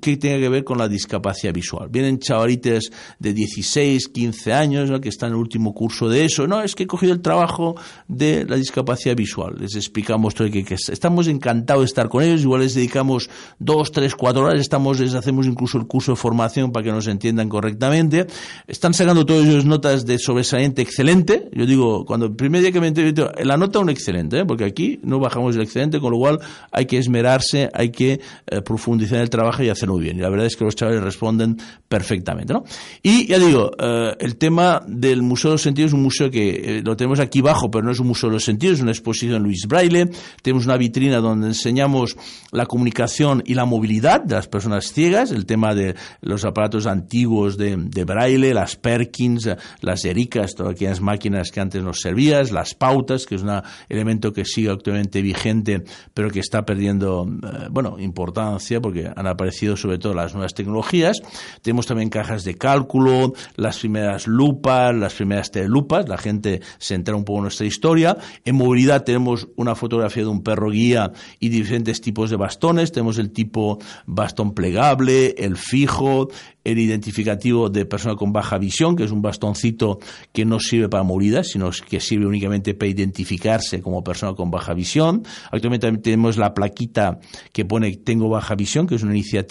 que 0.02 0.18
tenga 0.18 0.40
que 0.40 0.50
ver 0.50 0.64
con 0.64 0.78
la 0.78 0.88
discapacidad 0.88 1.54
visual. 1.54 1.90
Vienen 1.90 2.20
chavalites 2.20 2.92
de 3.20 3.34
16, 3.34 4.08
15 4.08 4.54
años 4.54 4.92
que 5.00 5.10
están 5.10 5.30
en 5.30 5.36
el 5.36 5.42
último 5.42 5.74
curso 5.74 6.10
de 6.10 6.26
eso. 6.26 6.48
No, 6.48 6.62
es 6.62 6.76
que 6.76 6.84
he 6.84 6.88
cogido 6.88 7.14
el 7.14 7.22
trabajo 7.22 7.76
de 8.08 8.46
la 8.46 8.56
discapacidad 8.56 9.16
visual. 9.16 9.56
Les 9.60 9.76
explicamos 9.76 10.34
todo 10.34 10.50
que, 10.50 10.64
que 10.64 10.76
estamos 10.76 11.28
encantados 11.28 11.84
de 11.84 11.86
estar 11.86 12.10
con 12.10 12.24
ellos. 12.24 12.42
Igual 12.42 12.62
les 12.62 12.74
dedicamos 12.74 13.30
dos, 13.60 13.92
tres, 13.92 14.16
cuatro 14.16 14.44
horas. 14.44 14.60
Estamos, 14.60 15.00
les 15.00 15.14
hacemos 15.14 15.46
incluso 15.46 15.78
el 15.78 15.88
curso 15.88 16.14
de 16.14 16.16
formación 16.16 16.72
para 16.72 16.84
que 16.84 16.92
nos 16.92 17.08
entiendan 17.08 17.50
correctamente. 17.50 18.28
Están 18.68 18.94
sacando 18.94 19.26
todos 19.26 19.46
ellos 19.46 19.66
notas 19.66 20.06
de 20.06 20.18
sobresaliente 20.18 20.82
excelente. 20.82 21.50
Yo 21.54 21.66
digo, 21.66 22.06
cuando 22.06 22.28
el 22.28 22.36
primer 22.36 22.62
día 22.62 22.72
que 22.72 22.82
me 22.82 22.88
entrevisto, 22.88 23.32
la 23.44 23.58
nota 23.58 23.80
un 23.80 23.90
excelente, 23.90 24.40
¿eh? 24.40 24.46
porque 24.46 24.66
aquí 24.66 25.00
no 25.04 25.20
bajamos 25.20 25.56
el 25.56 25.62
excelente, 25.62 26.00
con 26.00 26.12
lo 26.12 26.18
cual 26.18 26.40
hay 26.72 26.86
que 26.86 26.98
esmerarse, 26.98 27.70
hay 27.74 27.92
que 27.92 28.20
eh, 28.48 28.62
profundizar 28.62 29.18
en 29.18 29.24
el 29.24 29.30
trabajo 29.30 29.64
y 29.64 29.70
muy 29.88 30.02
bien. 30.02 30.18
Y 30.18 30.22
la 30.22 30.30
verdad 30.30 30.46
es 30.48 30.56
que 30.56 30.66
los 30.66 30.76
chavales 30.76 31.02
responden 31.02 31.58
perfectamente, 31.88 32.54
¿no? 32.54 32.64
Y 33.02 33.28
ya 33.28 33.40
digo, 33.40 33.72
eh, 33.78 34.16
el 34.20 34.38
tema 34.38 34.82
del 34.88 35.22
Museo 35.22 35.52
de 35.52 35.56
los 35.56 35.62
Sentidos 35.62 35.90
es 35.90 35.94
un 35.94 36.04
museo 36.04 36.30
que 36.30 36.50
eh, 36.50 36.82
lo 36.84 36.96
tenemos 36.96 37.20
aquí 37.20 37.40
abajo, 37.40 37.70
pero 37.70 37.84
no 37.84 37.92
es 37.92 38.00
un 38.00 38.08
museo 38.08 38.30
de 38.30 38.36
los 38.36 38.44
sentidos, 38.44 38.76
es 38.76 38.82
una 38.82 38.92
exposición 38.92 39.44
Luis 39.44 39.66
Braille. 39.68 40.10
Tenemos 40.42 40.66
una 40.66 40.78
vitrina 40.78 41.20
donde 41.20 41.48
enseñamos 41.48 42.16
la 42.52 42.66
comunicación 42.66 43.44
y 43.46 43.54
la 43.54 43.66
movilidad 43.66 44.22
de 44.24 44.36
las 44.36 44.48
personas 44.48 44.92
ciegas, 44.92 45.32
el 45.32 45.46
tema 45.46 45.74
de 45.74 45.96
los 46.22 46.46
aparatos 46.46 46.88
antiguos 46.88 47.58
de, 47.58 47.76
Braille, 48.06 48.54
las 48.54 48.76
Perkins, 48.76 49.50
las 49.82 50.06
Ericas, 50.06 50.54
todas 50.56 50.74
aquellas 50.74 51.02
máquinas 51.02 51.52
que 51.52 51.60
antes 51.60 51.82
nos 51.82 52.00
servían, 52.02 52.36
las 52.52 52.74
pautas, 52.74 53.26
que 53.26 53.36
es 53.36 53.44
un 53.44 53.62
elemento 53.90 54.34
que 54.34 54.46
sigue 54.46 54.70
actualmente 54.70 55.22
vigente, 55.22 55.84
pero 56.14 56.30
que 56.30 56.40
está 56.40 56.66
perdiendo, 56.66 57.26
eh, 57.28 57.68
bueno, 57.72 57.98
importancia 58.00 58.82
porque 58.82 59.10
han 59.14 59.28
aparecido 59.28 59.65
sobre 59.76 59.98
todo 59.98 60.14
las 60.14 60.34
nuevas 60.34 60.54
tecnologías. 60.54 61.22
Tenemos 61.62 61.86
también 61.86 62.10
cajas 62.10 62.44
de 62.44 62.56
cálculo, 62.56 63.34
las 63.56 63.80
primeras 63.80 64.28
lupas, 64.28 64.94
las 64.96 65.14
primeras 65.14 65.52
telelupas, 65.52 66.08
la 66.08 66.18
gente 66.18 66.62
se 66.78 66.96
entera 66.96 67.18
un 67.18 67.26
poco 67.26 67.40
en 67.40 67.44
nuestra 67.44 67.66
historia. 67.66 68.18
En 68.44 68.56
movilidad 68.56 69.04
tenemos 69.04 69.48
una 69.56 69.76
fotografía 69.76 70.24
de 70.24 70.30
un 70.30 70.44
perro 70.44 70.70
guía 70.70 71.12
y 71.40 71.50
diferentes 71.50 72.02
tipos 72.02 72.30
de 72.30 72.36
bastones. 72.36 72.92
Tenemos 72.92 73.18
el 73.18 73.32
tipo 73.32 73.80
bastón 74.06 74.54
plegable, 74.54 75.36
el 75.38 75.58
fijo, 75.58 76.30
el 76.64 76.80
identificativo 76.80 77.70
de 77.70 77.86
persona 77.86 78.16
con 78.16 78.34
baja 78.34 78.58
visión, 78.58 78.96
que 78.96 79.04
es 79.04 79.12
un 79.12 79.22
bastoncito 79.22 80.00
que 80.34 80.46
no 80.46 80.60
sirve 80.60 80.90
para 80.90 81.04
movilidad, 81.04 81.44
sino 81.44 81.70
que 81.88 82.00
sirve 82.00 82.26
únicamente 82.26 82.74
para 82.74 82.90
identificarse 82.90 83.82
como 83.82 84.04
persona 84.04 84.34
con 84.34 84.52
baja 84.52 84.74
visión. 84.74 85.24
Actualmente 85.52 85.88
también 85.88 86.02
tenemos 86.02 86.38
la 86.38 86.54
plaquita 86.54 87.20
que 87.54 87.66
pone 87.66 87.96
Tengo 87.98 88.30
baja 88.30 88.56
visión, 88.56 88.88
que 88.88 88.96
es 88.96 89.04
una 89.04 89.14
iniciativa 89.14 89.46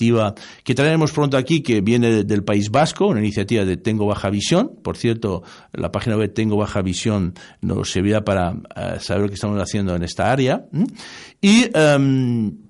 que 0.62 0.74
traeremos 0.74 1.12
pronto 1.12 1.36
aquí, 1.36 1.62
que 1.62 1.80
viene 1.80 2.24
del 2.24 2.44
País 2.44 2.70
Vasco, 2.70 3.06
una 3.06 3.20
iniciativa 3.20 3.64
de 3.64 3.76
Tengo 3.76 4.06
baja 4.06 4.30
visión. 4.30 4.72
Por 4.82 4.96
cierto, 4.96 5.42
la 5.72 5.90
página 5.90 6.16
web 6.16 6.32
Tengo 6.32 6.56
baja 6.56 6.82
visión 6.82 7.34
nos 7.60 7.90
servirá 7.90 8.24
para 8.24 8.54
eh, 8.76 8.96
saber 9.00 9.22
lo 9.22 9.28
que 9.28 9.34
estamos 9.34 9.60
haciendo 9.60 9.94
en 9.94 10.02
esta 10.02 10.30
área. 10.30 10.66
Y 11.40 11.66
em, 11.74 12.63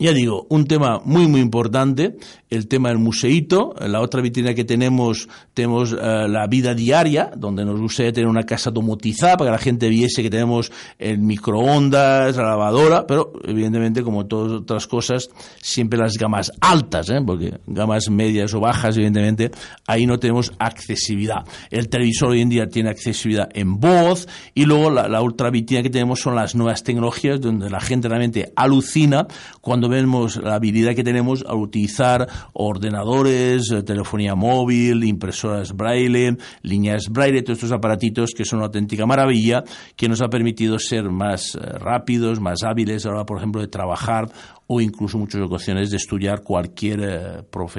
ya 0.00 0.12
digo, 0.12 0.46
un 0.48 0.66
tema 0.66 1.02
muy, 1.04 1.26
muy 1.26 1.40
importante 1.40 2.16
el 2.48 2.66
tema 2.68 2.88
del 2.88 2.98
museíto. 2.98 3.74
La 3.78 4.00
otra 4.00 4.22
vitrina 4.22 4.54
que 4.54 4.64
tenemos, 4.64 5.28
tenemos 5.54 5.92
eh, 5.92 6.26
la 6.28 6.46
vida 6.46 6.74
diaria, 6.74 7.30
donde 7.36 7.64
nos 7.64 7.78
gustaría 7.78 8.12
tener 8.12 8.28
una 8.28 8.44
casa 8.44 8.70
domotizada 8.70 9.36
para 9.36 9.50
que 9.50 9.56
la 9.56 9.62
gente 9.62 9.88
viese 9.90 10.22
que 10.22 10.30
tenemos 10.30 10.72
el 10.98 11.18
microondas, 11.18 12.36
la 12.36 12.44
lavadora, 12.44 13.06
pero 13.06 13.32
evidentemente, 13.44 14.02
como 14.02 14.26
todas 14.26 14.52
otras 14.52 14.86
cosas, 14.86 15.28
siempre 15.60 15.98
las 15.98 16.14
gamas 16.16 16.50
altas, 16.60 17.10
¿eh? 17.10 17.20
porque 17.24 17.58
gamas 17.66 18.08
medias 18.08 18.54
o 18.54 18.60
bajas, 18.60 18.96
evidentemente, 18.96 19.50
ahí 19.86 20.06
no 20.06 20.18
tenemos 20.18 20.52
accesibilidad. 20.58 21.44
El 21.70 21.90
televisor 21.90 22.30
hoy 22.30 22.40
en 22.40 22.48
día 22.48 22.68
tiene 22.68 22.88
accesibilidad 22.88 23.50
en 23.52 23.78
voz, 23.78 24.26
y 24.54 24.64
luego 24.64 24.90
la, 24.90 25.08
la 25.08 25.20
otra 25.20 25.50
vitrina 25.50 25.82
que 25.82 25.90
tenemos 25.90 26.20
son 26.20 26.34
las 26.34 26.54
nuevas 26.54 26.82
tecnologías, 26.82 27.38
donde 27.40 27.68
la 27.68 27.80
gente 27.80 28.08
realmente 28.08 28.52
alucina 28.56 29.26
cuando 29.60 29.89
vemos 29.90 30.36
la 30.36 30.54
habilidad 30.54 30.94
que 30.94 31.04
tenemos 31.04 31.44
al 31.46 31.56
utilizar 31.56 32.26
ordenadores, 32.54 33.70
eh, 33.70 33.82
telefonía 33.82 34.34
móvil, 34.34 35.04
impresoras 35.04 35.74
braille, 35.76 36.36
líneas 36.62 37.08
braille, 37.10 37.42
todos 37.42 37.58
estos 37.58 37.72
aparatitos 37.72 38.30
que 38.34 38.44
son 38.44 38.60
una 38.60 38.66
auténtica 38.66 39.04
maravilla 39.04 39.62
que 39.96 40.08
nos 40.08 40.22
ha 40.22 40.28
permitido 40.28 40.78
ser 40.78 41.10
más 41.10 41.54
eh, 41.54 41.58
rápidos, 41.78 42.40
más 42.40 42.62
hábiles 42.62 43.04
a 43.04 43.10
la 43.10 43.16
hora, 43.16 43.26
por 43.26 43.38
ejemplo, 43.38 43.60
de 43.60 43.68
trabajar 43.68 44.30
o 44.72 44.80
incluso 44.80 45.18
muchas 45.18 45.42
ocasiones 45.42 45.90
de 45.90 45.96
estudiar 45.96 46.42
cualquier 46.42 47.00
eh, 47.02 47.42
profesión 47.50 47.70